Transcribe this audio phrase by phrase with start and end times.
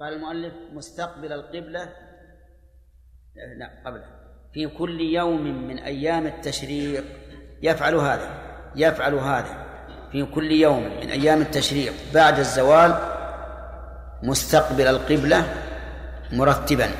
[0.00, 1.88] قال المؤلف مستقبل القبلة
[3.58, 4.04] لا قبله.
[4.54, 7.04] في كل يوم من أيام التشريق
[7.62, 8.30] يفعل هذا
[8.76, 9.66] يفعل هذا.
[10.12, 12.94] في كل يوم من أيام التشريق بعد الزوال
[14.22, 15.54] مستقبل القبلة
[16.32, 16.90] مرتبا.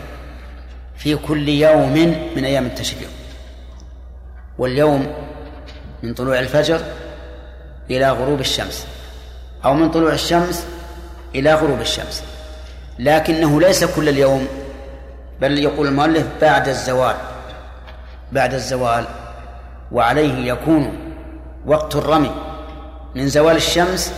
[0.96, 1.92] في كل يوم
[2.36, 3.10] من أيام التشريق.
[4.58, 5.14] واليوم
[6.02, 6.80] من طلوع الفجر
[7.90, 8.86] إلى غروب الشمس
[9.64, 10.66] أو من طلوع الشمس
[11.34, 12.35] إلى غروب الشمس.
[12.98, 14.46] لكنه ليس كل اليوم
[15.41, 17.14] بل يقول المؤلف بعد الزوال
[18.32, 19.05] بعد الزوال
[19.92, 20.92] وعليه يكون
[21.66, 22.30] وقت الرمي
[23.14, 24.12] من زوال الشمس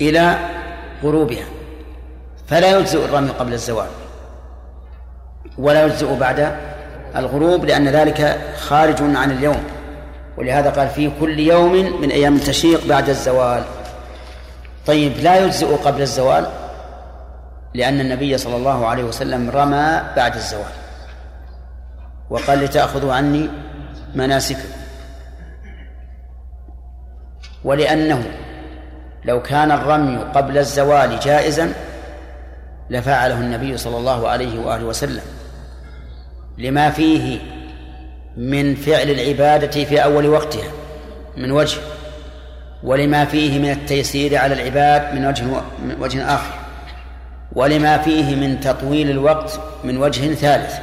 [0.00, 0.38] إلى
[1.02, 1.44] غروبها
[2.46, 3.88] فلا يجزئ الرمي قبل الزوال
[5.58, 6.56] ولا يجزئ بعد
[7.16, 9.62] الغروب لأن ذلك خارج عن اليوم
[10.36, 13.64] ولهذا قال في كل يوم من أيام التشريق بعد الزوال.
[14.86, 16.46] طيب لا يجزئ قبل الزوال؟
[17.76, 20.72] لأن النبي صلى الله عليه وسلم رمى بعد الزوال.
[22.30, 23.48] وقال لتأخذوا عني
[24.14, 24.68] مناسككم.
[27.64, 28.30] ولأنه
[29.24, 31.72] لو كان الرمي قبل الزوال جائزا
[32.90, 35.22] لفعله النبي صلى الله عليه وآله وسلم.
[36.58, 37.38] لما فيه
[38.36, 40.70] من فعل العبادة في أول وقتها
[41.36, 41.80] من وجه
[42.82, 45.44] ولما فيه من التيسير على العباد من وجه
[46.00, 46.65] وجه آخر.
[47.56, 50.74] ولما فيه من تطويل الوقت من وجه ثالث.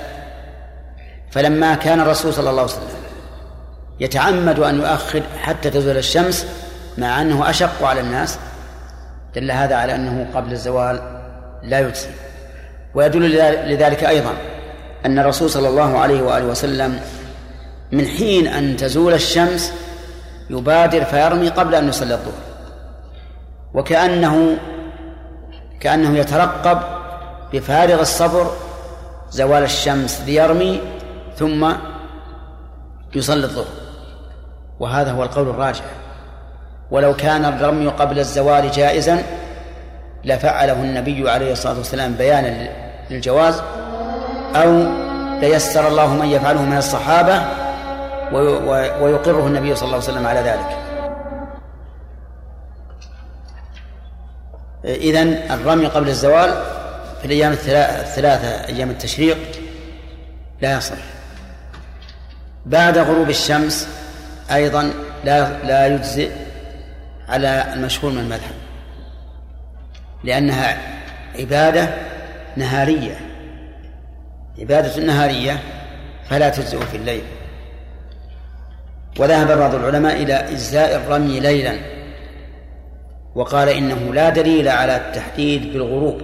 [1.32, 2.88] فلما كان الرسول صلى الله عليه وسلم
[4.00, 6.46] يتعمد أن يؤخر حتى تزول الشمس
[6.98, 8.40] مع أنه أشق على الناس
[9.36, 11.02] دل هذا على أنه قبل الزوال
[11.64, 12.10] لا يجزي.
[12.96, 13.30] ويدل
[13.70, 14.34] لذلك أيضا
[15.06, 17.00] أن الرسول صلى الله عليه وآله وسلم
[17.92, 19.74] من حين أن تزول الشمس
[20.50, 22.44] يبادر فيرمي قبل أن يصلي الظهر.
[23.74, 24.58] وكأنه
[25.84, 26.80] كأنه يترقب
[27.54, 28.52] بفارغ الصبر
[29.32, 30.82] زوال الشمس ليرمي
[31.38, 31.72] ثم
[33.16, 33.66] يصلي الظهر.
[34.80, 35.84] وهذا هو القول الراجح.
[36.92, 39.24] ولو كان الرمي قبل الزوال جائزا
[40.24, 42.70] لفعله النبي عليه الصلاة والسلام بيانا
[43.10, 43.62] للجواز
[44.56, 44.84] أو
[45.42, 47.44] ليسر الله من يفعله من الصحابة
[49.02, 50.83] ويقره النبي صلى الله عليه وسلم على ذلك.
[54.86, 56.50] إذن الرمي قبل الزوال
[57.22, 59.38] في الأيام الثلاثة أيام التشريق
[60.62, 60.98] لا يصح.
[62.66, 63.88] بعد غروب الشمس
[64.52, 66.32] أيضا لا لا يجزئ
[67.30, 68.56] على المشهور من المذهب
[70.24, 70.78] لأنها
[71.40, 71.90] عبادة
[72.58, 73.20] نهارية.
[74.60, 75.60] عبادة نهارية
[76.30, 77.24] فلا تجزئ في الليل.
[79.20, 81.93] وذهب بعض العلماء إلى إجزاء الرمي ليلا.
[83.36, 86.22] وقال إنه لا دليل على التحديد بالغروب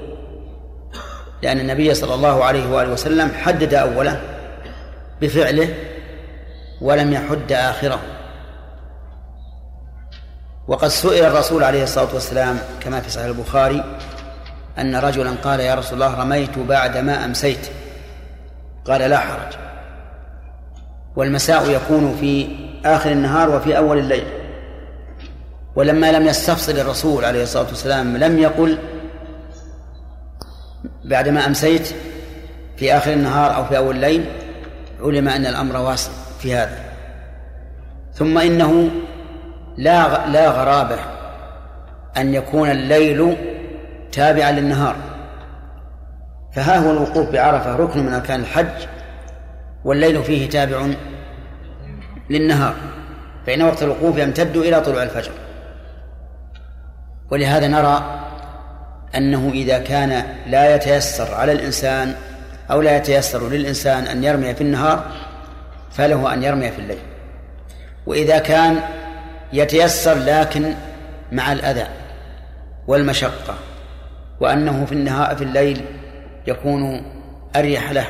[1.42, 4.22] لأن النبي صلى الله عليه وآله وسلم حدد أوله
[5.22, 5.74] بفعله
[6.82, 8.00] ولم يحد آخره.
[10.68, 13.84] وقد سئل الرسول عليه الصلاة والسلام كما في صحيح البخاري
[14.80, 17.70] أن رجلا قال يا رسول الله رميت بعد ما أمسيت
[18.86, 19.54] قال لا حرج.
[21.16, 22.48] والمساء يكون في
[22.86, 24.39] آخر النهار وفي أول الليل.
[25.80, 28.78] ولما لم يستفصل الرسول عليه الصلاة والسلام لم يقل
[31.06, 31.94] بعدما أمسيت
[32.78, 34.26] في آخر النهار أو في أول الليل
[35.02, 36.80] علم أن الأمر واسع في هذا.
[38.14, 38.90] ثم إنه
[39.78, 40.98] لا لا غرابة
[42.18, 43.38] أن يكون الليل
[44.12, 44.96] تابعا للنهار.
[46.56, 48.88] فها هو الوقوف بعرفة ركن من أركان الحج
[49.86, 50.88] والليل فيه تابع
[52.30, 52.74] للنهار.
[53.48, 55.32] فإن وقت الوقوف يمتد إلى طلوع الفجر.
[57.32, 58.20] ولهذا نرى
[59.16, 62.16] أنه إذا كان لا يتيسر على الإنسان
[62.72, 65.06] أو لا يتيسر للإنسان أن يرمي في النهار
[65.92, 67.00] فله أن يرمي في الليل.
[68.06, 68.80] وإذا كان
[69.54, 70.74] يتيسر لكن
[71.32, 71.88] مع الأذى
[72.88, 73.56] والمشقة
[74.40, 75.82] وأنه في النهار في الليل
[76.48, 77.04] يكون
[77.56, 78.08] أريح له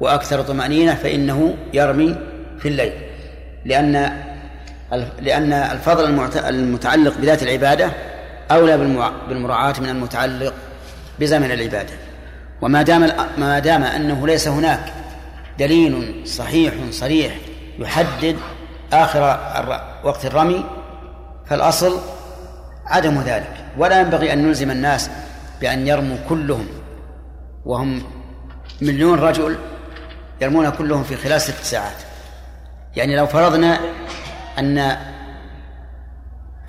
[0.00, 2.16] وأكثر طمأنينة فإنه يرمي
[2.58, 2.92] في الليل.
[3.64, 4.12] لأن
[5.20, 7.90] لأن الفضل المتعلق بذات العبادة
[8.50, 8.76] أولى
[9.28, 10.54] بالمراعاة من المتعلق
[11.20, 11.94] بزمن العبادة.
[12.60, 14.92] وما دام ما دام أنه ليس هناك
[15.58, 17.36] دليل صحيح صريح
[17.78, 18.36] يحدد
[18.92, 19.20] آخر
[20.04, 20.64] وقت الرمي
[21.46, 22.00] فالأصل
[22.86, 23.54] عدم ذلك.
[23.78, 25.10] ولا ينبغي أن نلزم الناس
[25.60, 26.66] بأن يرموا كلهم.
[27.64, 28.02] وهم
[28.82, 29.56] مليون رجل
[30.40, 31.96] يرمون كلهم في خلال ست ساعات.
[32.96, 33.78] يعني لو فرضنا
[34.58, 34.96] أن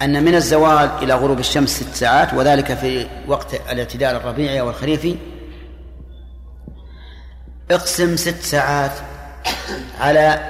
[0.01, 5.15] أن من الزوال إلى غروب الشمس ست ساعات وذلك في وقت الاعتدال الربيعي أو الخريفي.
[7.71, 8.91] اقسم ست ساعات
[9.99, 10.49] على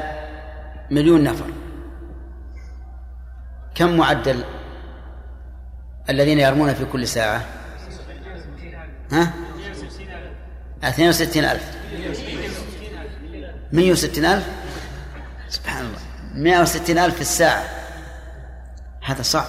[0.92, 1.46] مليون نفر.
[3.76, 4.44] كم معدل
[6.10, 7.46] الذين يرمون في كل ساعة؟
[9.12, 9.34] ها؟
[10.84, 11.64] اثنين وستين ألف.
[13.74, 14.44] مئة وستين ألف؟
[15.50, 16.00] سبحان الله.
[16.34, 17.79] مئة وستين ألف في الساعة.
[19.04, 19.48] هذا صعب.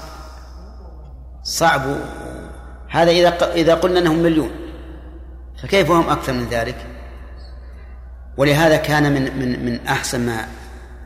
[1.43, 1.83] صعب.
[2.89, 4.51] هذا إذا إذا قلنا أنهم مليون
[5.63, 6.87] فكيف هم أكثر من ذلك؟
[8.37, 10.47] ولهذا كان من من من أحسن ما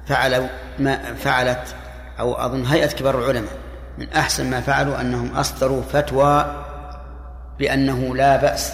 [0.06, 0.48] فعلوا
[0.78, 1.74] ما فعلت
[2.20, 3.52] أو أظن هيئة كبار العلماء
[3.98, 6.64] من أحسن ما فعلوا أنهم أصدروا فتوى
[7.58, 8.72] بأنه لا بأس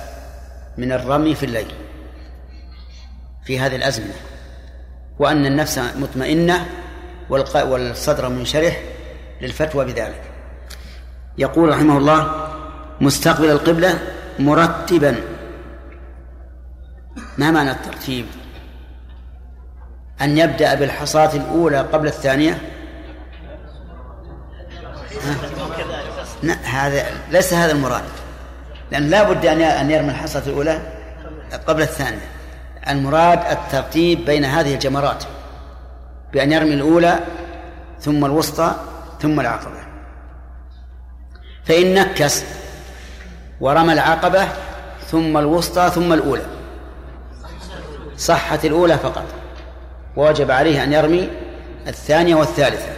[0.78, 1.72] من الرمي في الليل
[3.44, 4.14] في هذه الأزمنة
[5.18, 6.66] وأن النفس مطمئنة
[7.28, 8.82] والصدر منشرح
[9.40, 10.22] للفتوى بذلك.
[11.38, 12.48] يقول رحمه الله
[13.00, 13.98] مستقبل القبلة
[14.38, 15.16] مرتبا.
[17.38, 18.26] ما معنى الترتيب؟
[20.22, 22.58] أن يبدأ بالحصاة الأولى قبل الثانية؟
[26.64, 28.04] هذا ليس هذا المراد.
[28.92, 30.80] لأن لا بد أن يرمي الحصاة الأولى
[31.66, 32.28] قبل الثانية.
[32.88, 35.24] المراد الترتيب بين هذه الجمرات.
[36.32, 37.18] بأن يرمي الأولى
[38.00, 38.74] ثم الوسطى
[39.20, 39.80] ثم العقبة
[41.64, 42.44] فإن نكس
[43.60, 44.48] ورمى العقبة
[45.06, 46.46] ثم الوسطى ثم الأولى.
[48.16, 49.24] صحت الأولى فقط.
[50.16, 51.30] ووجب عليه أن يرمي
[51.86, 52.92] الثانية والثالثة.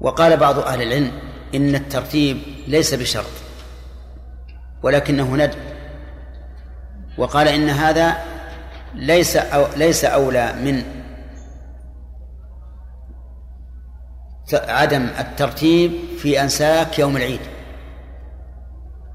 [0.00, 1.12] وقال بعض أهل العلم
[1.54, 2.38] إن الترتيب
[2.68, 3.32] ليس بشرط
[4.82, 5.58] ولكنه ندب.
[7.18, 8.16] وقال إن هذا
[8.94, 11.01] ليس أو ليس أولى من
[14.52, 17.40] عدم الترتيب في أنساك يوم العيد.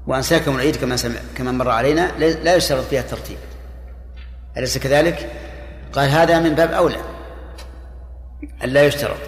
[0.06, 0.96] وأنساك يوم العيد كما
[1.34, 3.38] كما مر علينا لا يشترط فيها الترتيب.
[4.56, 5.30] أليس كذلك؟
[5.92, 7.00] قال هذا من باب أولى.
[8.64, 9.18] ألا يشترط.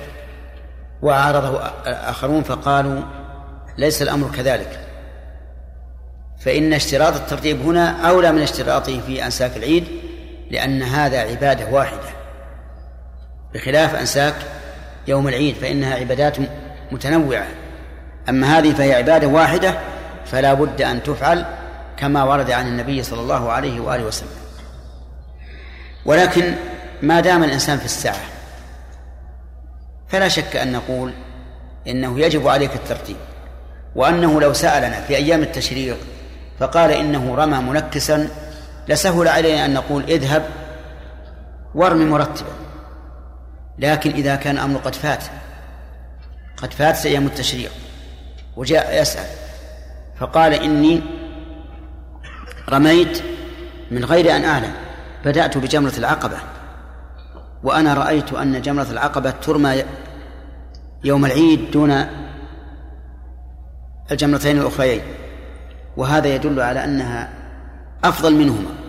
[1.02, 3.02] وعارضه آخرون فقالوا
[3.78, 4.86] ليس الأمر كذلك.
[6.40, 9.84] فإن اشتراط الترتيب هنا أولى من اشتراطه في أنساك العيد
[10.50, 12.10] لأن هذا عبادة واحدة.
[13.54, 14.34] بخلاف أنساك
[15.10, 16.36] يوم العيد فإنها عبادات
[16.92, 17.46] متنوعة.
[18.28, 19.74] أما هذه فهي عبادة واحدة
[20.26, 21.44] فلا بد أن تفعل
[21.96, 24.28] كما ورد عن النبي صلى الله عليه وآله وسلم.
[26.04, 26.54] ولكن
[27.02, 28.20] ما دام الإنسان في الساعة
[30.08, 31.12] فلا شك أن نقول
[31.86, 33.16] إنه يجب عليك الترتيب
[33.94, 35.96] وأنه لو سألنا في أيام التشريق
[36.58, 38.28] فقال إنه رمى منكسا
[38.88, 40.42] لسهل علينا أن نقول اذهب
[41.74, 42.50] وارمي مرتبا.
[43.80, 45.24] لكن إذا كان الأمر قد فات
[46.56, 47.72] قد فات أيام التشريق
[48.56, 49.26] وجاء يسأل.
[50.18, 51.00] فقال إني
[52.68, 53.22] رميت
[53.90, 54.72] من غير أن أعلم
[55.24, 56.36] بدأت بجمرة العقبة
[57.62, 59.82] وأنا رأيت أن جمرة العقبة ترمى
[61.04, 62.06] يوم العيد دون
[64.10, 65.02] الجمرتين الأخريين
[65.96, 67.28] وهذا يدل على أنها
[68.04, 68.79] أفضل منهما.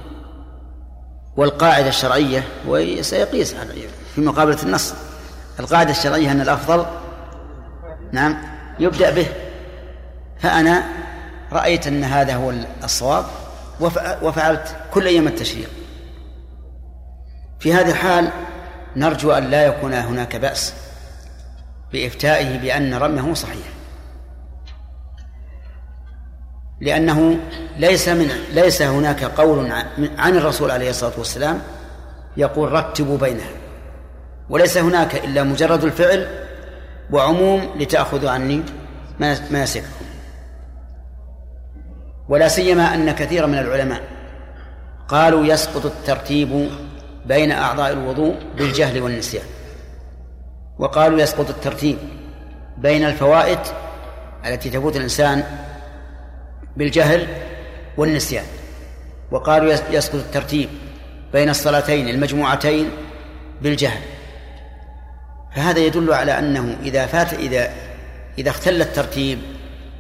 [1.38, 3.56] والقاعدة الشرعية وسيقيس
[4.16, 4.94] في مقابلة النص.
[5.60, 6.86] القاعدة الشرعية أن الأفضل
[8.12, 8.38] نعم
[8.80, 9.28] يبدأ به.
[10.40, 10.84] فأنا
[11.52, 13.26] رأيت أن هذا هو الصواب
[14.22, 15.70] وفعلت كل أيام التشريق
[17.60, 18.32] في هذه الحال
[18.96, 20.74] نرجو أن لا يكون هناك بأس
[21.94, 23.68] بإفتائه بأن رميه صحيح.
[26.82, 27.40] لأنه
[27.78, 29.72] ليس من ليس هناك قول
[30.18, 31.62] عن الرسول عليه الصلاة والسلام
[32.38, 33.50] يقول رتبوا بينها.
[34.50, 36.28] وليس هناك إلا مجرد الفعل
[37.12, 38.64] وعموم لتأخذوا عني
[39.20, 40.06] مناسككم.
[42.30, 44.02] ولا سيما أن كثيرا من العلماء
[45.08, 46.70] قالوا يسقط الترتيب
[47.26, 49.46] بين أعضاء الوضوء بالجهل والنسيان.
[50.80, 51.98] وقالوا يسقط الترتيب
[52.78, 53.60] بين الفوائد
[54.46, 55.44] التي تفوت الإنسان
[56.78, 57.28] بالجهل
[57.98, 58.46] والنسيان.
[59.32, 60.70] وقالوا يسقط الترتيب
[61.34, 62.90] بين الصلاتين المجموعتين
[63.62, 64.02] بالجهل.
[65.56, 67.70] فهذا يدل على أنه إذا فات إذا
[68.38, 69.40] إذا اختل الترتيب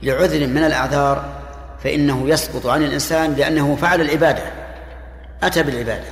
[0.04, 1.42] لعذر من الأعذار
[1.84, 4.44] فإنه يسقط عن الإنسان لأنه فعل العبادة
[5.44, 6.08] أتى بالعبادة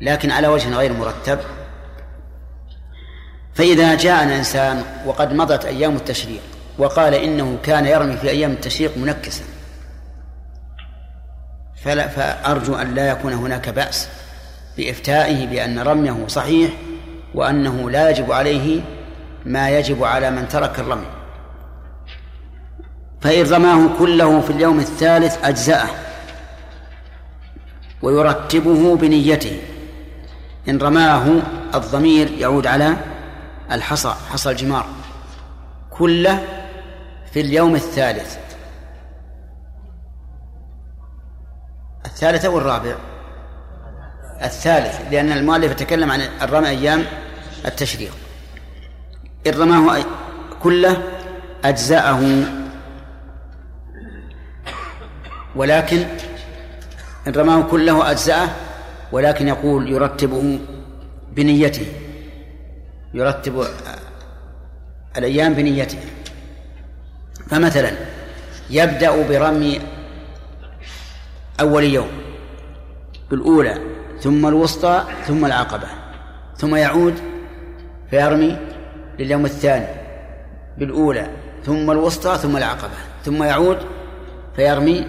[0.00, 1.38] لكن على وجه غير مرتب.
[3.54, 6.40] فإذا جاءنا إنسان وقد مضت أيام التشريق
[6.78, 9.44] وقال إنه كان يرمي في أيام التشريق منكسا
[11.84, 14.08] فلا فأرجو أن لا يكون هناك بأس
[14.76, 16.70] بإفتائه بأن رميه صحيح
[17.34, 18.80] وأنه لا يجب عليه
[19.46, 21.06] ما يجب على من ترك الرمي.
[23.20, 25.88] فإن رماه كله في اليوم الثالث أجزأه
[28.02, 29.60] ويرتبه بنيته.
[30.68, 31.42] إن رماه
[31.74, 32.96] الضمير يعود على
[33.72, 34.86] الحصى حصى الجمار
[35.90, 36.42] كله
[37.32, 38.41] في اليوم الثالث.
[42.06, 42.94] الثالث أو الرابع
[44.42, 47.04] الثالث لأن المؤلف يتكلم عن الرمي أيام
[47.66, 48.12] التشريق.
[49.46, 50.04] إن رماه
[50.62, 51.02] كله
[51.64, 52.20] أجزأه.
[55.56, 56.04] ولكن
[57.26, 58.48] إن رماه كله أجزأه
[59.12, 60.58] ولكن يقول يرتبه
[61.32, 61.86] بنيته.
[63.14, 63.66] يرتب
[65.16, 65.98] الأيام بنيته.
[67.50, 67.90] فمثلا
[68.70, 69.80] يبدأ برمي
[71.62, 72.08] أول يوم
[73.30, 73.78] بالأولى
[74.20, 75.88] ثم الوسطى ثم العقبة
[76.56, 77.14] ثم يعود
[78.10, 78.58] فيرمي
[79.18, 79.86] لليوم الثاني
[80.78, 81.26] بالأولى
[81.64, 83.78] ثم الوسطى ثم العقبة ثم يعود
[84.56, 85.06] فيرمي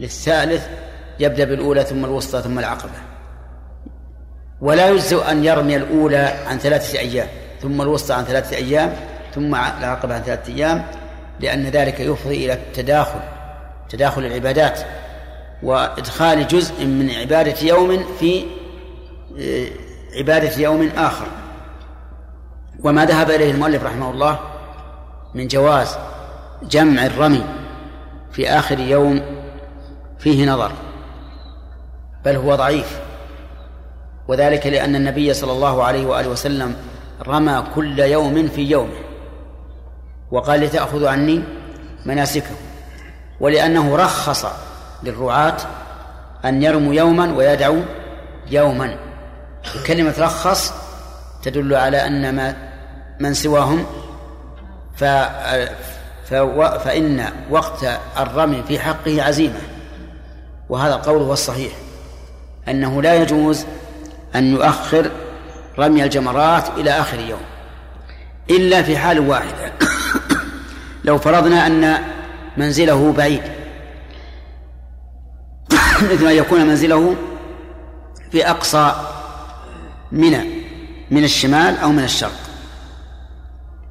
[0.00, 0.68] للثالث
[1.20, 2.92] يبدأ بالأولى ثم الوسطى ثم العقبة.
[4.60, 7.28] ولا يجزئ أن يرمي الأولى عن ثلاثة أيام
[7.60, 8.92] ثم الوسطى عن ثلاثة أيام
[9.34, 10.84] ثم العقبة عن ثلاثة أيام
[11.40, 13.20] لأن ذلك يفضي إلى التداخل
[13.88, 14.80] تداخل العبادات.
[15.62, 18.44] وإدخال جزء من عبادة يوم في
[19.38, 19.66] آه،
[20.18, 21.26] عبادة يوم آخر.
[22.84, 24.38] وما ذهب إليه المؤلف رحمه الله
[25.34, 25.96] من جواز
[26.62, 27.44] جمع الرمي
[28.32, 29.22] في آخر يوم
[30.18, 30.72] فيه نظر
[32.24, 33.00] بل هو ضعيف.
[34.28, 36.76] وذلك لأن النبي صلى الله عليه وآله وسلم
[37.26, 39.02] رمى كل يوم في يومه
[40.30, 41.42] وقال لتأخذوا عني
[42.06, 42.54] مناسككم
[43.40, 44.46] ولأنه رخص
[45.04, 45.56] للرعاة
[46.44, 47.82] أن يرموا يوما ويدعوا
[48.50, 48.96] يوما.
[49.86, 50.72] كلمة رخص
[51.42, 52.56] تدل على أن ما
[53.20, 53.86] من سواهم
[54.96, 55.04] ف
[56.84, 59.60] فإن وقت الرمي في حقه عزيمة.
[60.68, 61.72] وهذا القول هو الصحيح
[62.68, 63.66] أنه لا يجوز
[64.34, 65.10] أن يؤخر
[65.78, 67.42] رمي الجمرات إلى آخر يوم
[68.50, 69.72] إلا في حال واحدة.
[71.04, 71.98] لو فرضنا أن
[72.56, 73.61] منزله بعيد
[76.04, 77.16] مثل أن يكون منزله
[78.30, 78.94] في أقصى
[80.12, 80.44] منى
[81.10, 82.38] من الشمال أو من الشرق.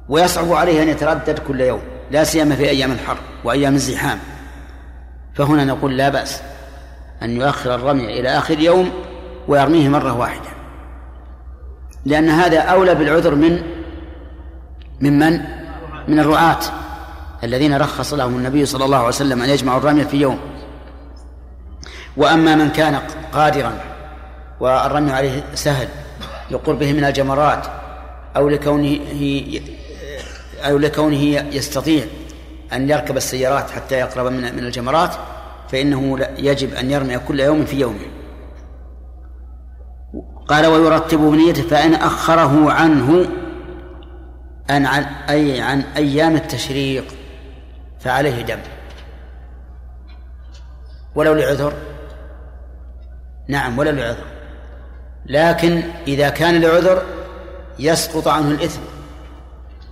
[0.08, 4.18] ويصعب عليه أن يتردد كل يوم لا سيما في أيام الحر وأيام الزحام.
[5.34, 6.40] فهنا نقول لا بأس
[7.22, 8.92] أن يؤخر الرمي إلى آخر يوم
[9.48, 10.48] ويرميه مرة واحدة.
[12.04, 13.62] لأن هذا أولى بالعذر من
[15.00, 15.40] من من؟
[16.08, 16.58] من الرعاة
[17.44, 20.51] الذين رخص لهم النبي صلى الله عليه وسلم أن يجمعوا الرمي في يوم.
[22.16, 23.00] وأما من كان
[23.32, 23.72] قادرا
[24.60, 25.88] والرمي عليه سهل
[26.50, 27.66] لقربه من الجمرات
[28.36, 28.98] أو لكونه
[30.64, 31.22] أو لكونه
[31.54, 32.04] يستطيع
[32.72, 35.14] أن يركب السيارات حتى يقرب من من الجمرات
[35.68, 38.06] فإنه يجب أن يرمي كل يوم في يومه.
[40.48, 43.28] قال ويرتب بنيته فإن أخره عنه
[44.70, 47.04] أن عن أي عن أيام التشريق
[48.00, 48.58] فعليه دم.
[51.14, 51.72] ولو لعذر
[53.48, 54.24] نعم ولو لعذر.
[55.26, 57.02] لكن إذا كان لعذر
[57.78, 58.80] يسقط عنه الإثم.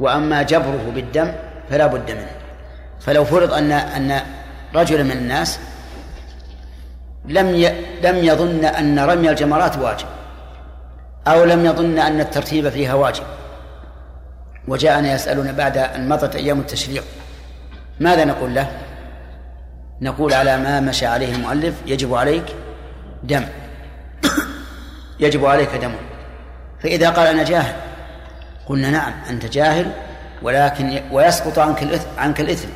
[0.01, 1.33] وأما جبره بالدم
[1.71, 2.31] فلا بد منه.
[3.01, 4.21] فلو فرض أن أن
[4.75, 5.59] رجلا من الناس
[7.25, 7.47] لم
[8.03, 10.07] لم يظن أن رمي الجمرات واجب
[11.27, 13.23] أو لم يظن أن الترتيب فيها واجب
[14.69, 17.05] وجاءنا يسألنا بعد أن مضت أيام التشريق
[18.01, 18.71] ماذا نقول له؟
[20.01, 22.45] نقول على ما مشى عليه المؤلف يجب عليك
[23.23, 23.45] دم.
[25.21, 25.93] يجب عليك دم.
[26.83, 27.75] فإذا قال أنا جاهل
[28.67, 29.93] قلنا نعم أنت جاهل
[30.43, 32.69] ولكن ويسقط عنك الإثم عنك الإثم.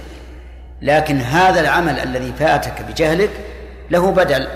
[0.82, 3.30] لكن هذا العمل الذي فاتك بجهلك
[3.90, 4.48] له بدل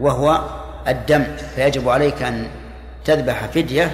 [0.00, 0.44] وهو
[0.88, 1.24] الدم.
[1.54, 2.46] فيجب عليك أن
[3.04, 3.90] تذبح فدية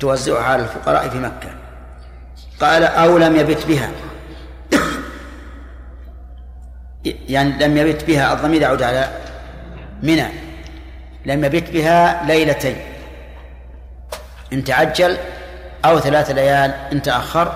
[0.00, 1.48] توزعها على الفقراء في مكة.
[2.60, 3.90] قال أو لم يبت بها.
[7.28, 9.08] يعني لم يبت بها الضمير يعود على
[10.02, 10.47] منى.
[11.28, 12.76] لم يبت بها ليلتين.
[14.52, 15.16] إن تعجل
[15.84, 17.52] أو ثلاث ليال إن تأخر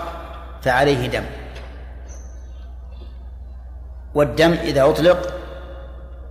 [0.62, 1.25] فعليه دم.
[4.14, 5.35] والدم إذا أطلق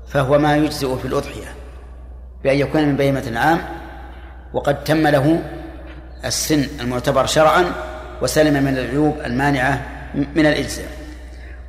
[0.07, 1.55] فهو ما يجزئ في الأضحية
[2.43, 3.59] بأن يكون من بهيمة العام
[4.53, 5.41] وقد تم له
[6.25, 7.65] السن المعتبر شرعا
[8.21, 9.81] وسلم من العيوب المانعة
[10.15, 10.87] من الإجزاء.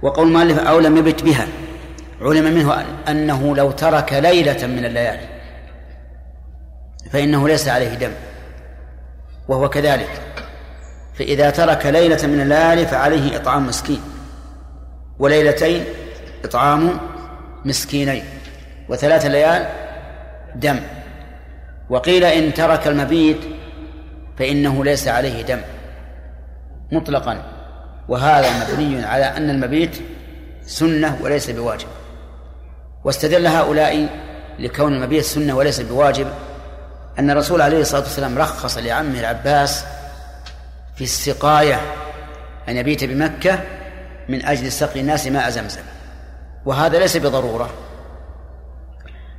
[0.03, 1.47] وقول المؤلف أو لم يبت بها
[2.21, 5.32] علم منه أنه لو ترك ليلة من الليالي
[7.13, 8.13] فإنه ليس عليه دم
[9.49, 10.23] وهو كذلك.
[11.19, 14.01] فإذا ترك ليلة من الليالي فعليه إطعام مسكين
[15.19, 15.85] وليلتين
[16.45, 17.01] إطعام
[17.65, 18.25] مسكينين
[18.89, 19.67] وثلاث ليال
[20.55, 20.81] دم.
[21.91, 23.41] وقيل إن ترك المبيت
[24.39, 25.61] فإنه ليس عليه دم
[26.93, 27.43] مطلقا.
[28.09, 29.97] وهذا مبني على أن المبيت
[30.67, 31.89] سنة وليس بواجب.
[33.05, 34.09] واستدل هؤلاء
[34.59, 36.27] لكون المبيت سنة وليس بواجب
[37.19, 39.85] أن الرسول عليه الصلاة والسلام رخص لعمه العباس
[40.97, 41.81] في السقاية
[42.69, 43.59] أن يبيت بمكة
[44.29, 45.81] من أجل سقي الناس ماء زمزم.
[46.65, 47.71] وهذا ليس بضرورة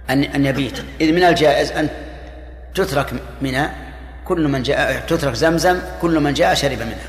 [0.10, 0.80] أن أن يبيت.
[1.02, 1.90] إذ من الجائز أن
[2.76, 3.70] تترك منى
[4.26, 7.08] كل من جاء تترك زمزم كل من جاء شرب منها.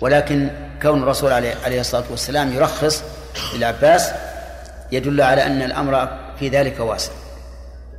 [0.00, 0.50] ولكن
[0.82, 3.02] كون الرسول عليه, عليه الصلاة والسلام يرخص
[3.54, 4.10] للعباس
[4.92, 7.12] يدل على أن الأمر في ذلك واسع.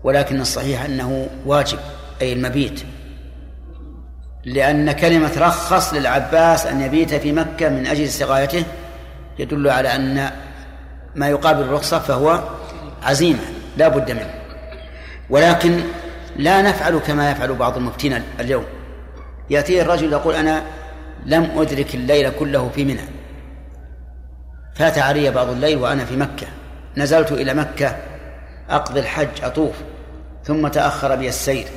[0.04, 1.80] ولكن الصحيح أنه واجب
[2.22, 2.82] أي المبيت.
[4.46, 8.64] لأن كلمة رخص للعباس أن يبيت في مكة من أجل سقايته
[9.40, 10.32] يدل على أن
[11.16, 12.44] ما يقابل الرخصة فهو
[13.04, 13.40] عزيمة
[13.78, 14.34] لا بد منه.
[15.30, 15.80] ولكن
[16.36, 18.64] لا نفعل كما يفعل بعض المفتين اليوم.
[19.50, 20.64] يأتي الرجل يقول أنا
[21.26, 23.02] لم أدرك الليل كله في منى.
[24.76, 26.48] فات علي بعض الليل وأنا في مكة.
[26.98, 27.96] نزلت إلى مكة
[28.70, 29.76] أقضي الحج أطوف.
[30.44, 31.68] ثم تأخر بي السير.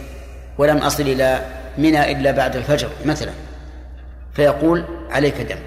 [0.59, 1.47] ولم أصل إلى
[1.79, 3.33] منى إلا بعد الفجر مثلا.
[4.35, 5.59] فيقول عليك دم.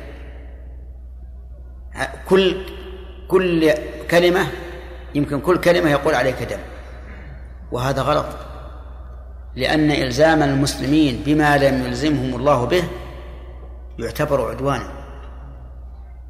[2.30, 2.66] كل
[3.28, 3.74] كل
[4.12, 4.48] كلمة
[5.16, 6.60] يمكن كل كلمة يقول عليك دم.
[7.72, 8.26] وهذا غلط.
[9.56, 12.84] لأن إلزام المسلمين بما لم يلزمهم الله به
[14.00, 14.88] يعتبر عدوانا.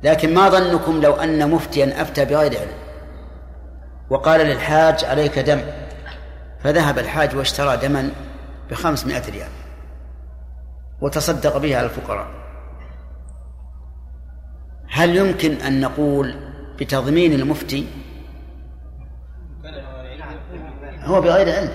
[0.04, 2.85] لكن ما ظنكم لو أن مفتيا أفتى بغير علم.
[4.10, 5.62] وقال للحاج عليك دم.
[6.64, 8.10] فذهب الحاج واشترى دما
[8.72, 9.50] بخمسمائة ريال.
[11.02, 12.28] وتصدق به على الفقراء.
[14.90, 16.36] هل يمكن أن نقول
[16.80, 17.88] بتضمين المفتي؟
[21.04, 21.72] هو بغير علم.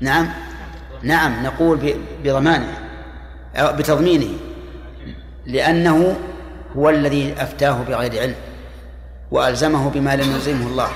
[0.00, 0.28] نعم.
[1.02, 2.78] نعم نقول بضمانه
[3.58, 4.38] بتضمينه.
[5.46, 6.16] لأنه
[6.76, 8.34] هو الذي أفتاه بغير علم.
[9.30, 10.88] وألزمه بما لم يلزمه الله.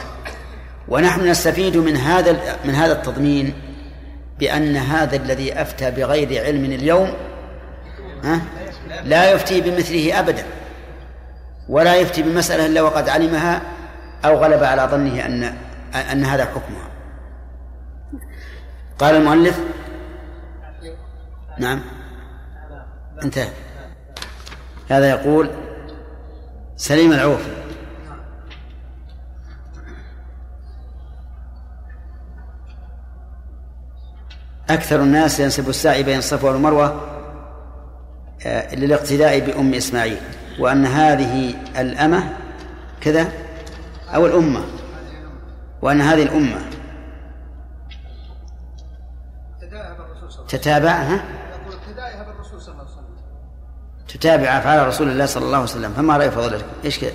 [0.89, 3.55] ونحن نستفيد من هذا من هذا التضمين
[4.39, 7.13] بأن هذا الذي أفتى بغير علم اليوم
[9.05, 10.45] لا يفتي بمثله أبدا.
[11.69, 13.63] ولا يفتي بمسألة إلا وقد علمها
[14.25, 15.55] أو غلب على ظنه أن
[16.13, 16.89] أن هذا حكمها.
[18.99, 19.61] قال المؤلف؟
[21.59, 21.81] نعم.
[23.25, 23.49] انتهى.
[24.89, 25.51] هذا يقول
[26.77, 27.62] سليم العوفي
[34.75, 37.09] أكثر الناس ينسب السعي بين الصفا والمروة
[38.47, 40.19] آه، للاقتداء بأم إسماعيل.
[40.59, 42.29] وأن هذه الأمة
[43.01, 43.33] كذا؟
[44.15, 44.65] أو الأمة.
[45.83, 46.59] وأن هذه الأمة
[50.49, 51.25] تتابعها
[54.09, 55.93] تتابع أفعال رسول الله صلى الله عليه وسلم.
[55.93, 57.13] فما رأي فضلتكم إيش كذا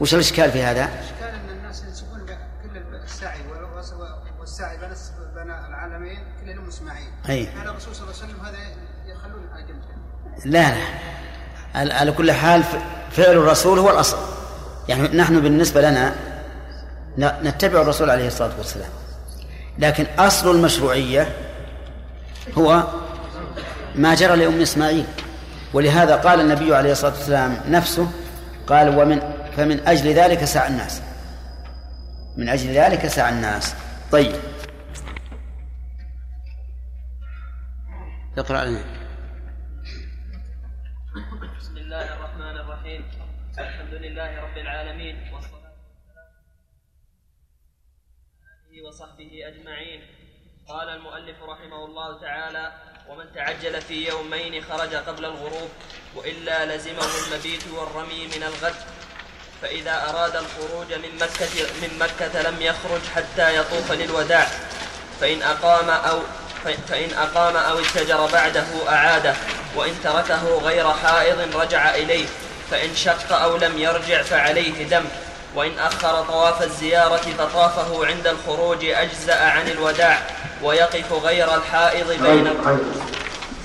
[0.00, 2.20] وش الإشكال في هذا؟ الإشكال أن الناس ينسبون
[2.62, 3.38] كل السعي
[4.40, 8.58] والسعي بين العالمين كل لهم إسماعيل أي هذا الرسول صلى الله عليه وسلم هذا
[9.06, 9.42] يخلون
[10.44, 11.94] لا لا.
[11.94, 12.62] على كل حال
[13.10, 14.16] فعل الرسول هو الأصل.
[14.88, 16.14] يعني نحن بالنسبة لنا
[17.18, 18.90] نتبع الرسول عليه الصلاة والسلام.
[19.78, 21.36] لكن أصل المشروعية
[22.58, 22.84] هو
[23.94, 25.04] ما جرى لأم إسماعيل.
[25.72, 28.10] ولهذا قال النبي عليه الصلاة والسلام نفسه
[28.66, 29.20] قال ومن
[29.56, 31.00] فمن أجل ذلك سعى الناس.
[32.36, 33.74] من أجل ذلك سعى الناس.
[34.12, 34.36] طيب.
[38.38, 38.84] اقرأ لنا.
[41.60, 43.04] بسم الله الرحمن الرحيم.
[43.58, 46.32] الحمد لله رب العالمين والصلاة والسلام
[48.88, 50.00] وصحبه أجمعين.
[50.68, 52.72] قال المؤلف رحمه الله تعالى
[53.08, 55.70] ومن تعجل في يومين خرج قبل الغروب
[56.16, 58.80] وإلا لزمه المبيت والرمي من الغد.
[59.62, 64.46] فإذا أراد الخروج من مكة من مكة لم يخرج حتى يطوف للوداع.
[65.20, 66.22] فإن أقام أو
[66.88, 69.34] فإن أقام أو اتجر بعده أعاده
[69.76, 72.26] وإن تركه غير حائض رجع إليه
[72.70, 75.04] فإن شق أو لم يرجع فعليه دم
[75.54, 80.18] وإن أخر طواف الزيارة فطافه عند الخروج أجزأ عن الوداع
[80.62, 82.54] ويقف غير الحائض بين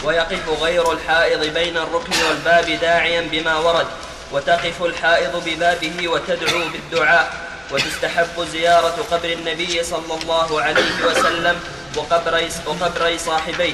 [0.03, 3.88] ويقف غير الحائض بين الركن والباب داعيا بما ورد
[4.31, 7.33] وتقف الحائض ببابه وتدعو بالدعاء
[7.71, 11.60] وتستحب زيارة قبر النبي صلى الله عليه وسلم
[11.95, 13.73] وقبر وقبر صاحبيه.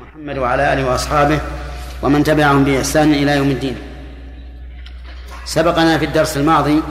[0.00, 1.40] محمد وعلى آله وأصحابه
[2.02, 3.78] ومن تبعهم بإحسان إلى يوم الدين.
[5.44, 6.82] سبقنا في الدرس الماضي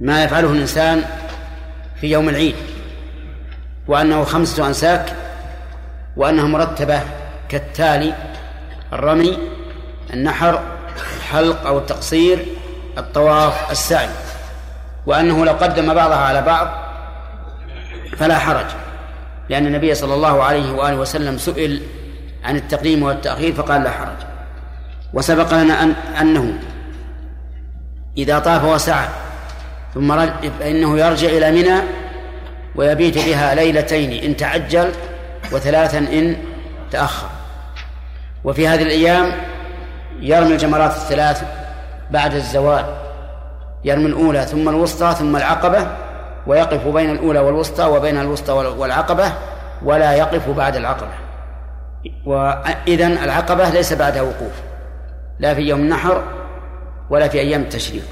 [0.00, 1.04] ما يفعله الإنسان
[2.00, 2.56] في يوم العيد
[3.86, 5.16] وأنه خمسة أنساك
[6.16, 7.00] وأنها مرتبة
[7.48, 8.14] كالتالي
[8.92, 9.38] الرمي
[10.12, 10.62] النحر
[10.96, 12.46] الحلق أو التقصير
[12.98, 14.08] الطواف السعي.
[15.06, 16.83] وأنه لو قدم بعضها على بعض
[18.18, 18.66] فلا حرج.
[19.48, 21.82] لأن النبي صلى الله عليه وآله وسلم سئل
[22.44, 24.16] عن التقديم والتأخير فقال لا حرج.
[25.12, 26.58] وسبق لنا أن أنه
[28.16, 29.08] إذا طاف وسعى
[29.94, 30.26] ثم
[30.60, 31.80] فإنه يرجع إلى منى
[32.74, 34.90] ويبيت بها ليلتين إن تعجل
[35.52, 36.36] وثلاثا إن
[36.90, 37.28] تأخر.
[38.44, 39.32] وفي هذه الأيام
[40.20, 41.42] يرمي الجمرات الثلاث
[42.10, 42.84] بعد الزوال
[43.84, 46.03] يرمي الأولى ثم الوسطى ثم العقبة
[46.46, 49.32] ويقف بين الأولى والوسطى وبين الوسطى والعقبة
[49.82, 51.14] ولا يقف بعد العقبة.
[52.26, 54.52] وإذن العقبة ليس بعدها وقوف
[55.38, 56.24] لا في يوم النحر
[57.10, 58.04] ولا في أيام التشريق.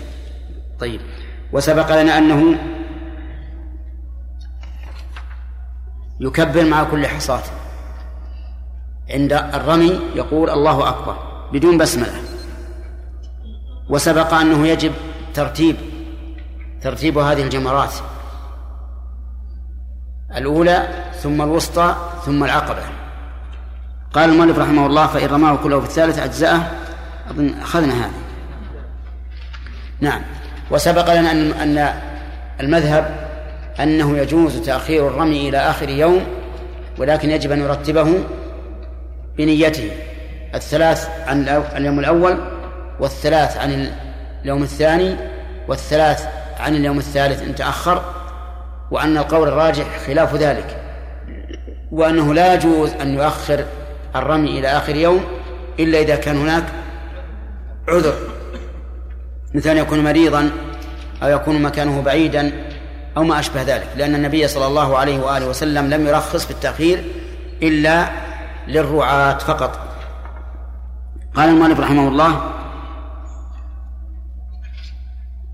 [0.80, 1.00] طيب
[1.52, 2.58] وسبق لنا أنه
[6.20, 7.42] يكبر مع كل حصاة.
[9.10, 11.16] عند الرمي يقول الله أكبر
[11.52, 12.22] بدون بسملة.
[13.88, 14.92] وسبق أنه يجب
[15.34, 15.76] ترتيب
[16.82, 17.92] ترتيب هذه الجمرات.
[20.36, 20.88] الأولى
[21.22, 22.82] ثم الوسطى ثم العقبة.
[24.12, 26.60] قال المؤلف رحمه الله فإن رماه كله في الثالث أجزأه.
[27.30, 28.10] أظن أخذنا هذا
[30.00, 30.22] نعم.
[30.70, 31.94] وسبق لنا أن أن
[32.60, 33.28] المذهب
[33.80, 36.24] أنه يجوز تأخير الرمي إلى آخر يوم
[36.98, 38.18] ولكن يجب أن يرتبه
[39.38, 39.90] بنيته.
[40.54, 42.38] الثلاث عن اليوم الأول
[43.00, 43.90] والثلاث عن
[44.42, 45.16] اليوم الثاني
[45.68, 46.28] والثلاث
[46.60, 48.21] عن اليوم الثالث إن تأخر.
[48.92, 50.76] وأن القول الراجح خلاف ذلك
[51.92, 53.64] وأنه لا يجوز أن يؤخر
[54.16, 55.24] الرمي إلى آخر يوم
[55.80, 56.64] إلا إذا كان هناك
[57.88, 58.14] عذر
[59.54, 60.50] مثل أن يكون مريضا
[61.22, 62.52] أو يكون مكانه بعيدا
[63.16, 67.04] أو ما أشبه ذلك لأن النبي صلى الله عليه وآله وسلم لم يرخص في التأخير
[67.62, 68.10] إلا
[68.68, 69.78] للرعاة فقط.
[71.34, 72.50] قال المؤلف رحمه الله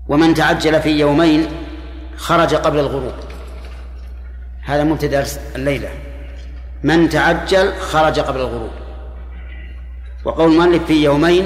[0.07, 1.47] ومن تعجل في يومين
[2.17, 3.28] خرج قبل الغروب.
[4.69, 5.89] هذا مبتدأ الليلة.
[6.83, 8.69] من تعجل خرج قبل الغروب.
[10.25, 11.45] وقول المؤلف في يومين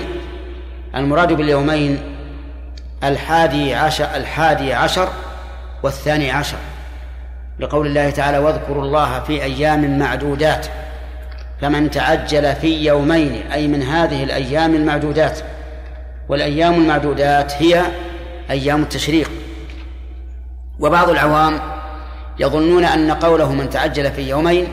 [0.95, 1.99] المراد باليومين
[3.03, 5.09] الحادي عشر الحادي عشر
[5.83, 6.57] والثاني عشر.
[7.59, 10.67] لقول الله تعالى واذكروا الله في أيام معدودات
[11.61, 15.39] فمن تعجل في يومين أي من هذه الأيام المعدودات.
[16.29, 17.83] والأيام المعدودات هي
[18.49, 19.31] أيام التشريق.
[20.79, 21.72] وبعض العوام
[22.39, 24.67] يظنون أن قوله من تعجل في يومين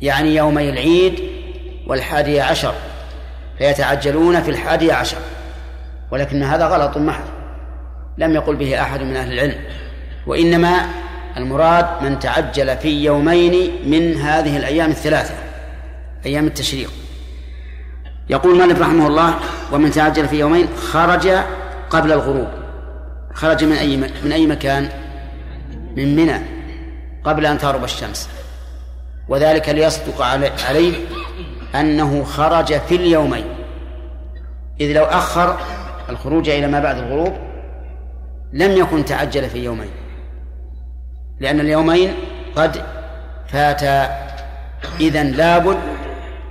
[0.00, 1.20] يعني يومي العيد
[1.86, 2.74] والحادي عشر
[3.58, 5.16] فيتعجلون في الحادي عشر
[6.10, 7.24] ولكن هذا غلط محض
[8.18, 9.58] لم يقل به أحد من أهل العلم
[10.26, 10.86] وإنما
[11.36, 15.34] المراد من تعجل في يومين من هذه الأيام الثلاثة
[16.26, 16.90] أيام التشريق.
[18.30, 19.34] يقول مالك رحمه الله
[19.72, 21.28] ومن تعجل في يومين خرج
[21.90, 22.48] قبل الغروب.
[23.34, 24.88] خرج من أي من أي مكان؟
[25.96, 26.38] من منى
[27.24, 28.28] قبل أن تغرب الشمس
[29.28, 30.22] وذلك ليصدق
[30.68, 30.94] عليه
[31.74, 33.44] أنه خرج في اليومين.
[34.80, 35.58] إذ لو أخر
[36.08, 37.32] الخروج إلى ما بعد الغروب
[38.52, 39.90] لم يكن تعجل في يومين
[41.40, 42.14] لأن اليومين
[42.56, 42.84] قد
[43.48, 44.22] فاتا.
[45.00, 45.78] إذن لابد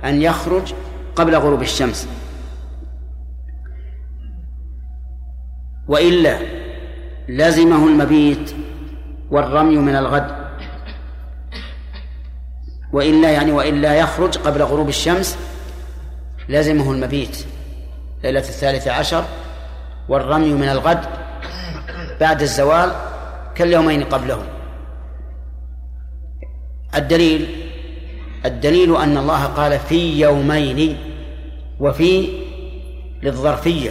[0.04, 0.74] أن يخرج
[1.16, 2.08] قبل غروب الشمس.
[5.88, 6.38] وإلا
[7.28, 8.54] لزمه المبيت
[9.32, 10.42] والرمي من الغد.
[12.92, 15.38] وإلا يعني وإلا يخرج قبل غروب الشمس
[16.48, 17.44] لزمه المبيت
[18.24, 19.24] ليلة الثالثة عشر
[20.08, 21.04] والرمي من الغد
[22.20, 22.92] بعد الزوال
[23.54, 24.42] كاليومين قبله
[26.94, 27.48] الدليل
[28.44, 30.98] الدليل أن الله قال في يومين
[31.80, 32.28] وفي
[33.22, 33.90] للظرفية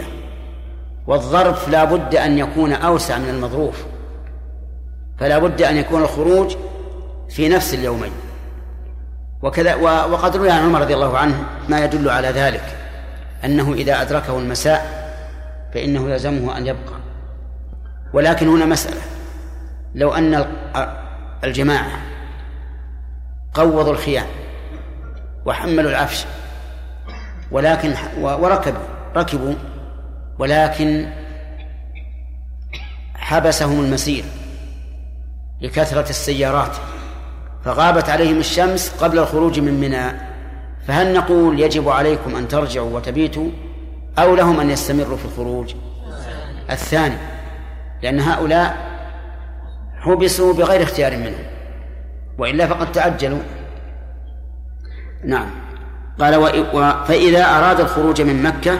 [1.06, 3.91] والظرف لا بد أن يكون أوسع من المظروف.
[5.22, 6.56] فلا بد أن يكون الخروج
[7.28, 8.12] في نفس اليومين.
[9.42, 12.76] وكذا وقد روي عن عمر رضي الله عنه ما يدل على ذلك
[13.44, 15.12] أنه إذا أدركه المساء
[15.74, 16.94] فإنه يلزمه أن يبقى.
[18.12, 19.00] ولكن هنا مسألة.
[19.94, 20.46] لو أن
[21.44, 21.92] الجماعة
[23.54, 24.26] قوضوا الخيام
[25.46, 26.24] وحملوا العفش
[27.50, 29.54] ولكن وركبوا ركبوا
[30.38, 31.06] ولكن
[33.14, 34.24] حبسهم المسير
[35.62, 36.76] لكثرة السيارات
[37.64, 40.12] فغابت عليهم الشمس قبل الخروج من منى
[40.86, 43.50] فهل نقول يجب عليكم أن ترجعوا وتبيتوا
[44.18, 45.74] أو لهم أن يستمروا في الخروج؟
[46.70, 47.16] الثاني
[48.02, 48.76] لأن هؤلاء
[50.00, 51.44] حبسوا بغير اختيار منهم
[52.38, 53.42] وإلا فقد تعجلوا
[55.24, 55.50] نعم.
[56.20, 56.64] قال
[57.06, 58.78] فإذا أراد الخروج من مكة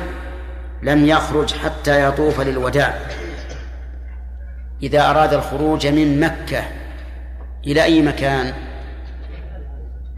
[0.82, 2.98] لم يخرج حتى يطوف للوداع.
[4.82, 6.64] إذا أراد الخروج من مكة
[7.66, 8.54] إلى أي مكان؟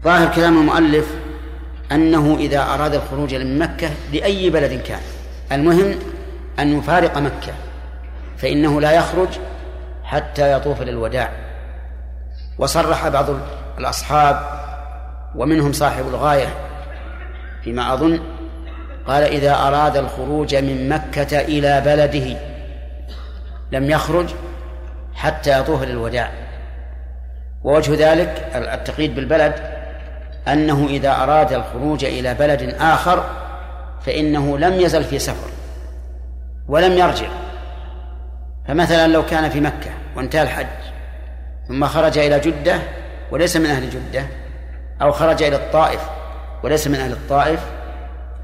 [0.03, 1.15] ظاهر كلام المؤلف
[1.91, 5.01] أنه إذا أراد الخروج من مكة لأي بلد كان.
[5.51, 5.95] المهم
[6.59, 7.53] أن يفارق مكة
[8.37, 9.29] فإنه لا يخرج
[10.03, 11.31] حتى يطوف للوداع.
[12.57, 13.25] وصرح بعض
[13.77, 14.39] الأصحاب
[15.35, 16.47] ومنهم صاحب الغاية
[17.63, 18.19] فيما أظن
[19.07, 22.37] قال إذا أراد الخروج من مكة إلى بلده
[23.71, 24.25] لم يخرج
[25.25, 26.31] حتى يطوف للوداع.
[27.63, 29.53] ووجه ذلك التقييد بالبلد
[30.47, 33.23] أنه إذا أراد الخروج إلى بلد آخر
[34.05, 35.49] فإنه لم يزل في سفر
[36.67, 37.27] ولم يرجع.
[38.67, 40.65] فمثلا لو كان في مكة وانتهى الحج
[41.67, 42.79] ثم خرج إلى جدة
[43.31, 44.25] وليس من أهل جدة
[45.01, 46.01] أو خرج إلى الطائف
[46.63, 47.59] وليس من أهل الطائف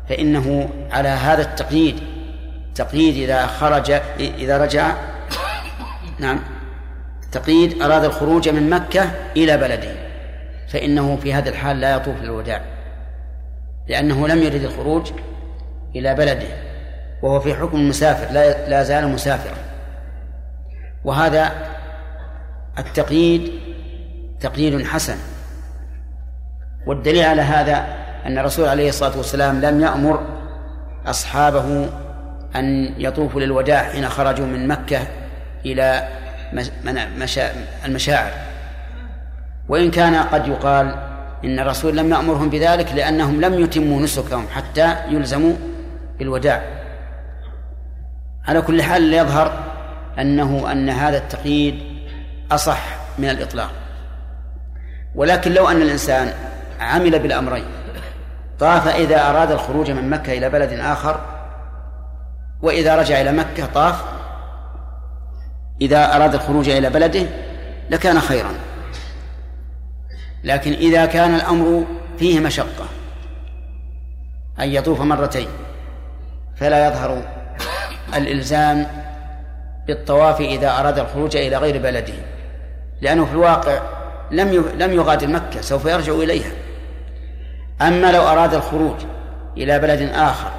[0.10, 2.00] فإنه على هذا التقييد
[2.76, 4.92] تقييد إذا خرج إذا رجع.
[6.20, 6.40] نعم.
[7.32, 9.92] تقييد أراد الخروج من مكة إلى بلده
[10.68, 12.62] فإنه في هذا الحال لا يطوف للوداع
[13.88, 15.12] لأنه لم يرد الخروج
[15.96, 16.48] إلى بلده
[17.22, 19.58] وهو في حكم المسافر لا لا زال مسافرا.
[21.04, 21.52] وهذا
[22.80, 23.52] التقييد
[24.40, 25.18] تقييد حسن.
[26.88, 27.86] والدليل على هذا
[28.26, 30.26] أن الرسول عليه الصلاة والسلام لم يأمر
[31.06, 31.90] أصحابه
[32.56, 35.08] أن يطوفوا للوداع حين خرجوا من مكة
[35.66, 36.08] إلى
[37.86, 38.32] المشاعر.
[39.70, 40.96] وإن كان قد يقال
[41.46, 45.54] إن الرسول لم يأمرهم بذلك لأنهم لم يتموا نسكهم حتى يلزموا
[46.20, 46.62] بالوداع.
[48.48, 49.64] على كل حال يظهر
[50.20, 51.80] أنه أن هذا التقييد
[52.52, 52.82] أصح
[53.18, 53.72] من الإطلاق.
[55.16, 56.34] ولكن لو أن الإنسان
[56.80, 57.66] عمل بالأمرين
[58.60, 61.20] طاف إذا أراد الخروج من مكة إلى بلد آخر
[62.62, 64.04] وإذا رجع إلى مكة طاف
[65.82, 67.26] إذا أراد الخروج إلى بلده
[67.90, 68.52] لكان خيرا.
[70.44, 71.86] لكن إذا كان الأمر
[72.20, 72.86] فيه مشقة
[74.60, 75.48] أن يطوف مرتين
[76.56, 77.22] فلا يظهر
[78.16, 78.88] الإلزام
[79.88, 82.14] بالطواف إذا أراد الخروج إلى غير بلده.
[83.02, 83.82] لأنه في الواقع
[84.32, 86.52] لم لم يغادر مكة سوف يرجع إليها.
[87.82, 88.96] أما لو أراد الخروج
[89.58, 90.52] إلى بلد آخر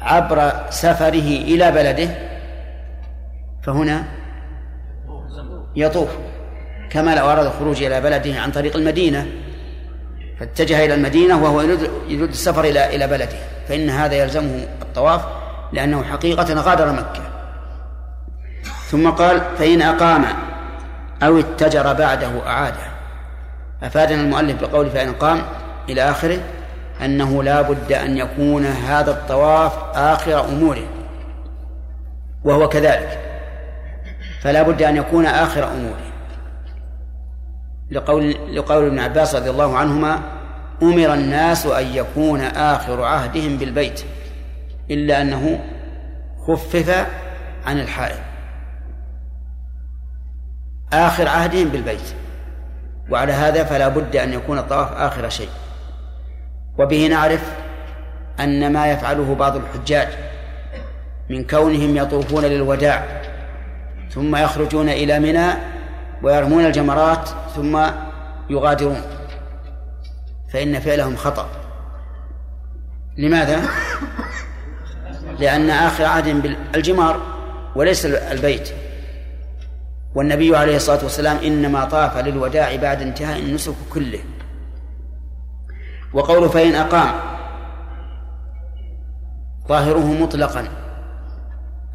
[0.00, 2.08] عبر سفره إلى بلده
[3.62, 4.04] فهنا
[5.76, 6.08] يطوف
[6.90, 9.26] كما لو أراد الخروج إلى بلده عن طريق المدينة
[10.40, 11.60] فاتجه إلى المدينة وهو
[12.08, 13.36] يريد السفر إلى إلى بلده.
[13.68, 15.24] فإن هذا يلزمه الطواف
[15.72, 17.22] لأنه حقيقة غادر مكة.
[18.90, 20.24] ثم قال فإن أقام
[21.22, 22.94] أو اتجر بعده أعاده.
[23.82, 25.42] أفادنا المؤلف بقوله فإن قام
[25.88, 26.38] إلى آخره
[27.04, 30.86] أنه لا بد أن يكون هذا الطواف آخر أموره
[32.44, 33.23] وهو كذلك.
[34.44, 36.12] فلا بد أن يكون آخر أموره.
[37.90, 40.20] لقول لقول ابن عباس رضي الله عنهما
[40.82, 44.04] أمر الناس أن يكون آخر عهدهم بالبيت
[44.90, 45.60] إلا أنه
[46.46, 47.06] خفف
[47.66, 48.16] عن الحائل
[50.92, 52.14] آخر عهدهم بالبيت.
[53.10, 55.48] وعلى هذا فلا بد أن يكون الطواف آخر شيء.
[56.78, 57.52] وبه نعرف
[58.40, 60.08] أن ما يفعله بعض الحجاج
[61.30, 63.23] من كونهم يطوفون للوداع
[64.10, 65.52] ثم يخرجون إلى منى
[66.22, 67.86] ويرمون الجمرات ثم
[68.50, 69.00] يغادرون.
[70.52, 71.48] فإن فعلهم خطأ.
[73.18, 73.60] لماذا؟
[75.38, 77.20] لأن آخر عهد بالجمار
[77.76, 78.68] وليس البيت.
[80.14, 84.20] والنبي عليه الصلاة والسلام إنما طاف للوداع بعد انتهاء النسك كله.
[86.12, 87.14] وقول فإن أقام
[89.68, 90.83] ظاهره مطلقا.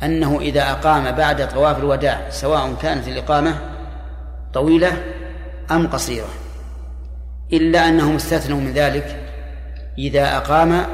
[0.04, 3.60] أنه إذا أقام بعد طواف الوداع سواء كانت الإقامة
[4.54, 5.04] طويلة
[5.72, 6.30] أم قصيرة.
[7.54, 9.20] إلا أنهم استثنوا من ذلك
[9.98, 10.86] إذا أقام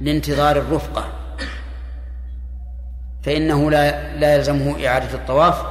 [0.00, 1.04] لانتظار الرفقة.
[3.22, 5.62] فإنه لا لا يلزمه إعادة الطواف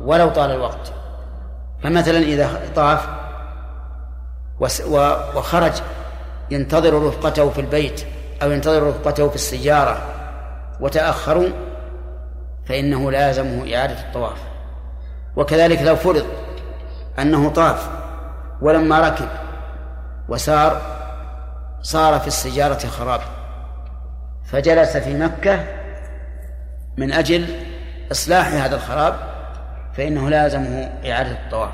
[0.00, 0.92] ولو طال الوقت.
[1.82, 3.08] فمثلا إذا طاف
[5.34, 5.72] وخرج
[6.50, 8.04] ينتظر رفقته في البيت
[8.42, 10.17] أو ينتظر رفقته في السيارة
[10.80, 11.48] وتأخروا
[12.66, 14.38] فإنه لا يلزمه إعادة الطواف.
[15.36, 16.26] وكذلك لو فرض
[17.18, 17.88] أنه طاف
[18.60, 19.28] ولما ركب
[20.28, 20.80] وسار
[21.82, 23.20] صار في السجارة خراب
[24.44, 25.64] فجلس في مكة
[26.96, 27.46] من أجل
[28.12, 29.14] إصلاح هذا الخراب
[29.94, 31.72] فإنه لازمه إعادة الطواف.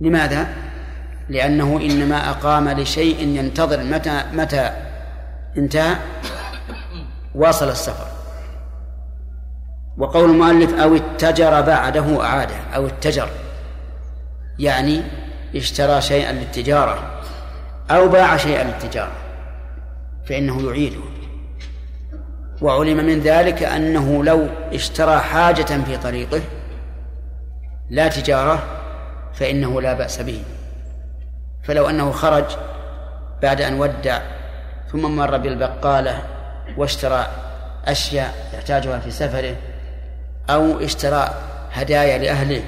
[0.00, 0.46] لماذا؟
[1.28, 4.70] لأنه إنما أقام لشيء ينتظر متى متى
[5.56, 5.96] انتهى؟
[7.34, 8.06] واصل السفر.
[9.98, 13.28] وقول المؤلف أو اتجر بعده أعاده أو اتجر.
[14.58, 15.02] يعني
[15.54, 17.22] اشترى شيئا للتجارة
[17.90, 19.12] أو باع شيئا للتجارة
[20.26, 21.00] فإنه يعيده
[22.62, 26.40] وعلم من ذلك أنه لو اشترى حاجة في طريقه
[27.90, 28.62] لا تجارة
[29.34, 30.42] فإنه لا بأس به.
[31.62, 32.44] فلو أنه خرج
[33.42, 34.20] بعد أن ودع
[34.92, 36.22] ثم مر بالبقالة
[36.76, 37.26] واشترى
[37.84, 39.56] أشياء يحتاجها في سفره
[40.50, 41.34] أو اشترى
[41.72, 42.62] هدايا لأهله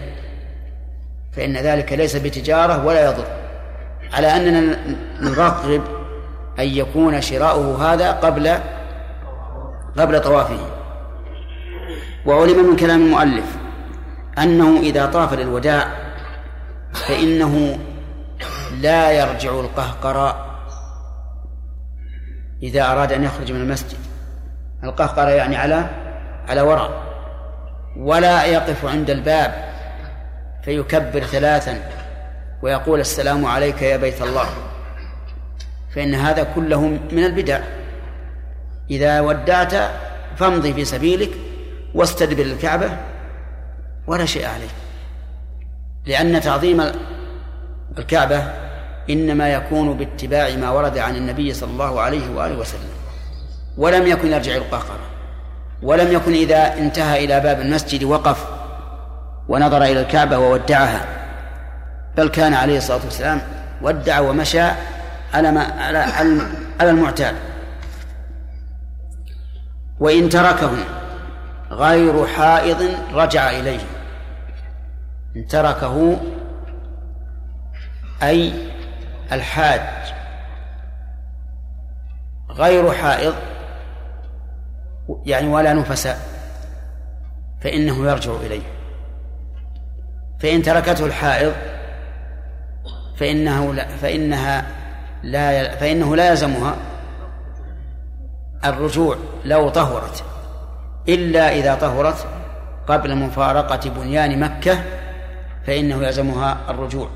[1.33, 3.27] فإن ذلك ليس بتجارة ولا يضر.
[4.13, 4.79] على أننا
[5.21, 5.83] نرغب
[6.59, 8.59] أن يكون شراؤه هذا قبل
[9.99, 10.59] قبل طوافه.
[12.27, 13.57] وعلم من كلام المؤلف
[14.39, 15.89] أنه إذا طاف للوداع
[16.93, 17.79] فإنه
[18.81, 20.46] لا يرجع القهقراء
[22.63, 23.99] إذا أراد أن يخرج من المسجد.
[24.85, 25.91] القهقرة يعني على
[26.49, 27.03] على وراء
[27.97, 29.65] ولا يقف عند الباب
[30.65, 31.81] فيكبر ثلاثا
[32.63, 34.49] ويقول السلام عليك يا بيت الله.
[35.95, 36.81] فإن هذا كله
[37.13, 37.61] من البدع.
[38.91, 39.75] إذا ودعت
[40.37, 41.31] فامضي في سبيلك
[41.95, 42.91] واستدبر الكعبة
[44.07, 44.71] ولا شيء عليك.
[46.07, 46.83] لأن تعظيم
[47.99, 48.66] الكعبة
[49.11, 52.91] إنما يكون باتباع ما ورد عن النبي صلى الله عليه وآله وسلم.
[53.79, 55.07] ولم يكن يرجع القهقرة
[55.83, 58.47] ولم يكن إذا انتهى إلى باب المسجد وقف
[59.49, 61.05] ونظر إلى الكعبة وودعها.
[62.17, 63.41] بل كان عليه الصلاة والسلام
[63.83, 64.63] ودع ومشى
[65.35, 65.99] على ما على
[66.81, 67.35] على المعتاد.
[70.01, 70.71] وإن تركه
[71.71, 73.81] غير حائض رجع إليه.
[75.37, 76.17] إن تركه
[78.23, 78.53] أي
[79.33, 80.15] الحاج
[82.51, 83.35] غير حائض
[85.25, 86.19] يعني ولا نفساء
[87.61, 88.63] فإنه يرجع إليه.
[90.41, 91.53] فإن تركته الحائض
[93.17, 94.67] فإنه لا فإنها
[95.23, 96.77] لا فإنه لا يلزمها
[98.65, 100.25] الرجوع لو طهرت
[101.09, 102.27] إلا إذا طهرت
[102.87, 104.79] قبل مفارقة بنيان مكة
[105.67, 107.09] فإنه يلزمها الرجوع.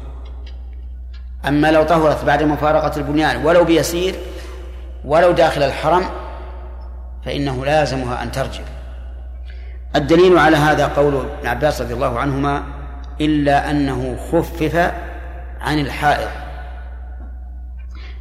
[1.49, 4.15] أما لو طهرت بعد مفارقة البنيان ولو بيسير
[5.05, 6.05] ولو داخل الحرم
[7.25, 8.63] فإنه لازمها أن ترجع.
[9.97, 12.63] الدليل على هذا قول ابن عباس رضي الله عنهما
[13.21, 14.93] إلا أنه خفف
[15.61, 16.29] عن الحائض.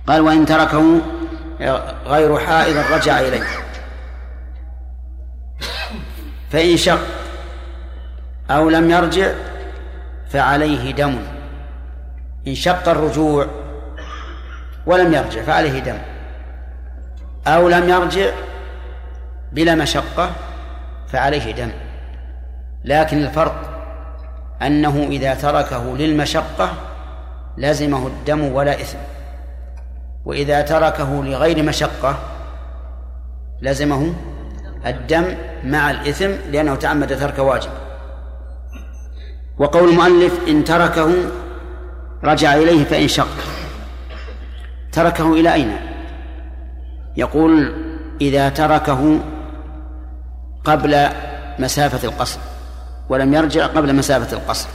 [0.08, 1.02] قال وإن تركه
[2.06, 3.44] غير حائض رجع إليه.
[6.52, 7.00] فإن شق
[8.52, 9.32] أو لم يرجع
[10.30, 11.20] فعليه دم.
[12.48, 13.48] إن شق الرجوع
[14.86, 15.98] ولم يرجع فعليه دم.
[17.48, 18.32] أو لم يرجع
[19.52, 20.32] بلا مشقة
[21.08, 21.72] فعليه دم.
[22.86, 23.56] لكن الفرق
[24.62, 26.74] أنه إذا تركه للمشقة
[27.58, 28.98] لزمه الدم ولا إثم.
[30.26, 32.18] وإذا تركه لغير مشقة
[33.62, 34.14] لزمه
[34.86, 37.72] الدم مع الإثم لأنه تعمد ترك واجب.
[39.58, 41.12] وقول المؤلف إن تركه
[42.24, 43.38] رجع إليه فإن شق.
[44.92, 45.78] تركه إلى أين؟
[47.18, 47.74] يقول
[48.22, 49.20] إذا تركه
[50.64, 51.08] قبل
[51.60, 52.40] مسافة القصر
[53.10, 54.70] ولم يرجع قبل مسافة القصر.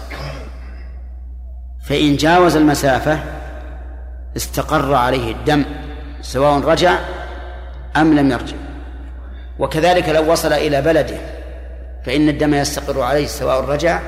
[1.87, 3.19] فإن جاوز المسافة
[4.37, 5.65] استقر عليه الدم
[6.23, 6.99] سواء رجع
[7.97, 8.57] أم لم يرجع.
[9.59, 11.17] وكذلك لو وصل إلى بلده
[12.07, 14.01] فإن الدم يستقر عليه سواء رجع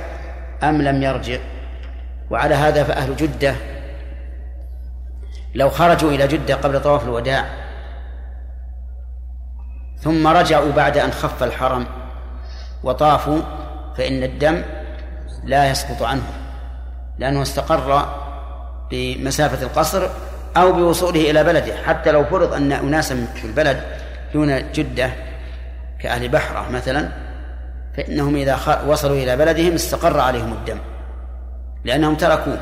[0.62, 1.38] أم لم يرجع.
[2.30, 3.54] وعلى هذا فأهل جدة.
[5.54, 7.44] لو خرجوا إلى جدة قبل طواف الوداع
[9.98, 11.86] ثم رجعوا بعد أن خف الحرم
[12.82, 13.40] وطافوا
[13.96, 14.62] فإن الدم
[15.44, 16.22] لا يسقط عنه
[17.18, 18.08] لأنه استقر
[18.90, 20.08] بمسافة القصر
[20.56, 21.76] أو بوصوله إلى بلده.
[21.76, 23.82] حتى لو فرض أن أناسا في البلد
[24.34, 25.10] دون جدة
[26.00, 27.08] كأهل بحرة مثلا
[27.96, 30.78] فإنهم إذا وصلوا إلى بلدهم استقر عليهم الدم.
[31.86, 32.58] لأنهم تركوه.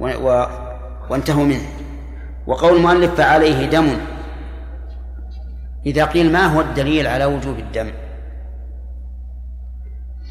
[0.00, 0.06] و...
[0.06, 0.46] و...
[1.10, 1.66] وانتهوا منه.
[2.46, 3.88] وقول المؤلف فعليه دم.
[5.86, 7.90] إذا قيل ما هو الدليل على وجوب الدم؟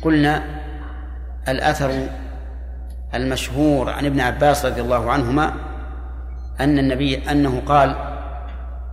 [0.01, 0.43] قلنا
[1.47, 2.07] الأثر
[3.13, 5.53] المشهور عن ابن عباس رضي الله عنهما
[6.59, 7.95] أن النبي أنه قال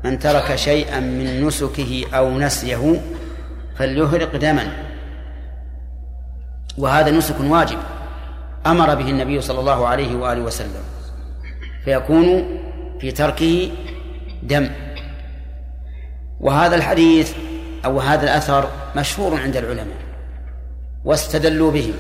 [0.05, 3.01] من ترك شيئا من نسكه أو نسيه
[3.77, 4.73] فليهرق دما.
[6.79, 7.79] وهذا نسك واجب.
[8.71, 10.83] أمر به النبي صلى الله عليه وآله وسلم
[11.85, 12.45] فيكون
[13.01, 13.71] في تركه
[14.43, 14.71] دم.
[16.41, 17.35] وهذا الحديث
[17.85, 19.97] أو هذا الأثر مشهور عند العلماء
[21.05, 21.93] واستدلوا به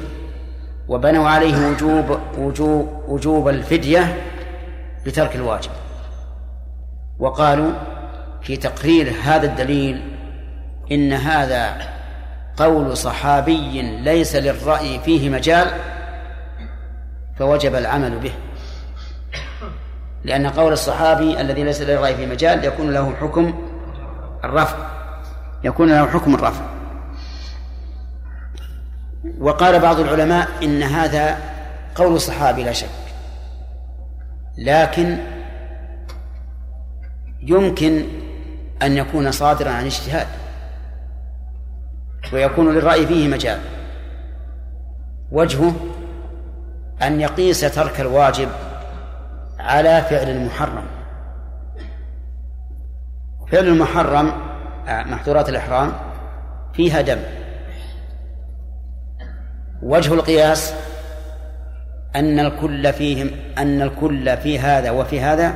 [0.88, 4.16] وبنوا عليه وجوب وجوب وجوب الفدية
[5.06, 5.70] بترك الواجب.
[7.18, 7.72] وقالوا
[8.42, 10.02] في تقرير هذا الدليل
[10.92, 11.76] إن هذا
[12.56, 15.66] قول صحابي ليس للرأي فيه مجال
[17.38, 18.32] فوجب العمل به.
[20.24, 23.68] لأن قول الصحابي الذي ليس للرأي فيه مجال يكون له حكم
[24.44, 24.76] الرفع.
[25.64, 26.62] يكون له حكم الرفع.
[29.40, 31.38] وقال بعض العلماء إن هذا
[31.94, 32.88] قول الصحابي لا شك.
[34.58, 35.18] لكن
[37.42, 38.04] يمكن
[38.82, 40.26] أن يكون صادرا عن اجتهاد.
[42.32, 43.60] ويكون للرأي فيه مجال.
[45.32, 45.74] وجهه
[47.02, 48.48] أن يقيس ترك الواجب
[49.58, 50.84] على فعل المحرم.
[53.52, 54.32] فعل المحرم
[54.88, 55.92] آه، محظورات الإحرام
[56.72, 57.18] فيها دم.
[59.82, 60.74] وجه القياس
[62.16, 65.54] أن الكل فيهم أن الكل في هذا وفي هذا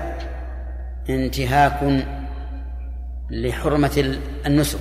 [1.09, 2.05] انتهاك
[3.31, 4.79] لحرمة النسك.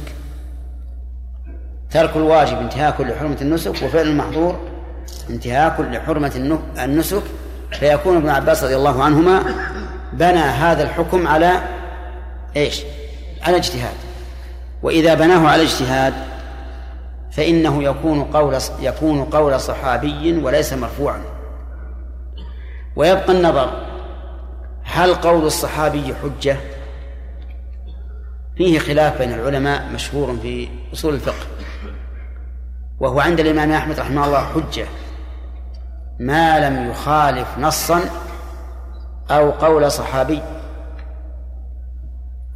[1.91, 4.70] ترك الواجب انتهاك لحرمة النسك وفعل المحظور
[5.29, 7.23] انتهاك لحرمة النسك
[7.71, 9.43] فيكون ابن عباس رضي الله عنهما
[10.13, 11.61] بنى هذا الحكم على
[12.55, 12.81] إيش؟
[13.41, 13.95] على اجتهاد.
[14.83, 16.13] وإذا بناه على اجتهاد
[17.31, 21.21] فإنه يكون قول يكون قول صحابي وليس مرفوعا.
[22.95, 23.87] ويبقى النظر
[24.83, 26.57] هل قول الصحابي حجة؟
[28.57, 31.45] فيه خلاف بين العلماء مشهور في أصول الفقه.
[32.99, 34.85] وهو عند الإمام أحمد رحمه الله حجة.
[36.21, 38.01] ما لم يخالف نصا
[39.31, 40.41] أو قول صحابي.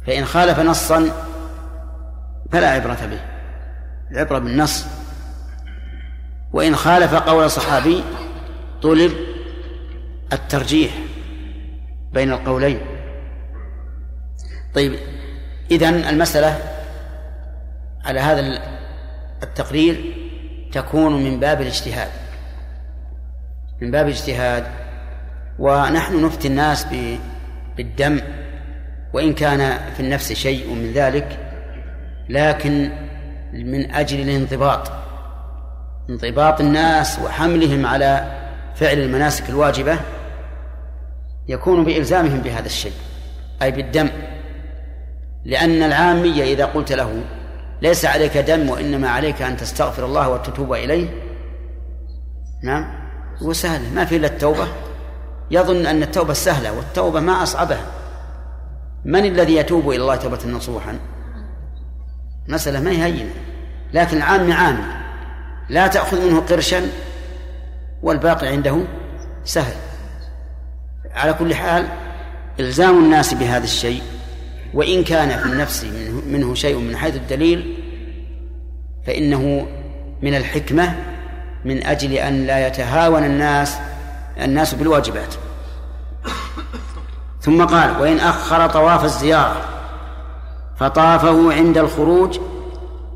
[0.06, 1.10] فإن خالف نصا
[2.52, 3.20] فلا عبرة به
[4.10, 4.86] العبرة بالنص.
[6.52, 8.04] وإن خالف قول صحابي
[8.82, 9.12] طلب
[10.32, 10.92] الترجيح
[12.12, 12.80] بين القولين.
[14.74, 14.98] طيب
[15.70, 16.58] إذن المسألة
[18.04, 18.60] على هذا
[19.42, 20.14] التقرير
[20.72, 22.25] تكون من باب الاجتهاد.
[23.80, 24.64] من باب الاجتهاد
[25.58, 26.86] ونحن نفتي الناس
[27.76, 28.20] بالدم
[29.12, 31.38] وإن كان في النفس شيء من ذلك
[32.28, 32.90] لكن
[33.52, 34.92] من أجل الانضباط.
[36.10, 38.32] انضباط الناس وحملهم على
[38.74, 39.98] فعل المناسك الواجبة
[41.48, 42.92] يكون بإلزامهم بهذا الشيء
[43.62, 44.08] أي بالدم.
[45.44, 47.24] لأن العامية إذا قلت له
[47.82, 51.08] ليس عليك دم وإنما عليك أن تستغفر الله وتتوب إليه
[52.64, 53.05] نعم
[53.40, 54.68] وسهل ما في إلا التوبة.
[55.50, 57.86] يظن أن التوبة سهلة والتوبة ما أصعبها.
[59.04, 60.98] من الذي يتوب إلى الله توبة نصوحا؟
[62.48, 63.34] مسألة ما هي هينة.
[63.92, 64.78] لكن العام عام
[65.68, 66.82] لا تأخذ منه قرشا
[68.02, 68.84] والباقي عنده
[69.44, 69.74] سهل.
[71.14, 71.88] على كل حال
[72.60, 74.02] إلزام الناس بهذا الشيء
[74.74, 77.76] وإن كان في النفس منه, منه شيء من حيث الدليل
[79.06, 79.66] فإنه
[80.22, 80.94] من الحكمة
[81.66, 83.78] من أجل أن لا يتهاون الناس
[84.40, 85.34] الناس بالواجبات.
[87.40, 89.60] ثم قال وإن أخر طواف الزيارة
[90.76, 92.38] فطافه عند الخروج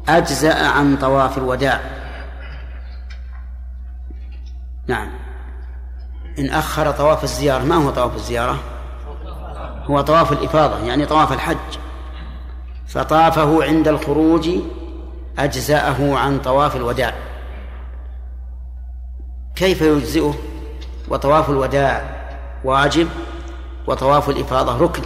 [0.08, 1.80] أجزأ عن طواف الوداع.
[4.86, 5.08] نعم.
[6.38, 8.58] إن أخر طواف الزيارة ما هو طواف الزيارة؟
[9.84, 11.78] هو طواف الإفاضة يعني طواف الحج.
[12.88, 14.50] فطافه عند الخروج
[15.38, 17.29] أجزأه عن طواف الوداع.
[19.60, 20.34] كيف يجزئه؟
[21.08, 22.02] وطواف الوداع
[22.64, 23.08] واجب
[23.86, 25.02] وطواف الإفاضة ركن.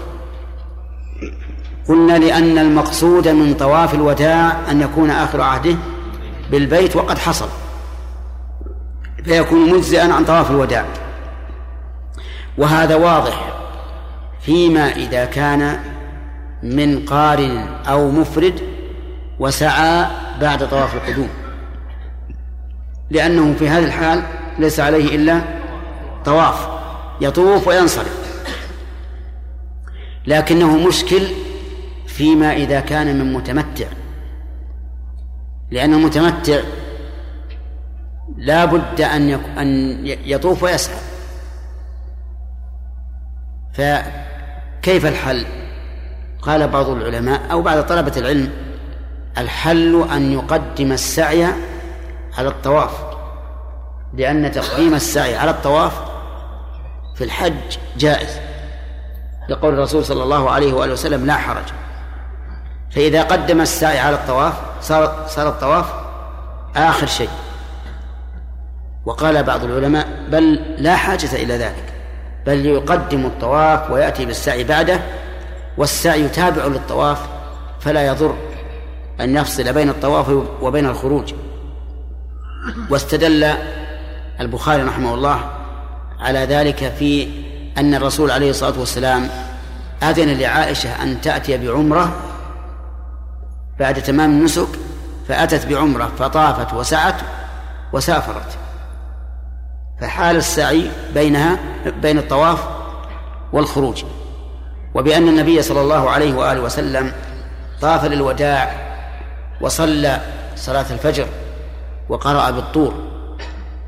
[1.89, 5.77] قلنا لأن المقصود من طواف الوداع أن يكون آخر عهده
[6.51, 7.49] بالبيت وقد حصل
[9.25, 10.85] فيكون مجزئا عن طواف الوداع.
[12.59, 13.55] وهذا واضح
[14.41, 15.81] فيما إذا كان
[16.63, 18.61] من قارن أو مفرد
[19.39, 20.07] وسعى
[20.41, 21.29] بعد طواف القدوم
[23.11, 24.23] لأنه في هذه الحال
[24.59, 25.41] ليس عليه إلا
[26.25, 26.69] طواف
[27.21, 28.25] يطوف وينصرف.
[30.27, 31.23] لكنه مشكل
[32.07, 33.87] فيما إذا كان من متمتع.
[35.71, 36.61] لأن المتمتع
[38.37, 40.97] لا بد أن أن يطوف ويسعى.
[44.83, 45.47] كيف الحل؟
[46.43, 48.51] قال بعض العلماء أو بعض طلبة العلم
[49.39, 51.47] الحل أن يقدم السعي
[52.39, 53.14] على الطواف.
[54.17, 55.93] لأن تقديم السعي على الطواف
[57.15, 58.39] في الحج جائز.
[59.49, 61.65] لقول الرسول صلى الله عليه وآله وسلم لا حرج.
[62.95, 65.87] فإذا قدم السعي على الطواف صار صار الطواف
[66.77, 67.29] آخر شيء.
[69.07, 71.93] وقال بعض العلماء بل لا حاجة إلى ذلك.
[72.47, 75.01] بل يقدم الطواف ويأتي بالسعي بعده
[75.79, 77.29] والسعي تابع للطواف
[77.81, 78.35] فلا يضر
[79.21, 80.29] أن يفصل بين الطواف
[80.63, 81.35] وبين الخروج.
[82.91, 83.55] واستدل
[84.41, 85.51] البخاري رحمه الله
[86.21, 87.29] على ذلك في
[87.79, 89.29] أن الرسول عليه الصلاة والسلام
[90.03, 92.17] أذن لعائشة أن تأتي بعمرة
[93.79, 94.69] بعد تمام النسك
[95.29, 97.15] فأتت بعمرة فطافت وسعت
[97.93, 98.59] وسافرت.
[100.01, 101.59] فحال السعي بينها
[102.03, 102.69] بين الطواف
[103.53, 104.05] والخروج.
[104.95, 107.13] وبأن النبي صلى الله عليه وآله وسلم
[107.81, 108.75] طاف للوداع
[109.61, 110.21] وصلى
[110.57, 111.27] صلاة الفجر
[112.09, 113.14] وقرأ بالطور.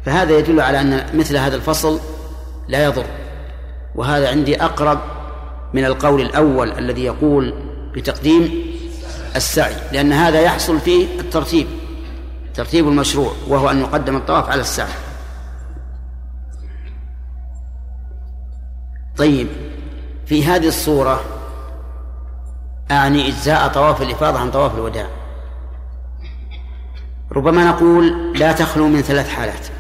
[0.07, 2.01] فهذا يدل على أن مثل هذا الفصل
[2.69, 3.05] لا يضر.
[3.95, 4.99] وهذا عندي أقرب
[5.75, 7.55] من القول الأول الذي يقول
[7.95, 8.65] بتقديم
[9.37, 11.67] السعي لأن هذا يحصل فيه الترتيب
[12.55, 14.93] ترتيب المشروع وهو أن يقدم الطواف على السعي.
[19.17, 19.49] طيب
[20.27, 21.21] في هذه الصورة
[22.91, 25.07] أعني إجزاء طواف الإفاضة عن طواف الوداع.
[27.33, 29.76] ربما نقول لا تخلو من ثلاث حالات.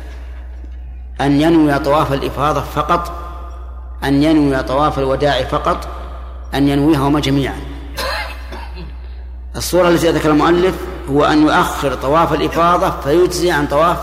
[1.20, 3.12] أن ينوي طواف الإفاضة فقط
[4.04, 5.88] أن ينوي طواف الوداع فقط
[6.54, 7.56] أن ينويهما جميعا.
[9.56, 10.74] الصورة التي ذكر المؤلف
[11.10, 13.98] هو أن يؤخر طواف الإفاضة فيجزي عن طواف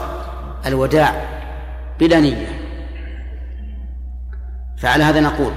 [0.66, 1.26] الوداع
[1.99, 2.59] بلا نية.
[4.78, 5.51] فعلى هذا نقول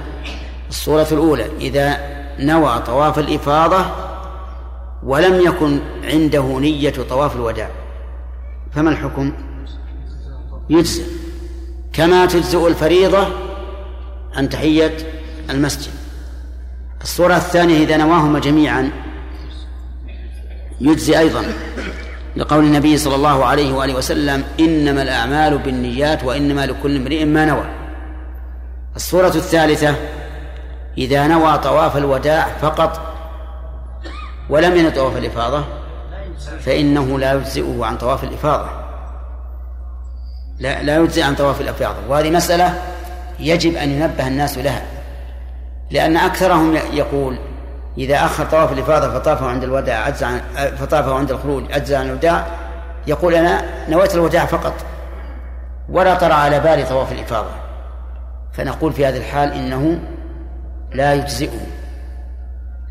[0.69, 1.97] الصورة الأولى إذا
[2.39, 3.85] نوى طواف الإفاضة
[5.03, 7.69] ولم يكن عنده نية طواف الوداع
[8.71, 9.33] فما الحكم؟
[10.69, 11.16] يجزئ
[11.97, 13.27] كما تجزئ الفريضة
[14.35, 14.97] عن تحية
[15.49, 15.91] المسجد.
[17.01, 18.91] الصورة الثانية إذا نواهما جميعا
[20.81, 21.43] يجزي أيضا
[22.35, 27.65] لقول النبي صلى الله عليه وآله وسلم إنما الأعمال بالنيات وإنما لكل امرئ ما نوى.
[28.95, 29.95] الصورة الثالثة
[30.97, 33.15] إذا نوى طواف الوداع فقط
[34.49, 35.65] ولم ينوي طواف الإفاضة
[36.59, 38.86] فإنه لا يجزئه عن طواف الإفاضة.
[40.59, 42.81] لا لا يجزئ عن طواف الإفاضة وهذه مسألة
[43.39, 44.81] يجب أن ينبه الناس لها.
[45.91, 47.37] لأن أكثرهم يقول
[47.97, 50.41] إذا أخر طواف الإفاضة فطافه عند الوداع أجزع عن
[50.79, 52.45] فطافه عند الخروج أجزع عن الوداع
[53.07, 54.73] يقول أنا نويت الوداع فقط
[55.89, 57.49] ولا طرأ على بالي طواف الإفاضة.
[58.53, 59.99] فنقول في هذه الحال إنه
[60.93, 61.59] لا يجزئه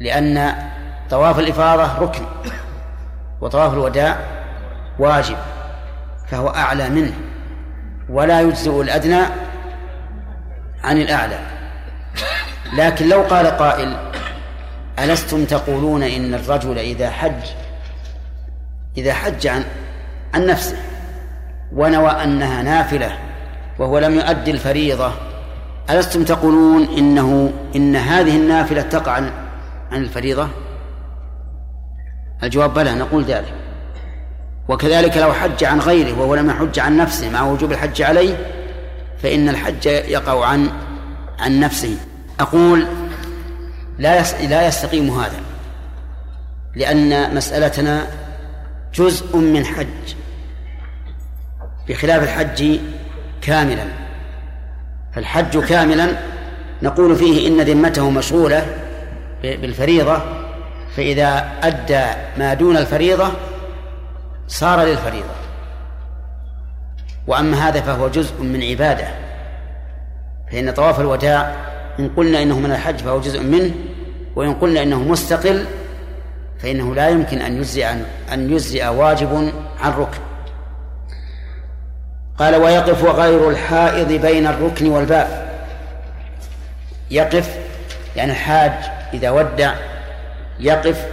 [0.00, 0.54] لأن
[1.10, 2.24] طواف الإفاضة ركن
[3.40, 4.16] وطواف الوداع
[4.98, 5.36] واجب
[6.26, 7.12] فهو أعلى منه.
[8.08, 9.22] ولا يجزئ الأدنى
[10.84, 11.38] عن الأعلى.
[12.76, 13.96] لكن لو قال قائل
[14.98, 17.42] ألستم تقولون إن الرجل إذا حج
[18.96, 19.64] إذا حج عن
[20.34, 20.76] عن نفسه
[21.72, 23.18] ونوى أنها نافلة
[23.78, 25.12] وهو لم يؤدي الفريضة
[25.90, 29.30] ألستم تقولون إنه إن هذه النافلة تقع عن
[29.92, 30.48] الفريضة؟
[32.42, 33.54] الجواب بلى نقول ذلك.
[34.68, 38.36] وكذلك لو حج عن غيره وهو لم يحج عن نفسه مع وجوب الحج عليه
[39.22, 40.70] فإن الحج يقع عن
[41.38, 41.96] عن نفسه.
[42.40, 42.86] أقول
[43.98, 45.40] لا لا يستقيم هذا
[46.74, 48.06] لأن مسألتنا
[48.94, 50.14] جزء من حج
[51.88, 52.78] بخلاف الحج
[53.42, 53.84] كاملا.
[55.14, 56.16] فالحج كاملا
[56.82, 58.66] نقول فيه إن ذمته مشغولة
[59.42, 60.22] بالفريضة
[60.96, 62.04] فإذا أدى
[62.38, 63.32] ما دون الفريضة
[64.48, 65.34] صار للفريضة.
[67.26, 69.08] وأما هذا فهو جزء من عبادة.
[70.52, 71.54] فإن طواف الوداع
[71.98, 73.74] إن قلنا إنه من الحج فهو جزء منه
[74.36, 75.64] وإن قلنا إنه مستقل
[76.58, 77.86] فإنه لا يمكن أن يجزئ
[78.32, 80.18] أن يجزئ واجب عن ركن.
[82.38, 85.46] قال ويقف غير الحائض بين الركن والباب.
[87.10, 87.58] يقف
[88.16, 88.72] يعني الحاج
[89.14, 89.74] إذا ودع
[90.60, 91.06] يقف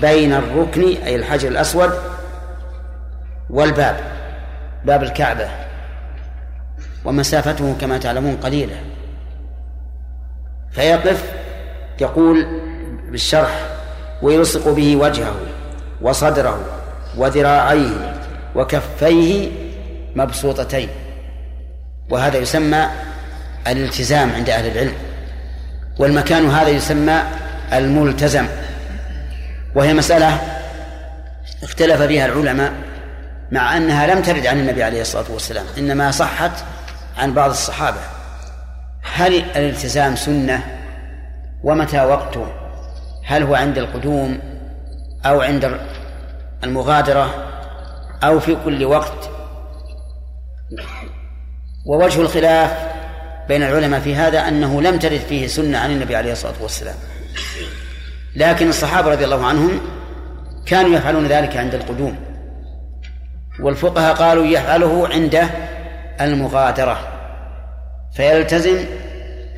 [0.00, 2.09] بين الركن أي الحجر الأسود
[3.50, 4.00] والباب
[4.84, 5.48] باب الكعبة
[7.04, 8.76] ومسافته كما تعلمون قليلة.
[10.70, 11.32] فيقف
[12.00, 12.46] يقول
[13.10, 13.66] بالشرح
[14.22, 15.36] ويلصق به وجهه
[16.02, 16.60] وصدره
[17.16, 18.14] وذراعيه
[18.54, 19.50] وكفيه
[20.16, 20.88] مبسوطتين.
[22.10, 22.86] وهذا يسمى
[23.68, 24.94] الالتزام عند أهل العلم.
[25.98, 27.22] والمكان هذا يسمى
[27.72, 28.46] الملتزم.
[29.74, 30.40] وهي مسألة
[31.62, 32.72] اختلف فيها العلماء
[33.52, 36.52] مع أنها لم ترد عن النبي عليه الصلاة والسلام إنما صحت
[37.18, 38.00] عن بعض الصحابة.
[39.14, 40.80] هل الالتزام سنة؟
[41.62, 42.46] ومتى وقته
[43.24, 44.38] هل هو عند القدوم
[45.26, 45.80] أو عند
[46.64, 47.34] المغادرة
[48.24, 49.30] أو في كل وقت؟
[51.86, 52.70] ووجه الخلاف
[53.48, 56.96] بين العلماء في هذا أنه لم ترد فيه سنة عن النبي عليه الصلاة والسلام.
[58.36, 59.80] لكن الصحابة رضي الله عنهم
[60.66, 62.29] كانوا يفعلون ذلك عند القدوم.
[63.58, 65.48] والفقهاء قالوا يفعله عند
[66.20, 67.08] المغادرة
[68.16, 68.84] فيلتزم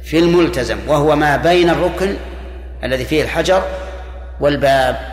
[0.05, 2.17] في الملتزم وهو ما بين الركن
[2.85, 3.63] الذي فيه الحجر
[4.41, 5.13] والباب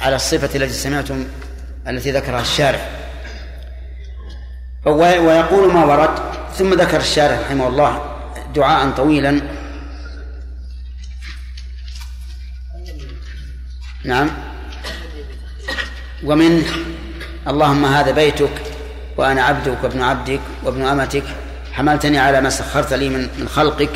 [0.00, 1.24] على الصفة التي سمعتم
[1.88, 2.80] التي ذكرها الشارع
[4.86, 6.18] ويقول ما ورد
[6.54, 8.02] ثم ذكر الشارع رحمه الله
[8.54, 9.40] دعاء طويلا.
[14.04, 14.30] نعم.
[16.24, 16.62] ومن
[17.48, 18.50] اللهم هذا بيتك
[19.16, 21.22] وأنا عبدك وابن عبدك وابن أمتك.
[21.72, 23.90] حملتني على ما سخرت لي من خلقك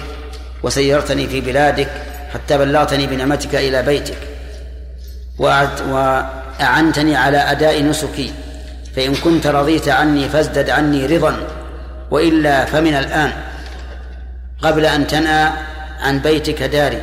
[0.63, 1.89] وسيرتني في بلادك
[2.35, 4.19] حتى بلغتني بنعمتك إلى بيتك.
[5.39, 8.33] وأعنتني على أداء نسكي.
[8.97, 11.37] فإن كنت رضيت عني فازدد عني رضا.
[12.11, 13.33] وإلا فمن الآن
[14.63, 15.53] قبل أن تنأى
[16.01, 17.03] عن بيتك داري.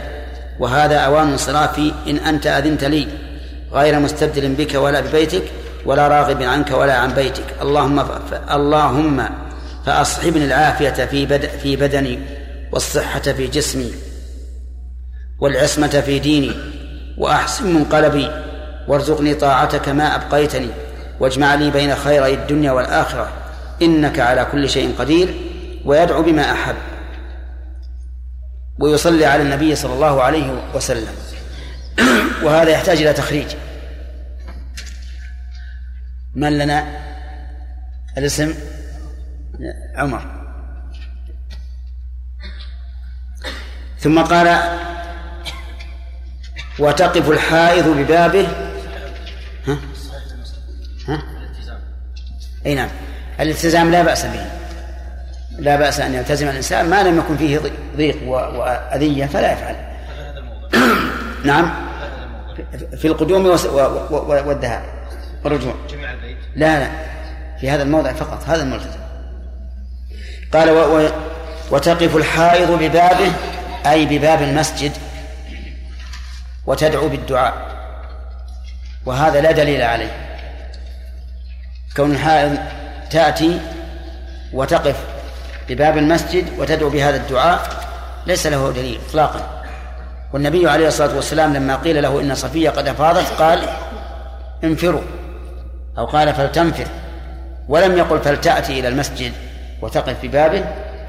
[0.59, 3.07] وهذا أوان انصرافي إن أنت أذنت لي
[3.73, 5.43] غير مستبدل بك ولا ببيتك.
[5.85, 7.45] ولا راغب عنك ولا عن بيتك.
[7.61, 8.05] اللهم.
[8.51, 9.29] اللهم
[9.85, 11.45] فأصحبني العافية في بد...
[11.45, 12.19] في بدني
[12.71, 13.91] والصحة في جسمي
[15.39, 16.51] والعصمة في ديني
[17.17, 18.31] وأحسن منقلبي.
[18.87, 20.69] وارزقني طاعتك ما أبقيتني.
[21.19, 23.29] واجمع لي بين خيري الدنيا والآخرة.
[23.81, 25.35] إنك على كل شيء قدير
[25.85, 26.75] ويدعو بما أحب.
[28.79, 31.13] ويصلي على النبي صلى الله عليه وسلم.
[32.43, 33.47] وهذا يحتاج إلى تخريج.
[36.35, 36.85] من لنا؟
[38.17, 38.53] الاسم؟
[39.95, 40.21] عمر.
[43.99, 44.59] ثم قال
[46.79, 48.47] وتقف الحائض ببابه.
[49.67, 49.77] ها؟
[51.07, 51.23] ها؟
[52.65, 52.89] أي نعم.
[53.39, 54.45] الالتزام لا بأس به.
[55.59, 56.89] لا بأس أن يلتزم الإنسان.
[56.89, 57.61] ما لم يكن فيه
[57.97, 59.75] ضيق وأذية فلا يفعل.
[61.45, 61.73] نعم.
[62.97, 63.45] في القدوم
[64.45, 64.94] والذهاب
[65.45, 65.73] والرجوع
[66.55, 66.89] لا لا
[67.59, 68.99] في هذا الموضع فقط هذا الملتزم
[70.53, 71.09] قال و و
[71.71, 73.31] وتقف الحائض ببابه
[73.85, 74.91] أي بباب المسجد
[76.65, 77.53] وتدعو بالدعاء.
[79.05, 80.11] وهذا لا دليل عليه.
[81.95, 82.57] كون الحائض
[83.11, 83.59] تأتي
[84.53, 84.95] وتقف
[85.69, 87.85] بباب المسجد وتدعو بهذا الدعاء
[88.27, 89.63] ليس له دليل اطلاقا.
[90.33, 93.69] والنبي عليه الصلاة والسلام لما قيل له إن صفية قد أفاضت قال
[94.63, 95.01] انفروا.
[95.97, 96.87] أو قال فلتنفر
[97.69, 99.31] ولم يقل فلتأتي إلى المسجد
[99.81, 100.65] وتقف ببابه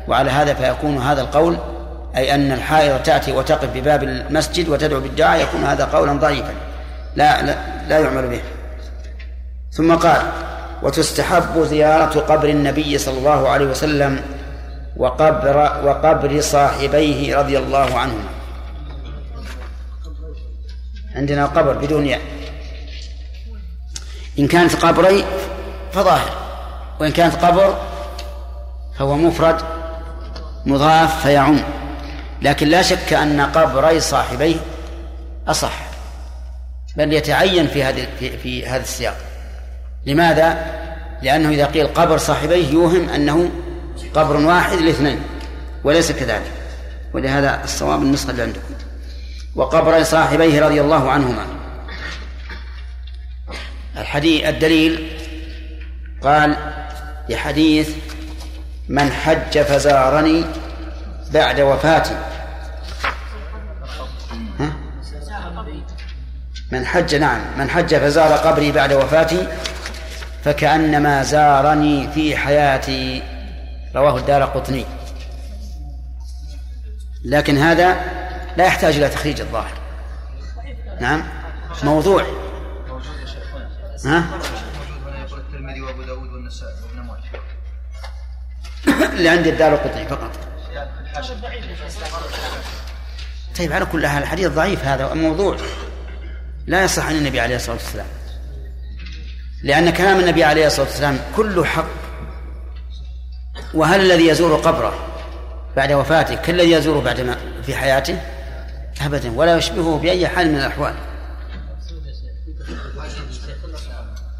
[0.09, 1.57] وعلى هذا فيكون هذا القول
[2.16, 6.55] أي أن الحائض تأتي وتقف بباب المسجد وتدعو بالدعاء يكون هذا قولا ضعيفا.
[7.16, 7.57] لا لا,
[7.89, 8.41] لا يعمل به.
[9.72, 10.22] ثم قال
[10.82, 14.20] وتستحب زيارة قبر النبي صلى الله عليه وسلم
[14.97, 18.28] وقبر وقبر صاحبيه رضي الله عنهما.
[21.14, 22.20] عندنا قبر بدون ياء.
[24.39, 25.24] إن كانت قبري
[25.93, 26.30] فظاهر
[27.01, 27.76] وإن كانت قبر
[28.99, 29.62] فهو مفرد
[30.66, 31.61] مضاف فيعم.
[32.43, 34.57] لكن لا شك أن قبري صاحبيه
[35.49, 35.87] أصح
[36.97, 38.07] بل يتعين في هذه
[38.43, 39.16] في, هذا السياق.
[40.07, 40.66] لماذا؟
[41.22, 43.51] لأنه إذا قيل قبر صاحبيه يوهم أنه
[44.14, 45.20] قبر واحد لاثنين
[45.84, 46.53] وليس كذلك.
[47.14, 48.74] ولهذا الصواب النسخة اللي عندكم.
[49.57, 51.47] وقبر صاحبيه رضي الله عنهما.
[53.99, 55.18] الحديث الدليل
[56.22, 56.57] قال
[57.28, 57.90] لحديث
[58.88, 60.44] من حج فزارني
[61.32, 62.16] بعد وفاتي؟
[66.72, 67.40] من حج نعم.
[67.59, 69.49] من حج فزار قبري بعد وفاتي
[70.44, 73.22] فكأنما زارني في حياتي
[73.94, 74.84] رواه الدار قطني.
[77.24, 77.97] لكن هذا
[78.57, 79.74] لا يحتاج إلى تخريج الظاهر.
[81.01, 81.22] نعم.
[81.82, 82.45] موضوع.
[84.07, 84.24] ها؟
[85.32, 87.22] الترمذي وابو داود والنسائي وابن ماجه
[89.12, 90.30] اللي عندي الدار القطني فقط.
[93.59, 95.57] طيب على كل حال الحديث ضعيف هذا موضوع
[96.66, 98.07] لا يصح عن النبي عليه الصلاة والسلام.
[99.62, 101.88] لأن كلام النبي عليه الصلاة والسلام كله حق.
[103.74, 104.94] وهل الذي يزور قبره
[105.76, 108.20] بعد وفاته كالذي يزوره بعد ما في حياته؟
[109.00, 109.30] أبدا.
[109.30, 110.94] ولا يشبهه بأي حال من الأحوال.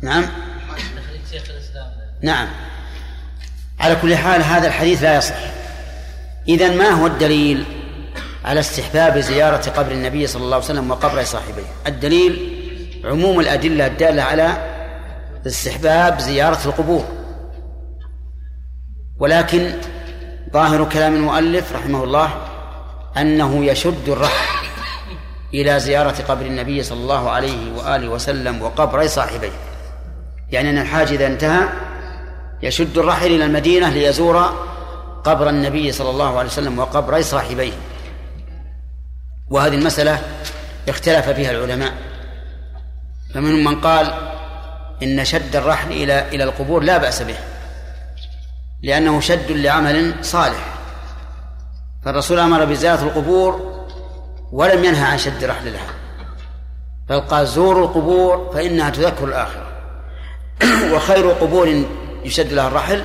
[0.03, 0.25] نعم.
[2.23, 2.49] نعم.
[3.81, 5.35] على كل حال هذا الحديث لا يصح.
[6.49, 7.65] إذا ما هو الدليل
[8.45, 12.57] على استحباب زيارة قبر النبي صلى الله عليه وسلم وقبر صاحبيه؟ الدليل
[13.05, 14.77] عموم الأدلة الدالة على
[15.47, 17.05] استحباب زيارة القبور.
[19.19, 19.73] ولكن
[20.53, 22.31] ظاهر كلام المؤلف رحمه الله
[23.17, 24.67] أنه يشد الرحل
[25.55, 29.76] إلى زيارة قبر النبي صلى الله عليه وآله وسلم وقبر صاحبيه.
[30.51, 31.69] يعني أن الحاج إذا انتهى
[32.63, 34.67] يشد الرحل إلى المدينة ليزور
[35.25, 37.73] قبر النبي صلى الله عليه وسلم وقبر صاحبيه.
[39.51, 40.21] وهذه المسألة
[40.89, 41.93] اختلف فيها العلماء.
[43.35, 44.15] فمنهم من قال
[45.03, 47.37] إن شد الرحل إلى إلى القبور لا بأس به
[48.83, 50.75] لأنه شد لعمل صالح.
[52.05, 53.77] فالرسول أمر بزيارة القبور
[54.53, 55.91] ولم ينهى عن شد الرحل لها
[57.09, 59.76] بل قال زوروا القبور فإنها تذكر الآخرة.
[60.95, 61.85] وخير قبور
[62.25, 63.03] يشد لها الرحل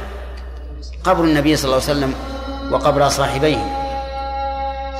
[1.04, 2.14] قبر النبي صلى الله عليه وسلم
[2.72, 3.58] وقبر صاحبيه.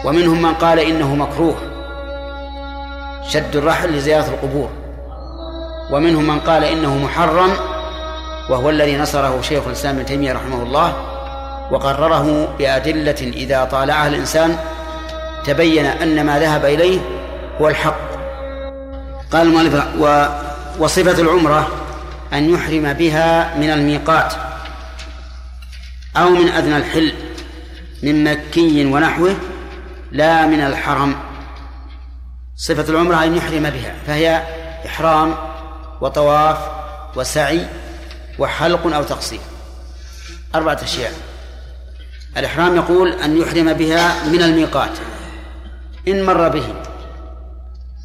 [0.06, 1.56] ومنهم من قال إنه مكروه
[3.30, 4.70] شد الرحل لزيارة القبور.
[5.92, 7.52] ومنهم من قال إنه محرم
[8.50, 10.94] وهو الذي نصره شيخ الإسلام ابن تيمية رحمه الله
[11.72, 14.58] وقرره بأدلة إذا طالعها الإنسان
[15.46, 17.00] تبين أن ما ذهب إليه
[17.62, 18.12] هو الحق.
[19.32, 19.84] قال المؤلف
[20.80, 21.81] وصفة العمرة
[22.34, 24.34] أن يحرم بها من الميقات
[26.18, 27.14] أو من أدنى الحل
[28.04, 29.36] من مكي ونحوه
[30.12, 31.16] لا من الحرم.
[32.56, 34.44] صفة العمرة أن يحرم بها فهي
[34.86, 35.36] إحرام
[36.02, 36.58] وطواف
[37.16, 37.66] وسعي
[38.40, 39.40] وحلق أو تقصير.
[40.56, 41.14] أربعة أشياء.
[42.38, 44.92] الإحرام يقول أن يحرم بها من الميقات.
[46.08, 46.74] إن مر به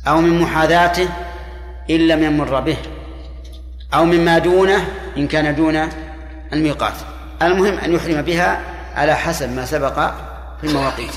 [0.08, 1.08] أو من محاذاته
[1.90, 2.76] إن لم يمر به.
[3.94, 5.88] أو مما دونه إن كان دون
[6.52, 6.94] الميقات.
[7.42, 8.60] المهم أن يحرم بها
[8.94, 10.10] على حسب ما سبق
[10.60, 11.12] في المواقيت.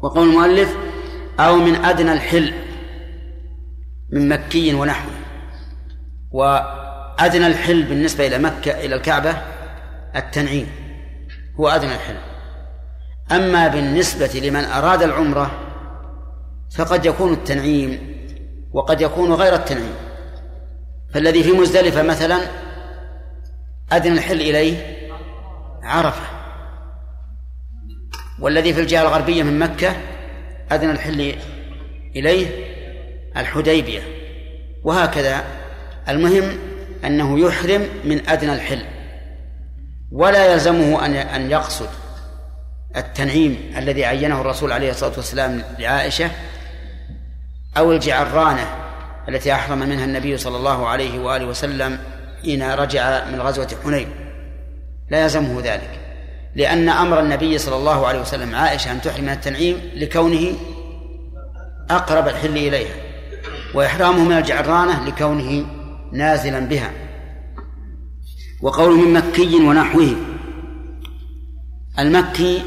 [0.00, 0.76] وقول المؤلف
[1.40, 2.52] أو من أدنى الحل
[4.12, 5.12] من مكي ونحوه
[6.30, 9.36] وأدنى الحل بالنسبة إلى مكة إلى الكعبة
[10.16, 10.66] التنعيم.
[11.60, 12.16] هو أدنى الحل.
[13.32, 15.50] أما بالنسبة لمن أراد العمرة
[16.76, 18.18] فقد يكون التنعيم
[18.72, 19.94] وقد يكون غير التنعيم.
[21.14, 22.38] فالذي في مزدلفة مثلا
[23.92, 24.98] أدنى الحل إليه
[25.82, 26.38] عرفة
[28.40, 29.96] والذي في الجهة الغربية من مكة
[30.70, 31.34] أدنى الحل
[32.16, 32.46] إليه
[33.36, 34.00] الحديبية
[34.84, 35.44] وهكذا.
[36.08, 36.58] المهم
[37.04, 38.82] أنه يحرم من أدنى الحل
[40.12, 41.88] ولا يلزمه أن أن يقصد
[42.96, 46.30] التنعيم الذي عينه الرسول عليه الصلاة والسلام لعائشة
[47.76, 48.87] أو الجعرانة
[49.28, 51.98] التي أحرم منها النبي صلى الله عليه وآله وسلم
[52.42, 54.08] حين رجع من غزوة حنين.
[55.10, 56.00] لا يلزمه ذلك
[56.54, 60.56] لأن أمر النبي صلى الله عليه وسلم عائشة أن تحرم من التنعيم لكونه
[61.90, 62.94] أقرب الحل إليها
[63.74, 65.66] وإحرامه من الجعرانة لكونه
[66.12, 66.92] نازلا بها
[68.62, 70.16] وقول من مكي ونحوه.
[71.98, 72.62] المكي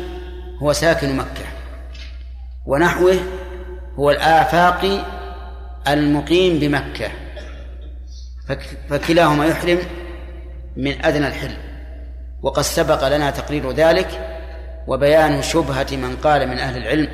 [0.62, 1.46] هو ساكن مكة
[2.66, 3.16] ونحوه
[4.00, 5.21] هو الآفاقي
[5.88, 7.12] المقيم بمكة.
[8.90, 9.80] فكلاهما يحرم
[10.78, 11.58] من أدنى الحل.
[12.42, 14.38] وقد سبق لنا تقرير ذلك
[14.88, 17.08] وبيان شبهة من قال من أهل العلم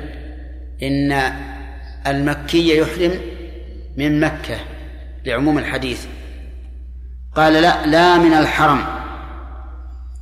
[0.82, 1.32] إن
[2.06, 3.20] المكي يحرم
[3.96, 4.56] من مكة
[5.24, 6.06] لعموم الحديث.
[7.34, 8.84] قال لا لا من الحرم.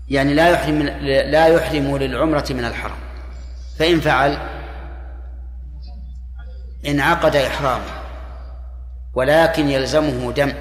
[0.09, 2.97] يعني لا يحرم لا يحرم للعمرة من الحرم.
[3.78, 4.38] فإن فعل
[6.86, 8.05] انعقد إحرامه.
[9.17, 10.53] ولكن يلزمه دم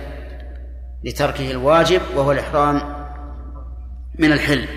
[1.04, 2.82] لتركه الواجب وهو الإحرام
[4.20, 4.68] من الحل.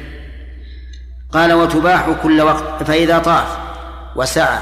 [1.33, 3.59] قال وتباح كل وقت فإذا طاف
[4.17, 4.59] وسعى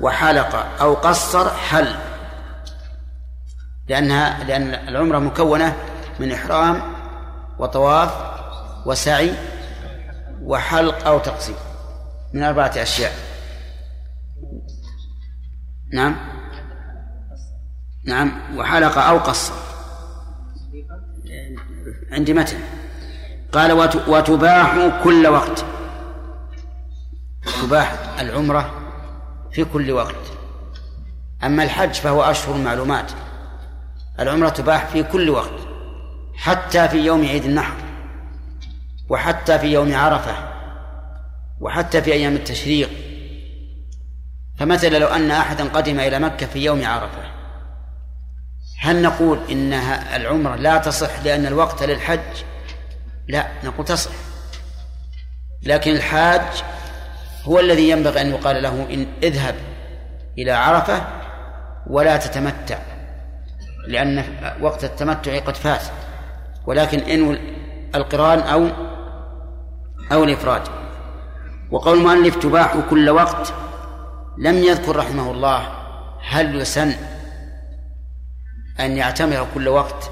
[0.00, 1.94] وحلق أو قصر حل.
[3.88, 5.76] لأنها لأن العمرة مكونة
[6.20, 6.82] من إحرام
[7.58, 8.10] وطواف
[8.86, 9.32] وسعي
[10.42, 11.56] وحلق أو تقصير
[12.34, 13.12] من أربعة أشياء.
[15.92, 16.31] نعم؟
[18.04, 19.52] نعم وحلق أو قصر
[22.12, 22.58] عندي متن.
[23.52, 23.72] قال
[24.08, 25.64] وتباح كل وقت.
[27.62, 28.70] تباح العمرة
[29.52, 30.32] في كل وقت.
[31.44, 33.12] أما الحج فهو أشهر معلومات
[34.20, 35.60] العمرة تباح في كل وقت
[36.34, 37.76] حتى في يوم عيد النحر
[39.08, 40.34] وحتى في يوم عرفة
[41.60, 42.90] وحتى في أيام التشريق.
[44.58, 47.31] فمثلا لو أن أحدا قدم إلى مكة في يوم عرفة.
[48.82, 52.20] هل نقول إنها العمرة لا تصح لأن الوقت للحج؟
[53.28, 54.10] لا نقول تصح.
[55.62, 56.42] لكن الحاج
[57.44, 59.54] هو الذي ينبغي أن يقال له إن اذهب
[60.38, 61.02] إلى عرفة
[61.86, 62.78] ولا تتمتع
[63.86, 64.24] لأن
[64.60, 65.82] وقت التمتع قد فات.
[66.66, 67.38] ولكن إن
[67.94, 68.68] القرآن أو
[70.12, 70.62] أو الإفراد.
[71.70, 73.54] وقول المؤلف تباح كل وقت
[74.38, 75.68] لم يذكر رحمه الله
[76.28, 76.94] هل يسن
[78.80, 80.10] أن يعتمر كل وقت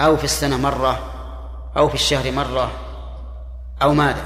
[0.00, 0.98] أو في السنة مرة
[1.76, 2.70] أو في الشهر مرة
[3.82, 4.24] أو ماذا.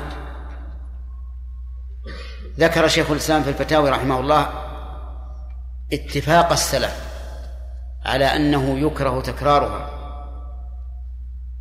[2.59, 4.49] ذكر شيخ الإسلام في الفتاوي رحمه الله
[5.93, 7.05] اتفاق السلف
[8.05, 9.91] على أنه يكره تكرارها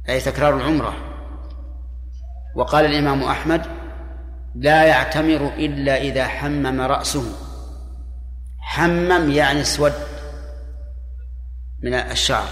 [0.10, 0.93] أي تكرار العمرة.
[2.56, 3.66] وقال الإمام أحمد
[4.56, 7.24] لا يعتمر إلا إذا حمم رأسه.
[8.60, 9.93] حمم يعني اسود.
[11.84, 12.48] من الشعر.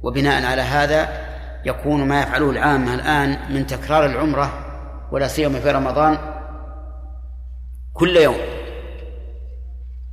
[0.00, 1.26] وبناء على هذا
[1.64, 4.66] يكون ما يفعله العامة الآن من تكرار العمرة
[5.12, 6.18] ولا سيما في رمضان
[7.92, 8.36] كل يوم.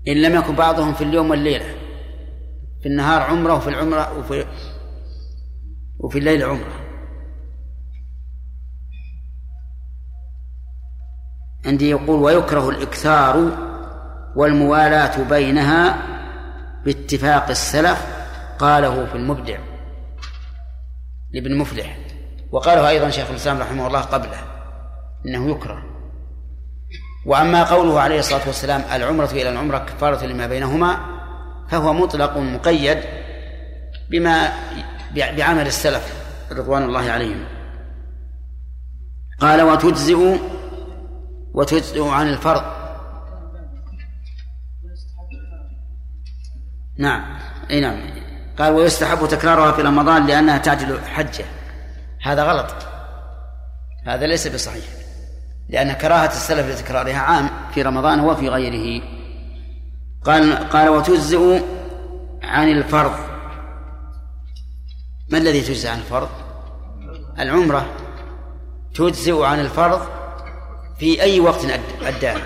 [0.08, 1.76] إن لم يكن بعضهم في اليوم والليلة.
[2.82, 4.46] في النهار عمرة وفي العمرة وفي
[6.00, 6.84] وفي الليل عمرة.
[11.66, 13.58] عندي يقول ويكره الإكثار
[14.36, 16.13] والموالاة بينها
[16.86, 18.06] باتفاق السلف
[18.60, 19.58] قاله في المبدع
[21.32, 21.98] لابن مفلح.
[22.52, 24.42] وقاله أيضا شيخ الإسلام رحمه الله قبله
[25.26, 25.84] إنه يكره.
[27.26, 30.98] وأما قوله عليه الصلاة والسلام العمرة إلى العمرة كفارة لما بينهما
[31.70, 32.98] فهو مطلق مقيد
[34.12, 34.54] بما
[35.16, 36.14] بعمل السلف
[36.52, 37.46] رضوان الله عليهم.
[39.40, 40.38] قال وتجزئ
[41.54, 42.83] وتجزئ عن الفرض
[46.98, 47.24] نعم.
[47.72, 48.00] إي نعم.
[48.60, 51.46] قال ويستحب تكرارها في رمضان لأنها تعجل حجة.
[52.24, 52.76] هذا غلط.
[54.08, 54.86] هذا ليس بصحيح.
[55.70, 59.04] لأن كراهة السلف لتكرارها عام في رمضان وفي غيره.
[60.24, 61.64] قال قال وتجزئ
[62.44, 63.14] عن الفرض.
[65.30, 66.30] ما الذي تجزئ عن الفرض؟
[67.40, 67.86] العمرة.
[68.96, 70.02] تجزئ عن الفرض
[71.00, 71.66] في أي وقت
[72.02, 72.42] أداها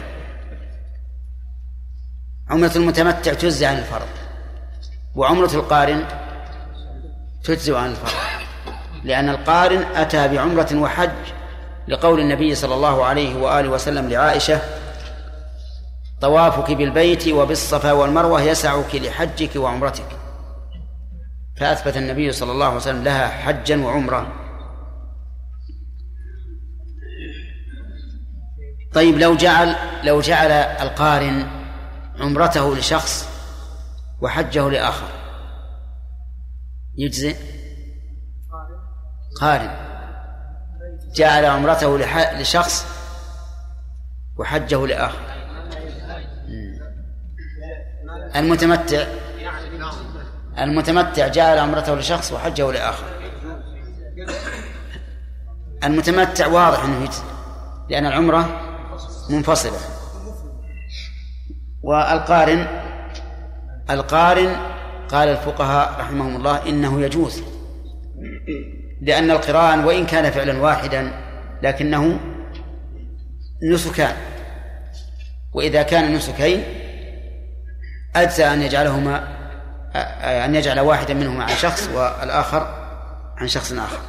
[2.50, 4.17] عمرة المتمتع تجزئ عن الفرض.
[5.18, 6.06] وعمرة القارن
[7.44, 8.12] تجزئ عن الفرض
[9.04, 11.10] لأن القارن أتى بعمرة وحج
[11.88, 14.62] لقول النبي صلى الله عليه وآله وسلم لعائشة
[16.22, 20.06] طوافك بالبيت وبالصفا والمروة يسعك لحجك وعمرتك.
[21.58, 24.34] فأثبت النبي صلى الله عليه وسلم لها حجا وعمرة
[28.94, 31.48] طيب لو جعل لو جعل القارن
[32.20, 33.37] عمرته لشخص
[34.22, 35.08] وحجه لآخر.
[36.98, 37.36] يجزئ؟
[39.42, 39.76] قارن
[41.16, 41.98] جعل عمرته
[42.42, 42.86] لشخص
[44.38, 45.22] وحجه لآخر.
[48.36, 49.08] المتمتع.
[50.58, 53.06] المتمتع جعل عمرته لشخص وحجه لآخر.
[55.84, 57.24] المتمتع واضح أنه يجزي
[57.90, 58.62] لأن العمرة
[59.30, 59.80] منفصلة.
[61.84, 62.87] والقارن
[63.90, 64.56] القارن
[65.10, 67.44] قال الفقهاء رحمهم الله إنه يجوز
[69.02, 71.12] لأن القران وإن كان فعلا واحدا
[71.64, 72.20] لكنه
[73.72, 74.16] نسكان
[75.54, 76.64] وإذا كان نسكين
[78.16, 79.28] أجزى أن يجعلهما
[80.46, 82.88] أن يجعل واحدا منهما عن شخص والآخر
[83.38, 84.00] عن شخص آخر.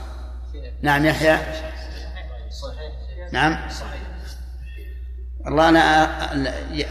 [0.83, 1.39] نعم يحيى؟
[3.33, 3.69] نعم.
[5.45, 5.79] والله أنا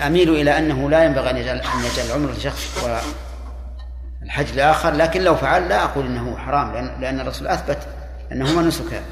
[0.07, 2.83] أميل إلى أنه لا ينبغي أن يجعل أن يجعل العمر لشخص
[4.21, 7.87] والحج لآخر لكن لو فعل لا أقول أنه حرام لأن لأن الرسول أثبت
[8.31, 9.03] أنهما نسكان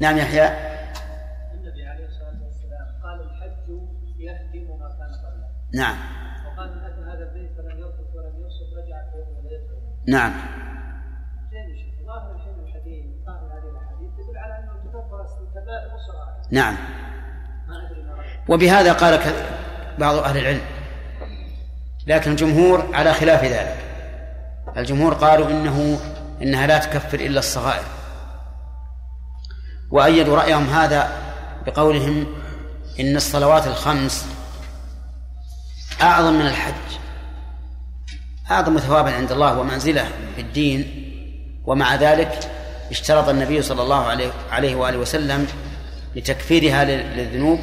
[0.00, 0.46] نعم يحيى.
[1.54, 3.68] النبي عليه الصلاة والسلام قال الحج
[4.18, 5.96] يهدم ما كان قبله نعم.
[6.46, 7.78] وقال من أتى هذا البيت فلم
[8.14, 8.34] ولم
[8.76, 10.32] رجع في نعم.
[16.50, 17.03] نعم.
[18.48, 19.20] وبهذا قال
[19.98, 20.60] بعض أهل العلم.
[22.06, 23.78] لكن الجمهور على خلاف ذلك.
[24.76, 26.00] الجمهور قالوا إنه
[26.42, 27.84] إنها لا تكفر إلا الصغائر.
[29.90, 31.12] وأيدوا رأيهم هذا
[31.66, 32.26] بقولهم
[33.00, 34.26] إن الصلوات الخمس
[36.02, 36.98] أعظم من الحج.
[38.50, 40.04] أعظم ثوابا عند الله ومنزلة
[40.36, 41.00] في الدين.
[41.64, 42.50] ومع ذلك
[42.90, 45.46] اشترط النبي صلى الله عليه عليه وآله وسلم
[46.16, 47.58] لتكفيرها للذنوب.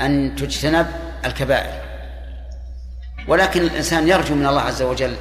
[0.00, 0.86] أن تجتنب
[1.24, 1.72] الكبائر.
[3.28, 5.16] ولكن الإنسان يرجو من الله عز وجل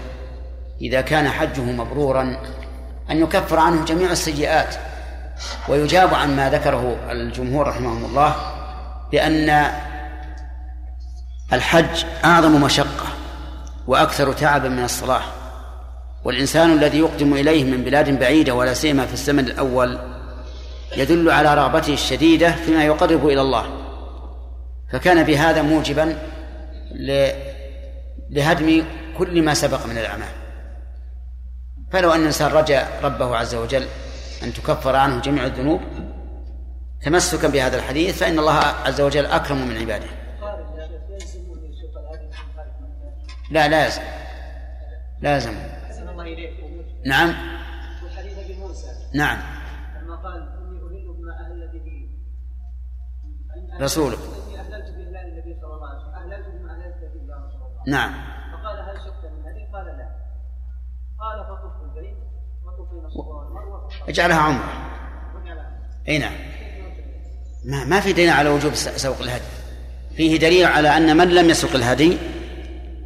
[0.82, 2.38] إذا كان حجه مبرورا
[3.12, 4.76] أن يكفر عنه جميع السيئات.
[5.68, 8.36] ويجاب عن ما ذكره الجمهور رحمهم الله
[9.12, 9.72] بأن
[11.54, 13.06] الحج أعظم مشقة
[13.88, 15.22] وأكثر تعبا من الصلاة.
[16.24, 20.00] والإنسان الذي يقدم إليه من بلاد بعيدة ولا سيما في الزمن الأول
[20.98, 23.79] يدل على رغبته الشديدة فيما يقرب إلى الله.
[24.92, 26.18] فكان بهذا موجبا
[28.30, 28.84] لهدم
[29.18, 30.30] كل ما سبق من الأعمال.
[31.92, 33.88] فلو أن الإنسان رجا ربه عز وجل
[34.44, 35.82] أن تكفر عنه جميع الذنوب
[37.02, 40.10] تمسكا بهذا الحديث فإن الله عز وجل أكرم من عباده.
[43.52, 44.02] لا لازم
[45.22, 45.54] لازم
[47.06, 47.34] نعم.
[49.14, 49.38] نعم.
[50.04, 52.10] لما قال إني بما أهل به.
[53.84, 54.20] رسولك.
[57.90, 58.14] نعم.
[58.52, 60.10] فقال هل شك من هذه؟ قال لا.
[61.20, 62.18] قال فطف البيت
[62.66, 64.90] وطف بين الصفا والمروه اجعلها عمرة.
[66.08, 66.34] إي نعم.
[67.66, 69.44] ما ما في دليل على وجوب سوق الهدي.
[70.16, 72.18] فيه دليل على أن من لم يسوق الهدي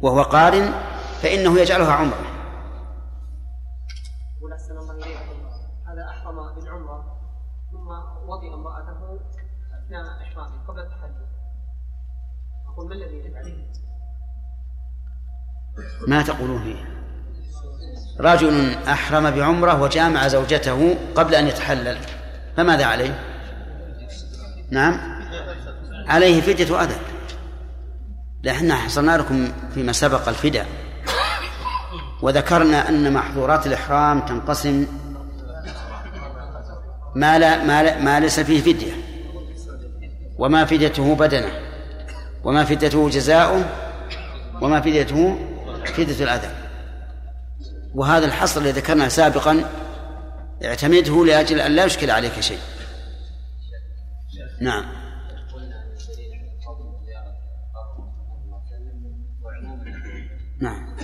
[0.02, 0.72] وهو قارن
[1.22, 2.34] فإنه يجعلها عمرة.
[12.86, 13.83] ما الذي يجب عليه؟
[16.06, 16.94] ما تقولون فيه
[18.20, 21.98] رجل أحرم بعمرة وجامع زوجته قبل أن يتحلل
[22.56, 23.18] فماذا عليه؟
[24.70, 25.00] نعم
[26.06, 26.96] عليه فدية أذى.
[28.42, 30.66] لأن حصلنا لكم فيما سبق الفداء.
[32.22, 34.86] وذكرنا أن محظورات الإحرام تنقسم
[37.14, 38.92] ما لا ما, لا ما ليس فيه فدية.
[40.38, 41.52] وما فديته بدنه
[42.44, 43.64] وما فديته جزاؤه
[44.60, 45.38] وما فديته
[45.86, 46.50] فدية الأذى.
[47.94, 49.70] وهذا الحصر الذي ذكرناه سابقا
[50.64, 52.58] اعتمده لأجل أن لا يشكل عليك شيء.
[54.60, 55.04] نعم.
[60.60, 60.96] نعم.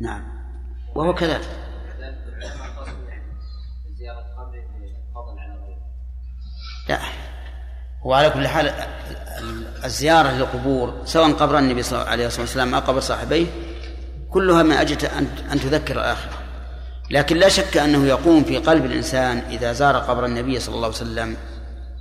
[0.00, 0.22] نعم.
[0.94, 1.48] وهو كذلك
[6.88, 7.25] لا.
[8.06, 8.72] وعلى كل حال
[9.84, 13.46] الزيارة للقبور سواء قبر النبي صلى الله عليه وسلم أو قبر صاحبيه
[14.30, 15.06] كلها من أجل
[15.52, 16.32] أن تذكر الآخرة.
[17.10, 20.96] لكن لا شك أنه يقوم في قلب الإنسان إذا زار قبر النبي صلى الله عليه
[20.96, 21.36] وسلم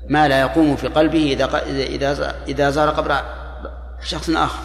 [0.10, 3.22] ما لا يقوم في قلبه إذا إذا إذا زار قبر
[4.04, 4.60] شخص آخر.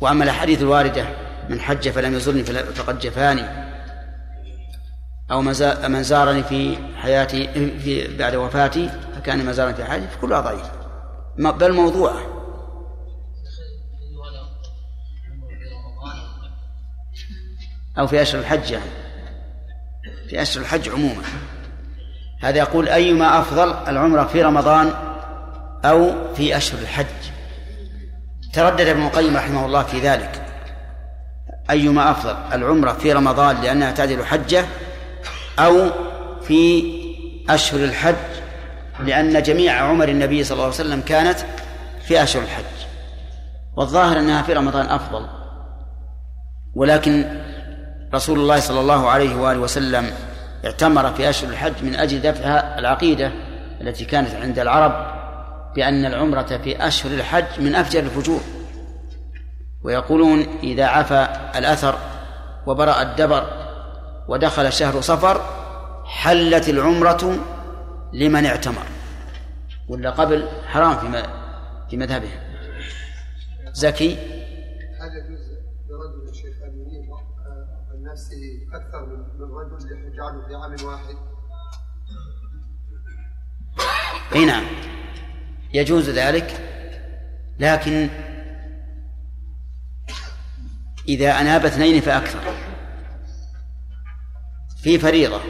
[0.00, 1.04] وأما الأحاديث الواردة
[1.48, 3.44] من حج فلم يزرني فقد جفاني
[5.30, 5.42] أو
[5.88, 10.70] من زارني في حياتي في بعد وفاتي فكان ما زارني في حياتي فكلها ضعيف
[11.38, 12.18] بل موضوعة.
[17.98, 18.90] أو في أشهر الحج يعني.
[20.28, 21.22] في أشهر الحج عموما.
[22.42, 24.92] هذا يقول أيما أفضل العمرة في رمضان
[25.84, 27.06] أو في أشهر الحج؟
[28.52, 30.44] تردد ابن القيم رحمه الله في ذلك.
[31.70, 34.66] أيما أفضل العمرة في رمضان لأنها تعدل حجة
[35.58, 35.90] أو
[36.42, 36.84] في
[37.50, 38.47] أشهر الحج
[39.04, 41.38] لأن جميع عمر النبي صلى الله عليه وسلم كانت
[42.02, 42.64] في أشهر الحج
[43.76, 45.26] والظاهر أنها في رمضان أفضل
[46.74, 47.24] ولكن
[48.14, 50.10] رسول الله صلى الله عليه وآله وسلم
[50.64, 53.32] اعتمر في أشهر الحج من أجل دفع العقيدة
[53.80, 55.18] التي كانت عند العرب
[55.76, 58.40] بأن العمرة في أشهر الحج من أفجر الفجور.
[59.84, 61.94] ويقولون إذا عفى الأثر
[62.66, 63.44] وبرأ الدبر
[64.28, 65.40] ودخل شهر صفر
[66.04, 67.38] حلت العمرة
[68.12, 68.86] لمن اعتمر.
[69.88, 71.28] ولا قبل حرام في
[71.90, 72.30] في مذهبه.
[73.72, 74.16] زكي؟
[75.00, 75.48] هل يجوز
[75.88, 76.78] لرجل الشيخ ان
[77.90, 78.36] عن نفسه
[78.72, 81.16] أكثر من رجل يجعله في عام واحد؟
[84.34, 84.64] أي نعم.
[85.74, 86.64] يجوز ذلك.
[87.58, 88.08] لكن
[91.08, 92.54] إذا أناب اثنين فأكثر.
[94.82, 95.40] في فريضة.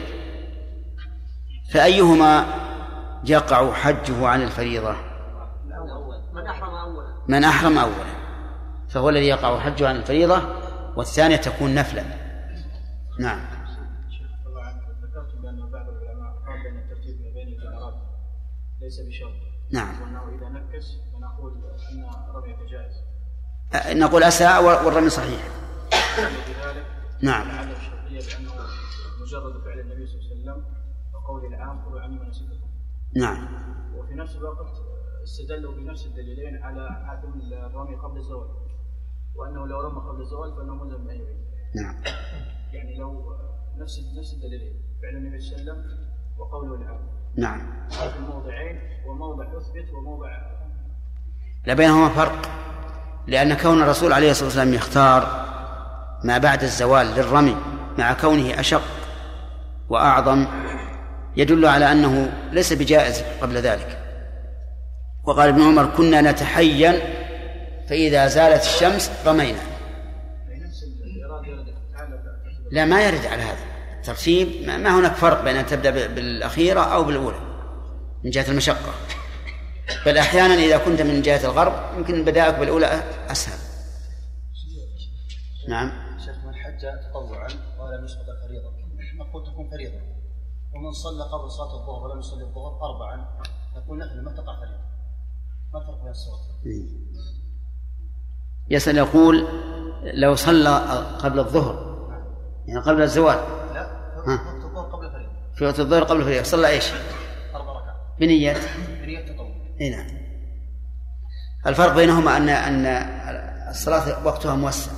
[1.73, 2.45] فأيهما
[3.23, 4.95] يقع حجه عن الفريضة؟
[6.33, 7.07] من أحرم أولا.
[7.27, 8.19] من أحرم أولا.
[8.89, 10.41] فهو الذي يقع حجه عن الفريضة
[10.95, 12.03] والثانية تكون نفلا.
[13.19, 13.39] نعم.
[15.03, 17.93] ذكرت بأن بعض العلماء قال بأن الترتيب ما بين الجمرات
[18.81, 19.33] ليس بشرط
[19.71, 20.01] نعم.
[20.01, 21.53] وأنه إذا نكس فنقول
[21.91, 22.93] أن رمية جائز
[23.97, 25.47] نقول أساء والرمي صحيح
[27.21, 27.47] نعم
[29.21, 30.18] مجرد فعل النبي صلى
[31.29, 32.69] وقول العام قولوا عني مناسككم
[33.15, 33.47] نعم.
[33.95, 34.67] وفي نفس الوقت
[35.23, 38.47] استدلوا بنفس الدليلين على عدم الرمي قبل الزوال
[39.35, 41.37] وأنه لو رمى قبل الزوال فإنه ملزم يعيد.
[41.75, 41.95] نعم.
[42.73, 43.35] يعني لو
[43.77, 46.99] نفس نفس الدليلين فعل النبي صلى الله عليه وسلم وقوله العام
[47.37, 47.89] نعم.
[47.89, 50.29] في الموضعين وموضع يثبت وموضع
[51.65, 52.49] لا بينهما فرق
[53.27, 55.45] لأن كون الرسول عليه الصلاة والسلام يختار
[56.23, 57.57] ما بعد الزوال للرمي
[57.97, 58.81] مع كونه أشق
[59.89, 60.47] وأعظم
[61.39, 63.97] يدل على أنه ليس بجائز قبل ذلك.
[65.23, 66.99] وقال ابن عمر كنا نتحين
[67.89, 69.59] فإذا زالت الشمس رمينا.
[72.71, 73.57] لا ما يرد على هذا
[73.99, 74.67] الترتيب.
[74.67, 77.39] ما هناك فرق بين أن تبدأ بالأخيرة أو بالأولى
[78.23, 78.93] من جهة المشقة.
[80.05, 83.59] بل أحيانا إذا كنت من جهة الغرب يمكن بدائك بالأولى أسهل.
[85.69, 85.91] نعم.
[86.25, 87.47] شيخ من حج تطوعا؟
[87.79, 88.69] ولم يسقط الفريضه
[89.19, 90.08] نقول تكون فريضة؟
[90.79, 93.27] ومن صلى قبل صلاة الظهر ولم يصلي الظهر اربعا
[93.77, 94.79] نقول نحن ما تقع فريضه
[95.73, 97.13] ما الفرق بين الصلاتين؟
[98.69, 99.47] يسأل يقول
[100.03, 100.75] لو صلى
[101.19, 101.99] قبل الظهر
[102.67, 103.37] يعني قبل الزوال.
[103.73, 103.99] لا.
[104.17, 106.91] وقت الظهر قبل الفريضه في وقت الظهر قبل الفجر صلى إيش؟
[107.55, 107.95] أربع ركعات.
[108.19, 108.57] بنية.
[109.01, 109.51] بنية تطوع.
[109.81, 110.07] اي نعم.
[111.67, 112.85] الفرق بينهما ان أن
[113.69, 114.91] الصلاة وقتها موسع.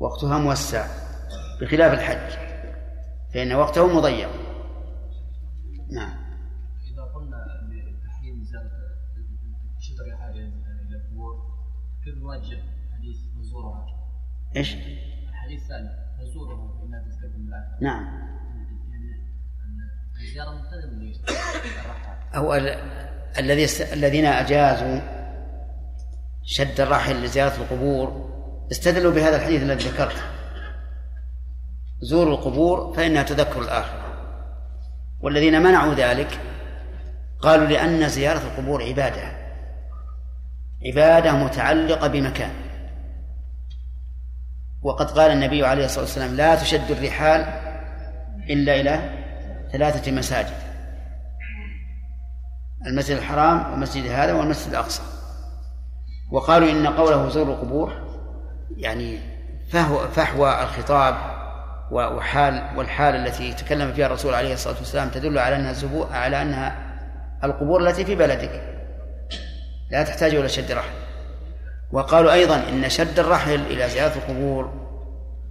[0.00, 0.86] وقتها موسع
[1.60, 2.45] بخلاف الحج.
[3.36, 4.28] فإن وقته مضيق.
[5.92, 6.16] نعم.
[6.92, 8.70] إذا قلنا بتحريم زيارة
[9.80, 11.34] شجر الحاجة إلى القبور
[12.04, 12.62] كيف نوجه
[12.96, 13.86] حديث نزورها؟
[14.56, 14.74] إيش؟
[15.28, 15.88] الحديث الثاني
[16.22, 18.04] نزورها فإنها تستقبل الآخرة نعم.
[18.90, 19.16] يعني
[22.36, 22.68] أو ال-
[23.38, 25.00] الذي الذين أجازوا
[26.44, 28.30] شد الرحل لزيارة القبور
[28.70, 30.35] استدلوا بهذا الحديث الذي ذكرته.
[32.00, 34.02] زوروا القبور فإنها تذكر الآخرة.
[35.20, 36.40] والذين منعوا ذلك
[37.40, 39.36] قالوا لأن زيارة القبور عبادة.
[40.86, 42.52] عبادة متعلقة بمكان.
[44.82, 47.40] وقد قال النبي عليه الصلاة والسلام لا تشد الرحال
[48.50, 49.10] إلا إلى
[49.72, 50.66] ثلاثة مساجد
[52.86, 55.02] المسجد الحرام والمسجد هذا والمسجد الأقصى.
[56.32, 57.92] وقالوا إن قوله زور القبور
[58.76, 59.18] يعني
[59.70, 61.35] فهو فحوى الخطاب
[61.90, 66.76] وحال والحال التي تكلم فيها الرسول عليه الصلاة والسلام تدل على أنها زبو على أنها
[67.44, 68.62] القبور التي في بلدك.
[69.90, 70.94] لا تحتاج إلى شد رحل
[71.92, 74.86] وقالوا أيضا إن شد الرحل إلى زيارة القبور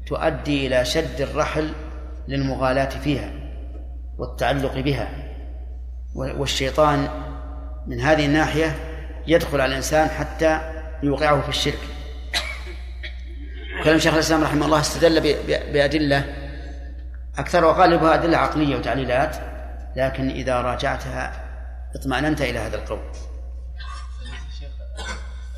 [0.08, 1.74] تؤدي إلى شد الرحل
[2.28, 3.32] للمغالاة فيها
[4.18, 5.08] والتعلق بها.
[6.16, 7.08] والشيطان
[7.88, 8.76] من هذه الناحية
[9.28, 10.60] يدخل على الإنسان حتى
[11.04, 11.80] يوقعه في الشرك.
[13.86, 16.36] كلام شيخ الإسلام رحمه الله استدل ب- ب- بأدلة
[17.38, 19.36] أكثر وغالبها أدلة عقلية وتعليلات
[19.96, 21.46] لكن إذا راجعتها
[21.96, 23.00] اطمأننت إلى هذا القول.
[24.50, 24.70] الشيخ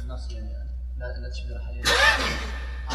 [0.01, 0.49] النص يعني
[0.97, 1.57] لا تشبه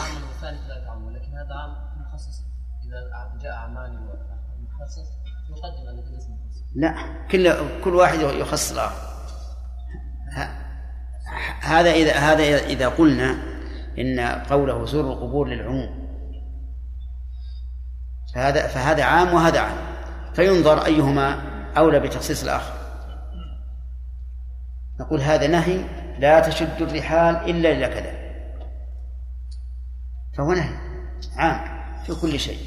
[0.03, 1.77] عام والثاني ثلاثة عام ولكن هذا عام
[2.07, 2.43] مخصص
[2.89, 5.09] إذا جاء عمان ومخصص
[5.51, 6.95] يقدم ليس مخصص لا
[7.31, 7.55] كل
[7.85, 8.97] كل واحد يخص الآخر
[10.37, 10.63] ه-
[11.61, 13.37] هذا إذا هذا إذا قلنا
[13.99, 16.03] إن قوله زور القبور للعموم.
[18.35, 19.79] فهذا فهذا عام وهذا عام.
[20.35, 22.75] فينظر أيهما أولى بتخصيص الآخر.
[25.01, 25.85] نقول هذا نهي
[26.19, 28.13] لا تشد الرحال إلا إلى كذا.
[30.37, 30.77] فهو نهي
[31.37, 32.59] عام في كل شيء.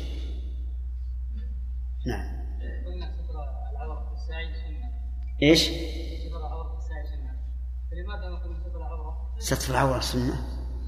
[2.08, 2.36] نعم.
[4.28, 4.56] سنة.
[5.44, 7.32] إيش؟ ستر العورة سنة.
[7.91, 10.34] فلماذا نقول ستر العورة ستر العورة السنة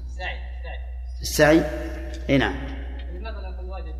[0.06, 0.78] الساعي الساعي
[1.22, 1.62] السعي؟
[2.30, 2.54] إي نعم.
[3.18, 3.94] لماذا لا واجب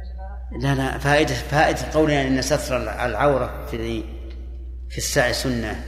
[0.00, 4.02] كشفها لا لا فائدة فائدة قولنا أن ستر العورة في
[4.90, 5.84] في السعي سنة.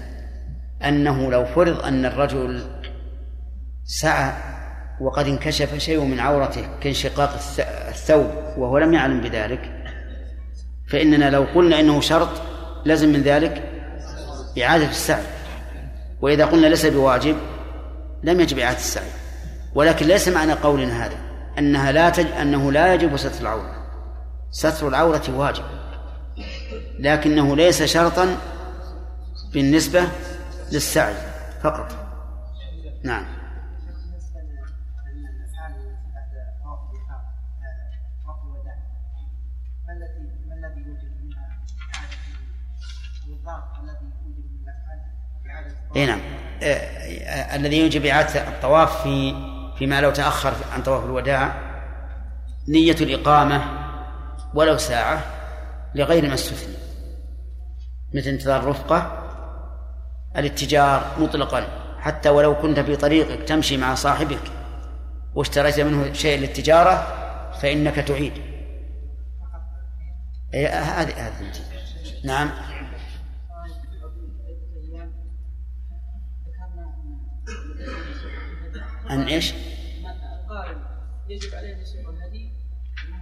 [0.84, 2.64] أنه لو فرض أن الرجل
[3.84, 4.32] سعى
[5.00, 9.72] وقد انكشف شيء من عورته كانشقاق الث- الثوب وهو لم يعلم بذلك
[10.88, 12.28] فإننا لو قلنا إنه شرط
[12.84, 13.62] لازم من ذلك
[14.62, 15.22] إعادة السعي.
[16.24, 17.36] وإذا قلنا ليس بواجب
[18.22, 19.10] لم يجب إعادة السعي.
[19.74, 21.16] ولكن ليس معنى قولنا هذا
[21.58, 22.26] أنها لا تج...
[22.26, 23.76] أنه لا يجب ستر العورة.
[24.50, 25.64] ستر العورة واجب.
[26.98, 28.36] لكنه ليس شرطا
[29.52, 30.02] بالنسبة
[30.72, 31.14] للسعي
[31.62, 31.92] فقط.
[33.02, 33.24] نعم.
[45.96, 46.20] إي نعم.
[46.62, 49.34] آه، آه، الذي يوجب إعادة الطواف في
[49.78, 51.54] فيما لو تأخر عن طواف الوداع
[52.68, 53.62] نية الإقامة
[54.54, 55.24] ولو ساعة
[55.94, 56.74] لغير ما استثني.
[58.14, 59.24] مثل انتظار الرفقة
[60.36, 61.66] الاتجار مطلقا
[61.98, 64.40] حتى ولو كنت في طريقك تمشي مع صاحبك
[65.34, 67.06] واشتريت منه شيء للتجارة
[67.60, 68.32] فإنك تعيد.
[70.54, 71.52] هذه هذه
[72.24, 72.50] نعم.
[79.10, 80.82] أن إيش؟ القارن
[81.28, 82.52] يجب عليه أن يسوق الهدي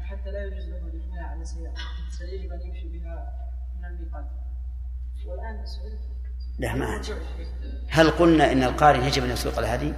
[0.04, 1.74] حتى لا يجوز له الاجماع على سيارة.
[2.18, 3.32] فيجب أن يمشي بها
[3.78, 4.24] من الميقات.
[5.26, 6.00] والآن سئلت.
[6.58, 7.16] لا ما أجل.
[7.88, 9.92] هل قلنا إن القارن يجب أن يسوق الهدي؟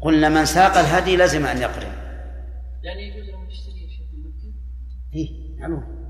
[0.00, 1.92] قلنا من ساق الهدي لزم أن يقرن.
[2.82, 4.54] يعني يجوز له أن يشتري شيء في مكه
[5.14, 6.00] إيه معلوم.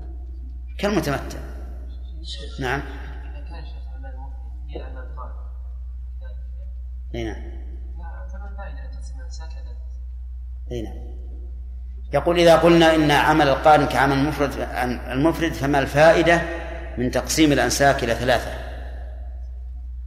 [0.77, 1.39] كالمتمتع.
[2.59, 2.81] نعم.
[2.81, 3.45] إذا
[7.13, 7.60] كان
[10.71, 11.11] إي نعم.
[12.13, 14.51] يقول إذا قلنا إن عمل القارن كعمل المفرد
[15.11, 16.41] المفرد فما الفائدة
[16.97, 18.51] من تقسيم الأنساك إلى ثلاثة؟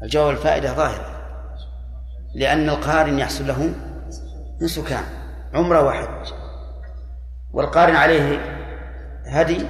[0.03, 1.15] الجواب الفائدة ظاهرة
[2.35, 3.75] لأن القارن يحصل له
[4.63, 5.05] نسكان
[5.55, 6.33] عمرة وحج
[7.53, 8.41] والقارن عليه
[9.27, 9.67] هدي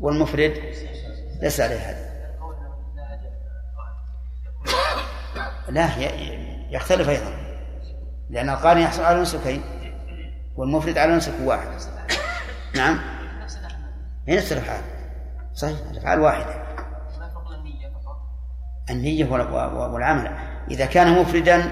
[0.00, 0.62] والمفرد
[1.42, 2.08] ليس عليه هدي.
[5.68, 5.88] لا
[6.70, 7.47] يختلف أيضا.
[8.30, 9.62] لأن القارن يحصل على نسكين
[10.56, 11.68] والمفرد على نسك واحد.
[12.76, 12.98] نعم؟
[14.28, 14.82] هي نفس الأفعال
[15.54, 16.68] صحيح الأفعال واحدة
[18.90, 19.26] النية
[19.92, 20.36] والعمل.
[20.70, 21.70] إذا كان مفردا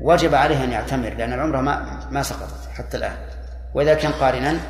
[0.00, 3.16] وجب عليه أن يعتمر لأن العمرة ما ما سقطت حتى الآن.
[3.74, 4.60] وإذا كان قارنا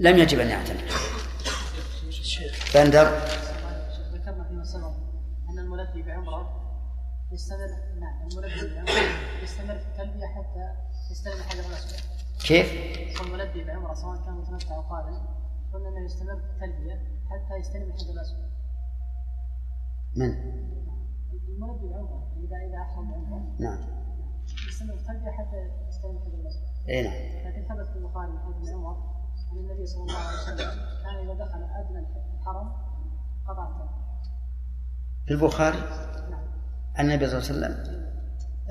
[0.00, 0.82] لم يجب أن يعتمر.
[2.74, 3.04] بندر
[4.12, 4.92] ذكرنا فيما سبق
[5.50, 6.62] ان الملبي بعمره
[7.32, 10.74] يستمر نعم الملبي بعمره يستمر في التلبيه حتى
[11.10, 12.00] يستلم الحجر الاسود
[12.46, 15.42] كيف؟ والملبي بعمره سواء كان متمتع أو قارن
[15.72, 16.94] قلنا إنه يستمر في التلبية
[17.30, 18.50] حتى يستلم الحجر الاسود
[20.16, 20.30] من؟
[21.48, 23.78] الملبي بعمره اذا إذا احرم بعمره نعم.
[24.68, 25.56] يستمر في التلبية حتى
[25.88, 27.48] يستلم الحجر الاسود اي نعم.
[27.48, 29.12] لكن ثبت في البخاري من حديث ابن عمر
[29.52, 30.70] أن النبي صلى الله عليه وسلم
[31.04, 32.06] كان إذا دخل أدنى
[32.38, 32.72] الحرم
[33.48, 34.02] قطع التلبية.
[35.26, 35.78] في البخاري؟
[36.30, 36.51] نعم.
[37.00, 38.02] النبي صلى الله عليه وسلم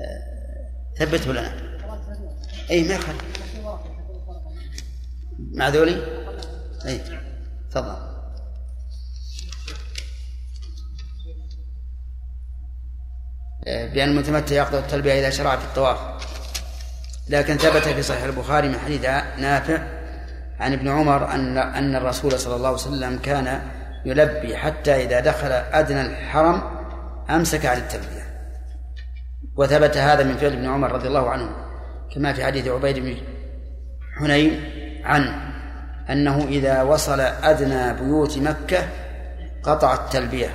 [0.00, 1.52] آه، ثبته لنا.
[2.70, 3.22] اي ما يخالف.
[5.38, 6.02] مع ذولي؟
[6.86, 7.00] اي
[7.70, 8.12] تفضل.
[13.66, 15.98] آه، بأن المتمتع يقضي التلبية إذا شرع في الطواف.
[17.28, 19.04] لكن ثبت في صحيح البخاري من حديث
[19.38, 19.82] نافع
[20.60, 23.62] عن ابن عمر أن أن الرسول صلى الله عليه وسلم كان
[24.04, 26.81] يلبي حتى إذا دخل أدنى الحرم
[27.30, 28.32] أمسك عن التلبية
[29.56, 31.48] وثبت هذا من فعل ابن عمر رضي الله عنه
[32.14, 33.16] كما في حديث عبيد بن
[34.18, 34.60] حنين
[35.04, 35.52] عنه
[36.10, 38.88] أنه إذا وصل أدنى بيوت مكة
[39.62, 40.48] قطع التلبية.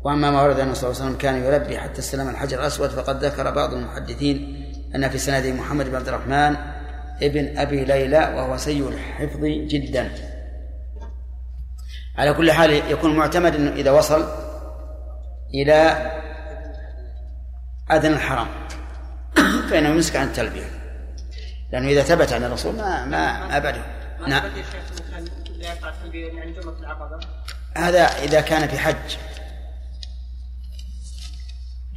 [0.00, 3.24] وأما ما ورد أن صلى الله عليه وسلم كان يلبي حتى استلم الحجر الأسود فقد
[3.24, 4.64] ذكر بعض المحدثين
[4.94, 6.56] أن في سنده محمد بن عبد الرحمن
[7.22, 10.10] ابن أبي ليلى وهو سيء الحفظ جدا.
[12.18, 14.28] على كل حال يكون معتمد أنه إذا وصل
[15.54, 16.10] إلى
[17.90, 18.48] أدنى الحرم
[19.70, 20.70] فإنه يمسك عن التلبية.
[21.72, 23.82] لأنه إذا ثبت عن الرسول ما ما ما بعده.
[24.26, 24.44] نعم.
[24.44, 25.28] يا شيخ إنه كان
[25.58, 26.54] لا يقطع التلبية يعني
[27.76, 29.16] هذا إذا كان في حج.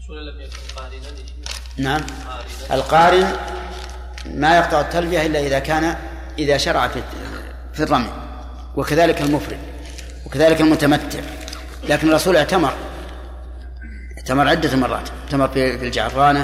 [0.08, 1.08] شو لم يكن قارنا
[1.78, 2.02] نعم.
[2.72, 3.38] القارن
[4.26, 5.96] ما يقطع التلبية إلا إذا كان
[6.40, 7.02] إذا شرع في
[7.74, 8.12] في الرمي.
[8.76, 9.75] وكذلك المفرد.
[10.26, 11.20] وكذلك المتمتع.
[11.84, 12.74] لكن الرسول اعتمر.
[14.18, 15.10] اعتمر عدة مرات.
[15.24, 16.44] اعتمر في في الجعرانة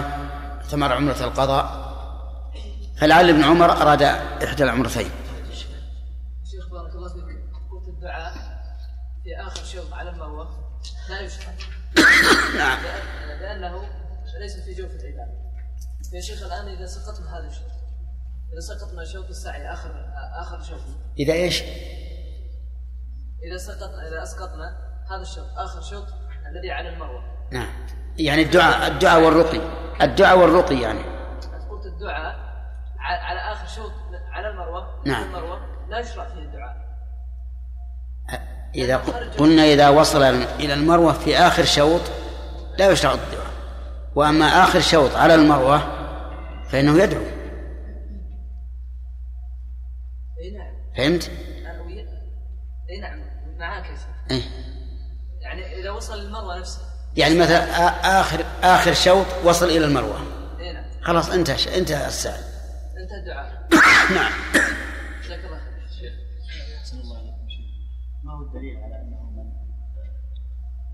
[0.62, 1.92] اعتمر عمرة القضاء.
[2.98, 5.10] فلعل ابن عمر أراد إحدى العمرتين.
[6.52, 7.42] شيخ بارك الله فيك.
[7.72, 8.34] قلت الدعاء
[9.24, 10.80] في آخر شوط على المروة.
[11.10, 11.54] لا يشرع.
[12.58, 12.78] نعم.
[12.80, 13.82] لأن- لأنه
[14.42, 15.42] ليس في جوف العبادة.
[16.14, 17.72] يا شيخ الآن إذا سقطنا هذا الشوط
[18.54, 19.92] إذا سقطنا شوط السعي آخر
[20.42, 20.82] آخر شوط.
[21.20, 21.64] إذا إيش؟
[23.44, 24.78] إذا سقطنا إذا أسقطنا
[25.12, 25.46] هذا الشوط.
[25.58, 26.08] آخر شوط
[26.52, 27.24] الذي على المروة.
[27.52, 27.70] نعم.
[28.18, 29.62] يعني الدعاء الدعاء والرقي.
[30.02, 31.00] الدعاء والرقي يعني.
[31.70, 32.36] قلت الدعاء
[33.00, 33.92] على آخر شوط
[34.32, 35.02] على المروة.
[35.06, 35.24] نعم.
[35.24, 36.92] المروة لا يشرع فيه الدعاء.
[38.76, 38.98] إذا
[39.40, 42.02] قلنا إذا وصل إلى المروة في آخر شوط
[42.78, 43.52] لا يشرع الدعاء.
[44.16, 45.80] وأما آخر شوط على المروة
[46.70, 47.24] فإنه يدعو.
[50.58, 50.96] نعم.
[50.98, 51.32] فهمت؟
[53.02, 53.21] نعم.
[53.62, 53.98] معاك يا
[54.32, 54.44] إيه؟
[55.42, 56.84] يعني إذا وصل للمروة نفسها.
[57.18, 57.64] يعني مثلا
[58.22, 60.20] آخر آخر شوط وصل إلى المروة.
[60.60, 60.84] اي نعم.
[61.02, 62.44] خلاص انتهى انتهى السائل
[62.98, 63.68] انت الدعاء.
[64.18, 64.32] نعم.
[65.24, 66.14] جزاك الله خير شيخ
[66.80, 67.66] أحسن الله عليكم شيخ.
[68.24, 69.52] ما هو الدليل على أنه من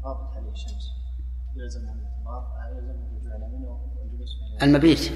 [0.05, 0.87] غابت عليه الشمس؟
[1.55, 2.43] يلزم عن الاعتبار
[2.75, 4.29] يلزم الرجوع إلى منى والجلوس
[4.63, 5.11] المبيت.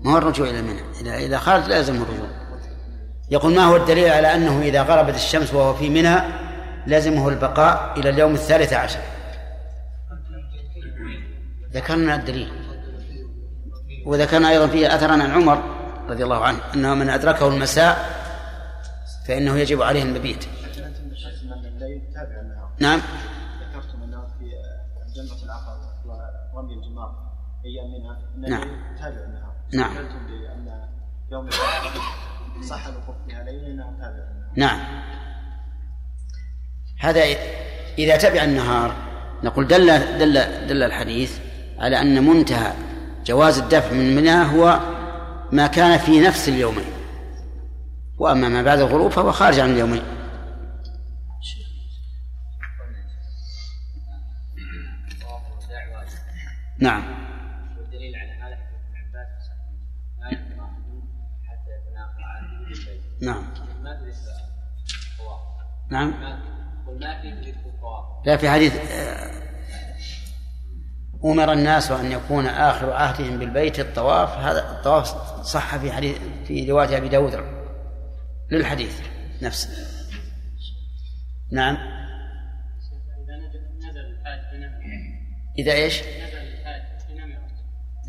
[0.00, 2.28] ما هو الرجوع إلى منى إذا إذا خرج لا يلزمه الرجوع.
[3.30, 6.43] يقول ما هو الدليل على أنه إذا غربت الشمس وهو في منى
[6.86, 9.00] لزمه البقاء إلى اليوم الثالث عشر.
[11.72, 12.52] ذكرنا الدليل.
[14.06, 15.62] وذكرنا أيضا فيه اثرا عن عمر
[16.08, 17.96] رضي الله عنه أنه من أدركه المساء
[19.26, 20.44] فإنه يجب عليه المبيت.
[22.80, 23.00] نعم.
[23.60, 25.94] ذكرتم أنه في العقبة
[26.54, 27.24] ورمي الجمار
[27.64, 27.90] أيام
[28.36, 28.96] منها نعم.
[28.98, 29.94] تابع النهار نعم.
[29.94, 30.88] بأن
[31.32, 31.50] يوم
[32.62, 34.24] صح الوقوف فيها ليلا أنه تابع
[34.56, 34.80] نعم.
[36.98, 37.22] هذا
[37.98, 38.94] إذا تبع النهار
[39.42, 40.32] نقول دل دل
[40.66, 41.38] دل الحديث
[41.78, 42.72] على أن منتهى
[43.26, 44.80] جواز الدفع من منى هو
[45.52, 46.84] ما كان في نفس اليومين
[48.18, 50.02] وأما ما بعد الغروب فهو خارج عن اليومين
[56.78, 57.02] نعم.
[57.78, 59.50] والدليل على هذا حديث عباس
[61.46, 61.70] حتى
[63.26, 63.44] نعم.
[65.12, 65.40] الطواف
[65.90, 66.53] نعم.
[68.26, 69.30] لا في حديث آه،
[71.24, 75.06] أمر الناس أن يكون آخر عهدهم بالبيت الطواف هذا الطواف
[75.42, 77.64] صح في حديث في رواية أبي داود.
[78.50, 79.00] للحديث
[79.42, 79.68] نفسه.
[81.52, 81.76] نعم.
[85.58, 86.02] إذا إيش؟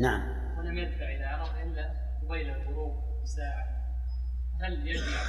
[0.00, 0.22] نعم.
[0.58, 1.90] ولم يدفع إلى عرفه الا
[2.22, 3.66] قبيل الغروب بساعه
[4.62, 5.20] هل يجمع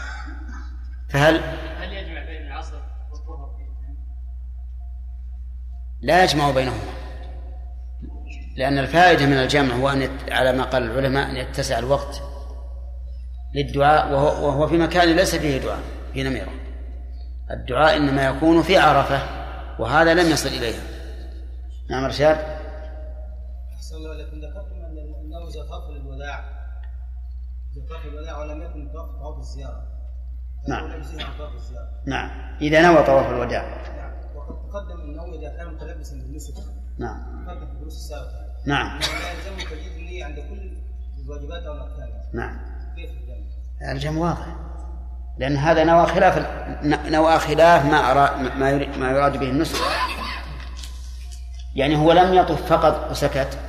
[1.10, 1.36] فهل
[1.78, 2.82] هل يجمع بين العصر
[3.12, 3.68] والظهر في
[6.02, 6.98] لا يجمع بينهما.
[8.56, 10.10] لأن الفائدة من الجمع هو أن.
[10.32, 12.22] على ما قال العلماء أن يتسع الوقت
[13.56, 15.80] للدعاء وهو, وهو في مكان ليس فيه دعاء
[16.14, 16.52] في نميرة.
[17.52, 19.22] الدعاء إنما يكون في عرفة
[19.80, 20.82] وهذا لم يصل إليها.
[21.90, 22.38] نعم رشاد؟
[23.76, 25.40] أحسن الله لكن ذكرتم أن أنه
[25.96, 26.58] الوداع
[27.76, 29.84] زخرف الوداع ولم يكن طواف الزيارة.
[30.68, 31.04] نعم.
[32.06, 32.58] نعم.
[32.62, 33.97] إذا نوى طواف الوداع.
[37.00, 37.46] نعم.
[37.46, 38.48] فرق في الدروس السابقة.
[38.66, 39.00] نعم.
[39.00, 40.78] لا يلزمه تجديد النية عند كل
[41.26, 42.10] الواجبات أو الأركان.
[42.34, 42.60] نعم.
[42.96, 44.56] كيف الجمع؟ الجمع واضح.
[45.40, 46.48] لأن هذا نوى خلاف
[46.84, 49.76] نوى خلاف ما أرى ما يريد ما يراد به النسك
[51.76, 53.60] يعني هو لم يطف فقط وسكت.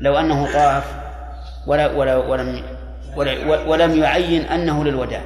[0.00, 0.84] لو أنه طاف
[1.66, 2.62] ولا ولا ولم
[3.16, 5.24] ولا ولم يعين أنه للوداع.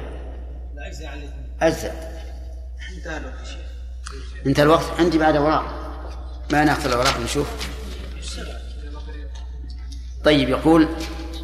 [1.61, 1.91] أجزأ
[2.97, 3.57] انتهى الوقت
[4.45, 5.80] انتهى الوقت؟ عندي بعد أوراق
[6.51, 7.47] ما نأخذ الأوراق نشوف
[10.23, 10.87] طيب يقول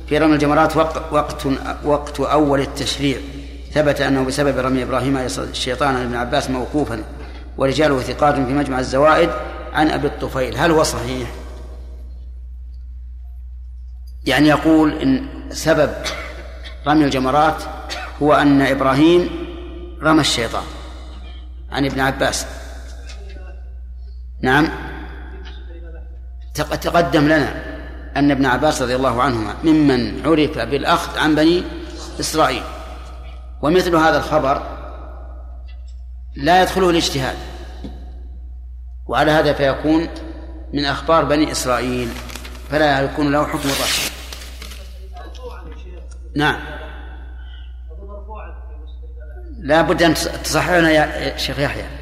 [0.09, 1.47] في رمي الجمرات وق- وقت
[1.83, 3.17] وقت أول التشريع.
[3.73, 7.03] ثبت أنه بسبب رمي إبراهيم الشيطان عن ابن عباس موقوفا
[7.57, 9.29] ورجاله ثقات في مجمع الزوائد
[9.73, 10.57] عن أبي الطفيل.
[10.57, 11.29] هل هو صحيح؟
[14.25, 15.93] يعني يقول إن سبب
[16.87, 17.63] رمي الجمرات
[18.21, 19.29] هو أن إبراهيم
[20.01, 20.63] رمى الشيطان
[21.71, 22.45] عن ابن عباس.
[24.41, 24.86] نعم.
[26.61, 27.77] تقدم لنا
[28.17, 31.63] أن ابن عباس رضي الله عنهما ممن عرف بالأخذ عن بني
[32.19, 32.63] إسرائيل.
[33.61, 34.61] ومثل هذا الخبر
[36.35, 37.35] لا يدخله الاجتهاد.
[39.07, 40.07] وعلى هذا فيكون
[40.73, 42.09] من أخبار بني إسرائيل
[42.69, 44.13] فلا يكون له حكم الرفع
[46.35, 46.59] نعم.
[49.59, 51.96] لا بد أن تصححنا يا شيخ يحيى.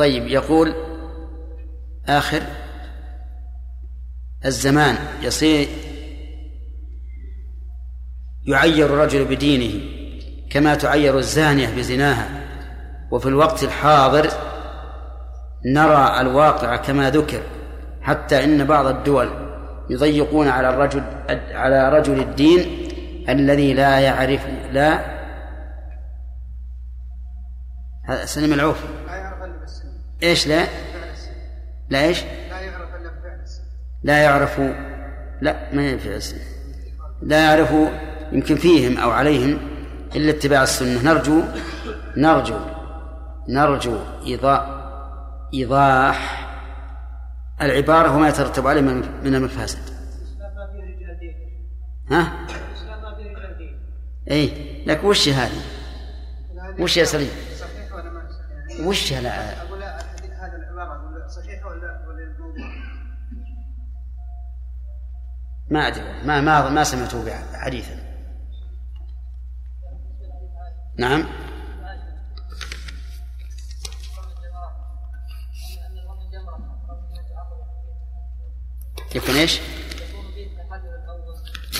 [0.00, 0.74] طيب يقول
[2.08, 2.42] آخر
[4.44, 5.68] الزمان يصير
[8.46, 9.80] يعير الرجل بدينه
[10.50, 12.28] كما تعير الزانية بزناها
[13.10, 14.30] وفي الوقت الحاضر
[15.66, 17.42] نرى الواقع كما ذكر
[18.02, 19.30] حتى إن بعض الدول
[19.90, 21.02] يضيقون على الرجل
[21.52, 22.88] على رجل الدين
[23.28, 25.20] الذي لا يعرف لا
[28.24, 29.90] سلم العوفي لا يعرف الا بالسنه
[30.22, 30.62] إيش لا؟
[31.12, 31.34] السنة
[31.90, 33.64] لا إيش؟ لا يعرف إلا بفعل السنة
[34.02, 34.60] لا يعرف
[35.40, 36.40] لا ما السنة.
[37.22, 37.70] لا يعرف
[38.32, 39.58] يمكن فيهم أو عليهم
[40.16, 41.02] إلا اتباع السنة.
[41.02, 41.42] نرجو
[42.16, 42.58] نرجو
[43.48, 44.66] نرجو إيضاح
[45.54, 46.46] إيضاح.
[47.62, 49.78] العبارة وما يترتب عليه من المفاسد.
[52.10, 52.46] ها؟
[54.30, 54.52] اي
[54.86, 55.60] لك وش هذه؟
[56.78, 57.30] وش يا سليم؟
[58.80, 59.69] وش لا
[65.70, 66.04] ما أدري.
[66.24, 67.24] ما ما ما سمعته
[67.54, 68.10] حديثا
[70.98, 71.24] نعم.
[79.14, 79.60] يكون إيش؟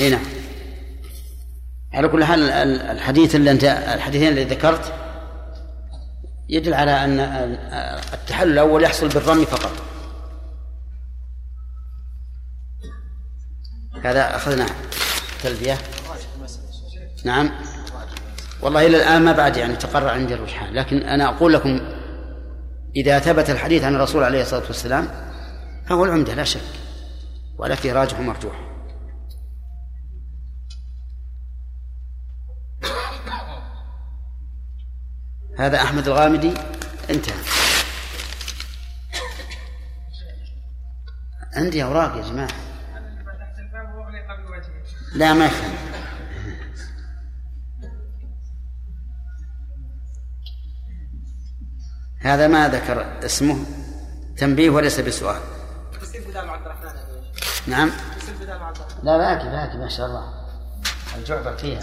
[0.00, 0.24] إي نعم.
[1.92, 4.94] على كل حال الحديث اللي انت الحديثين اللي ذكرت
[6.48, 7.20] يدل على أن
[8.12, 9.89] التحلل الأول يحصل بالرمي فقط.
[14.04, 14.66] هذا أخذنا
[15.42, 15.78] تلبية.
[17.24, 17.50] نعم.
[18.62, 21.80] والله إلى الآن ما بعد يعني تقرر عندي الرجحان لكن أنا أقول لكم
[22.96, 25.08] إذا ثبت الحديث عن الرسول عليه الصلاة والسلام
[25.86, 26.60] فهو العمدة لا شك.
[27.74, 28.70] فيه راجح ومرجوح.
[35.58, 36.54] هذا أحمد الغامدي.
[37.10, 37.34] انتهى.
[41.56, 42.69] عندي أوراق يا جماعة.
[45.14, 45.74] لا ما يفهم
[52.18, 53.64] هذا ما ذكر اسمه.
[54.36, 55.40] تنبيه وليس بسؤال.
[57.66, 57.90] نعم.
[59.02, 60.34] لا باقي باقي ما شاء الله.
[61.16, 61.80] الجعبة فيها.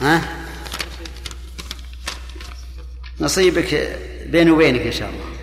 [0.00, 0.22] ها؟
[3.20, 3.74] نصيبك
[4.26, 5.35] بيني وبينك إن شاء الله.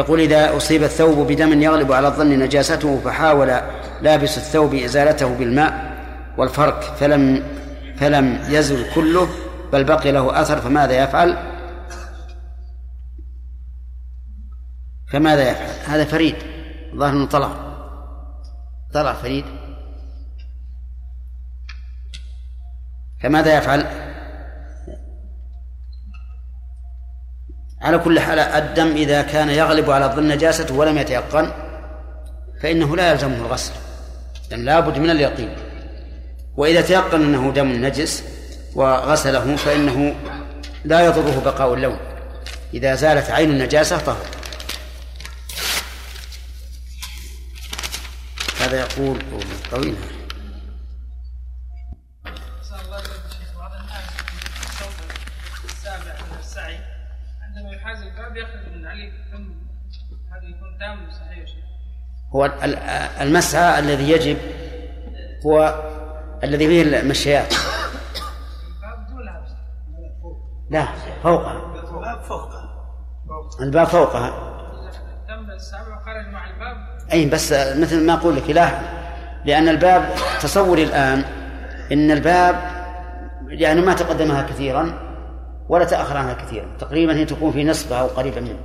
[0.00, 3.60] يقول إذا أصيب الثوب بدم يغلب على الظن نجاسته فحاول
[4.02, 5.96] لابس الثوب إزالته بالماء
[6.38, 7.42] والفرك فلم
[7.96, 9.28] فلم يزل كله
[9.72, 11.36] بل بقي له أثر فماذا يفعل؟
[15.12, 16.34] فماذا يفعل؟ هذا فريد
[16.96, 17.50] ظاهر أنه طلع
[18.92, 19.44] طلع فريد
[23.22, 24.09] فماذا يفعل؟
[27.82, 31.52] على كل حال الدم إذا كان يغلب على الظن نجاسته ولم يتيقن
[32.62, 33.72] فإنه لا يلزمه الغسل
[34.50, 35.56] لأن لابد من اليقين.
[36.56, 38.24] وإذا تيقن أنه دم نجس
[38.74, 40.14] وغسله فإنه
[40.84, 41.98] لا يضره بقاء اللون.
[42.74, 44.26] إذا زالت عين النجاسة طهر.
[48.60, 49.18] هذا يقول
[49.70, 49.96] طويل
[57.42, 59.54] عندما يحاز الباب يخرج من عليه دم
[60.32, 61.50] هذا يكون تام صحيح
[62.36, 62.52] هو
[63.20, 64.36] المسعى الذي يجب
[65.46, 65.74] هو
[66.44, 67.54] الذي فيه المشيات.
[70.70, 70.86] لا
[71.22, 71.56] فوقها.
[72.00, 72.70] الباب فوقها.
[73.60, 74.30] الباب فوقها
[75.28, 76.76] تم السابع خرج مع الباب
[77.12, 78.70] أي بس مثل ما أقول لك لا.
[79.44, 81.24] لأن الباب تصوري الآن
[81.92, 82.54] إن الباب
[83.48, 84.92] يعني ما تقدمها كثيرا
[85.68, 86.76] ولا تاخر عنها كثيرا.
[86.78, 88.60] تقريبا هي تكون في نصفها أو قريبا منه.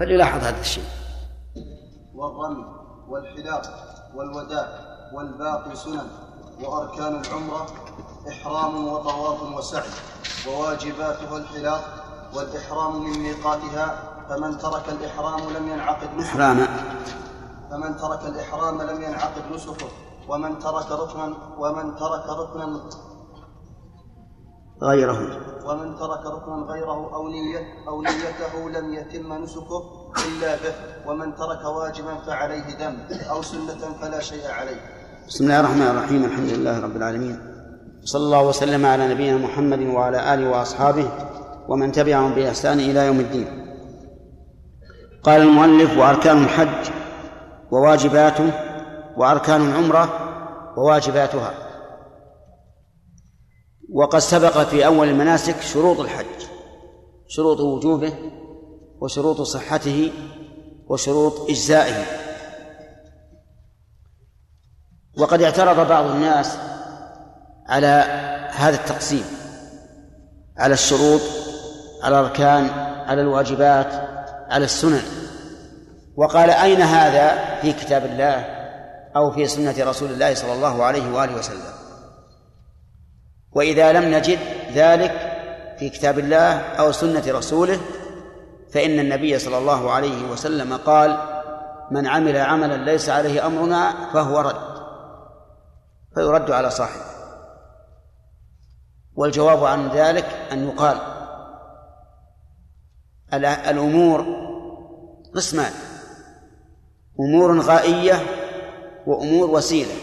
[0.00, 0.84] فليلاحظ هذا الشيء.
[2.22, 2.64] والرمي
[3.08, 3.62] والحلاق
[4.14, 4.68] والوداع
[5.14, 6.08] والباقي سنن
[6.62, 7.66] وأركان العمرة
[8.28, 9.90] إحرام وطواف وسعي
[10.48, 11.82] وواجباتها الحلاق
[12.36, 13.86] والإحرام من ميقاتها
[14.28, 16.36] فمن ترك الإحرام لم ينعقد نسكه.
[17.70, 19.88] فمن ترك الإحرام لم ينعقد نسكه.
[20.28, 22.80] ومن ترك ركنا ومن ترك ركنا
[24.82, 25.20] غيره.
[25.66, 30.74] ومن ترك ركنا غيره أو نية أو نيته لم يتم نسكه إلا به
[31.06, 32.96] ومن ترك واجبا فعليه دم
[33.30, 34.80] أو سنة فلا شيء عليه.
[35.28, 37.38] بسم الله الرحمن الرحيم الحمد لله رب العالمين.
[38.04, 41.08] صلى الله وسلم على نبينا محمد وعلى آله وأصحابه
[41.68, 43.48] ومن تبعهم بإحسان إلى يوم الدين.
[45.22, 46.90] قال المؤلف وأركان الحج
[47.70, 48.50] وواجباته
[49.16, 50.08] وأركان العمرة
[50.76, 51.54] وواجباتها.
[53.94, 56.46] وقد سبق في أول المناسك شروط الحج
[57.28, 58.12] شروط وجوبه
[59.02, 60.12] وشروط صحته
[60.86, 62.04] وشروط إجزائه.
[65.18, 66.56] وقد اعترض بعض الناس
[67.66, 67.86] على
[68.54, 69.24] هذا التقسيم
[70.58, 71.20] على الشروط
[72.02, 72.68] على الأركان
[73.06, 73.92] على الواجبات
[74.50, 75.02] على السنن.
[76.16, 78.34] وقال أين هذا في كتاب الله
[79.16, 81.72] أو في سنة رسول الله صلى الله عليه وآله وسلم؟
[83.52, 84.38] وإذا لم نجد
[84.74, 85.12] ذلك
[85.78, 87.80] في كتاب الله أو سنة رسوله
[88.72, 91.16] فإن النبي صلى الله عليه وسلم قال
[91.90, 94.72] من عمل عملا ليس عليه أمرنا فهو رد
[96.14, 97.12] فيرد على صاحبه.
[99.14, 100.98] والجواب عن ذلك أن يقال
[103.70, 104.26] الأمور
[105.34, 105.72] قسمان
[107.20, 108.20] أمور غائية
[109.06, 109.94] وأمور وسيلة.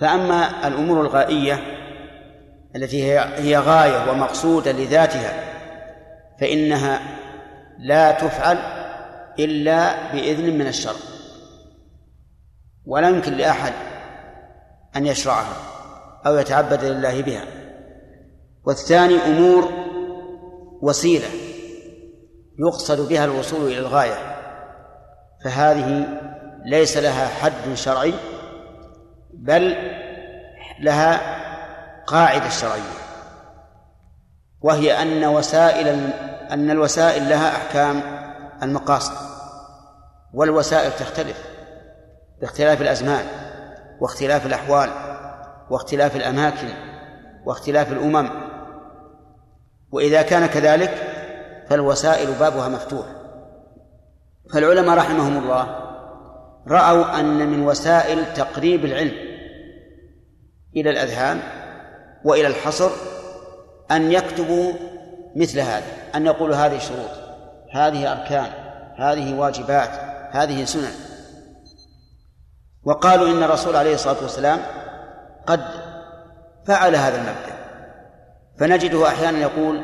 [0.00, 1.60] فأما الأمور الغائية
[2.76, 3.04] التي
[3.38, 5.53] هي غاية ومقصودة لذاتها
[6.40, 7.00] فإنها
[7.78, 8.58] لا تفعل
[9.38, 11.00] إلا بإذن من الشرع
[12.86, 13.72] ولا يمكن لأحد
[14.96, 15.56] أن يشرعها
[16.26, 17.44] أو يتعبد لله بها.
[18.64, 19.72] والثاني أمور
[20.82, 21.28] وسيلة
[22.58, 24.36] يقصد بها الوصول إلى الغاية
[25.44, 26.06] فهذه
[26.64, 28.14] ليس لها حد شرعي
[29.34, 29.76] بل
[30.80, 31.20] لها
[32.06, 33.03] قاعدة شرعية.
[34.64, 35.88] وهي أن وسائل
[36.50, 38.02] أن الوسائل لها أحكام
[38.62, 39.14] المقاصد
[40.34, 41.44] والوسائل تختلف
[42.40, 43.24] باختلاف الأزمان
[44.00, 44.90] واختلاف الأحوال
[45.70, 46.68] واختلاف الأماكن
[47.44, 48.30] واختلاف الأمم.
[49.92, 50.94] وإذا كان كذلك
[51.68, 53.06] فالوسائل بابها مفتوح.
[54.52, 55.78] فالعلماء رحمهم الله
[56.68, 59.14] رأوا أن من وسائل تقريب العلم
[60.76, 61.40] إلى الأذهان
[62.24, 62.90] وإلى الحصر
[63.90, 64.72] أن يكتبوا
[65.36, 67.10] مثل هذا أن يقولوا هذه شروط
[67.72, 68.46] هذه أركان
[68.96, 69.90] هذه واجبات
[70.30, 70.92] هذه سنن.
[72.84, 74.58] وقالوا إن الرسول عليه الصلاة والسلام
[75.46, 75.60] قد
[76.66, 77.54] فعل هذا المبدأ.
[78.58, 79.82] فنجده أحيانا يقول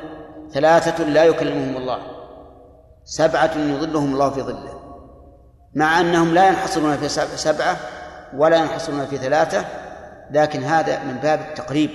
[0.53, 1.99] ثلاثة لا يكلمهم الله
[3.05, 4.81] سبعة يظلهم الله في ظله
[5.75, 7.77] مع أنهم لا ينحصرون في سبعة
[8.37, 9.65] ولا ينحصرون في ثلاثة
[10.31, 11.91] لكن هذا من باب التقريب.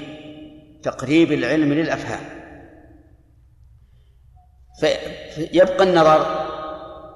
[0.86, 2.20] تقريب العلم للأفهام.
[4.80, 6.45] فيبقى النظر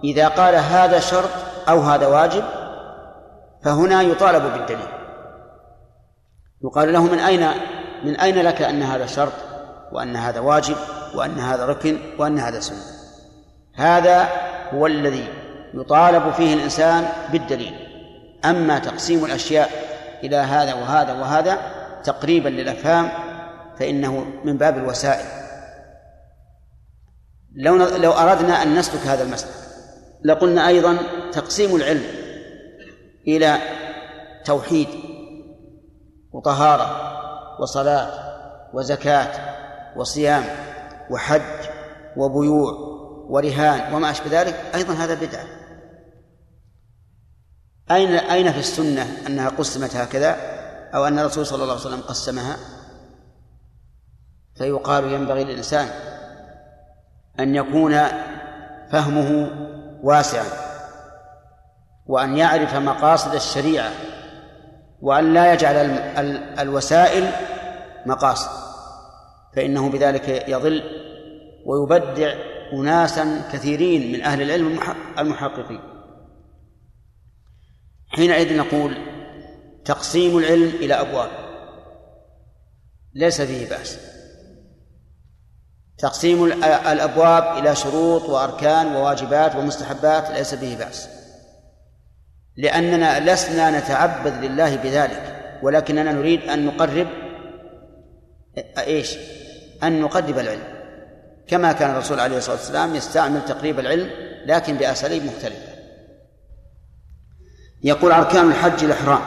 [0.04, 1.30] إذا قال هذا شرط
[1.70, 2.44] أو هذا واجب
[3.64, 4.88] فهنا يطالب بالدليل.
[6.64, 7.48] يقال له من أين
[8.04, 9.34] من أين لك أن هذا شرط
[9.92, 10.76] وأن هذا واجب
[11.16, 12.84] وأن هذا ركن وأن هذا سنة؟
[13.76, 14.28] هذا
[14.74, 15.28] هو الذي
[15.74, 17.76] يطالب فيه الإنسان بالدليل.
[18.46, 19.70] أما تقسيم الأشياء
[20.24, 21.58] إلى هذا وهذا وهذا
[22.04, 23.29] تقريبا للأفهام
[23.80, 25.26] فإنه من باب الوسائل.
[27.56, 29.52] لو لو أردنا أن نسلك هذا المسلك
[30.24, 30.98] لقلنا أيضا
[31.32, 32.04] تقسيم العلم
[33.28, 33.58] إلى
[34.46, 34.88] توحيد
[36.32, 37.10] وطهارة
[37.62, 38.12] وصلاة
[38.74, 39.32] وزكاة
[39.96, 40.44] وصيام
[41.10, 41.70] وحج
[42.18, 42.72] وبيوع
[43.30, 45.46] ورهان وما أشبه ذلك أيضا هذا بدعة.
[47.92, 50.38] أين أين في السنة أنها قسمت هكذا
[50.96, 52.58] أو أن الرسول صلى الله عليه وسلم قسمها؟
[54.60, 55.88] فيقال ينبغي للإنسان
[57.40, 57.98] أن يكون
[58.92, 59.52] فهمه
[60.04, 60.46] واسعا
[62.06, 63.92] وأن يعرف مقاصد الشريعة
[65.02, 65.76] وأن لا يجعل
[66.60, 67.32] الوسائل
[68.06, 68.50] مقاصد
[69.56, 70.84] فإنه بذلك يضل
[71.66, 72.34] ويبدع
[72.74, 74.80] أناسا كثيرين من أهل العلم
[75.20, 75.82] المحققين.
[78.08, 78.98] حينئذ نقول
[79.86, 81.30] تقسيم العلم إلى أبواب
[83.14, 84.19] ليس فيه بأس.
[86.00, 86.44] تقسيم
[86.92, 91.10] الأبواب إلى شروط وأركان وواجبات ومستحبات ليس به بأس.
[92.58, 97.08] لأننا لسنا نتعبد لله بذلك ولكننا نريد أن نقرب
[98.78, 99.18] إيش؟
[99.84, 100.80] أن نقرب العلم.
[101.48, 104.10] كما كان الرسول عليه الصلاة والسلام يستعمل تقريب العلم
[104.46, 105.70] لكن بأساليب مختلفة.
[107.84, 109.22] يقول أركان الحج الإحرام.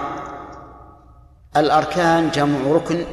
[1.56, 3.04] الأركان جمع ركن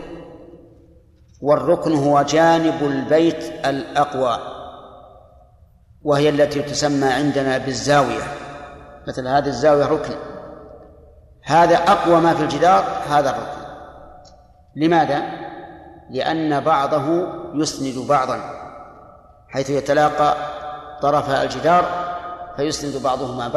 [1.42, 4.40] والركن هو جانب البيت الأقوى
[6.02, 8.24] وهي التي تسمى عندنا بالزاوية.
[9.08, 10.16] مثل هذه الزاوية ركن.
[11.44, 13.60] هذا أقوى ما في الجدار هذا الركن.
[14.76, 15.24] لماذا؟
[16.10, 18.40] لأن بعضه يسند بعضا.
[19.50, 20.36] حيث يتلاقى
[21.02, 21.86] طرف الجدار
[22.56, 23.56] فيسند بعضهما بعض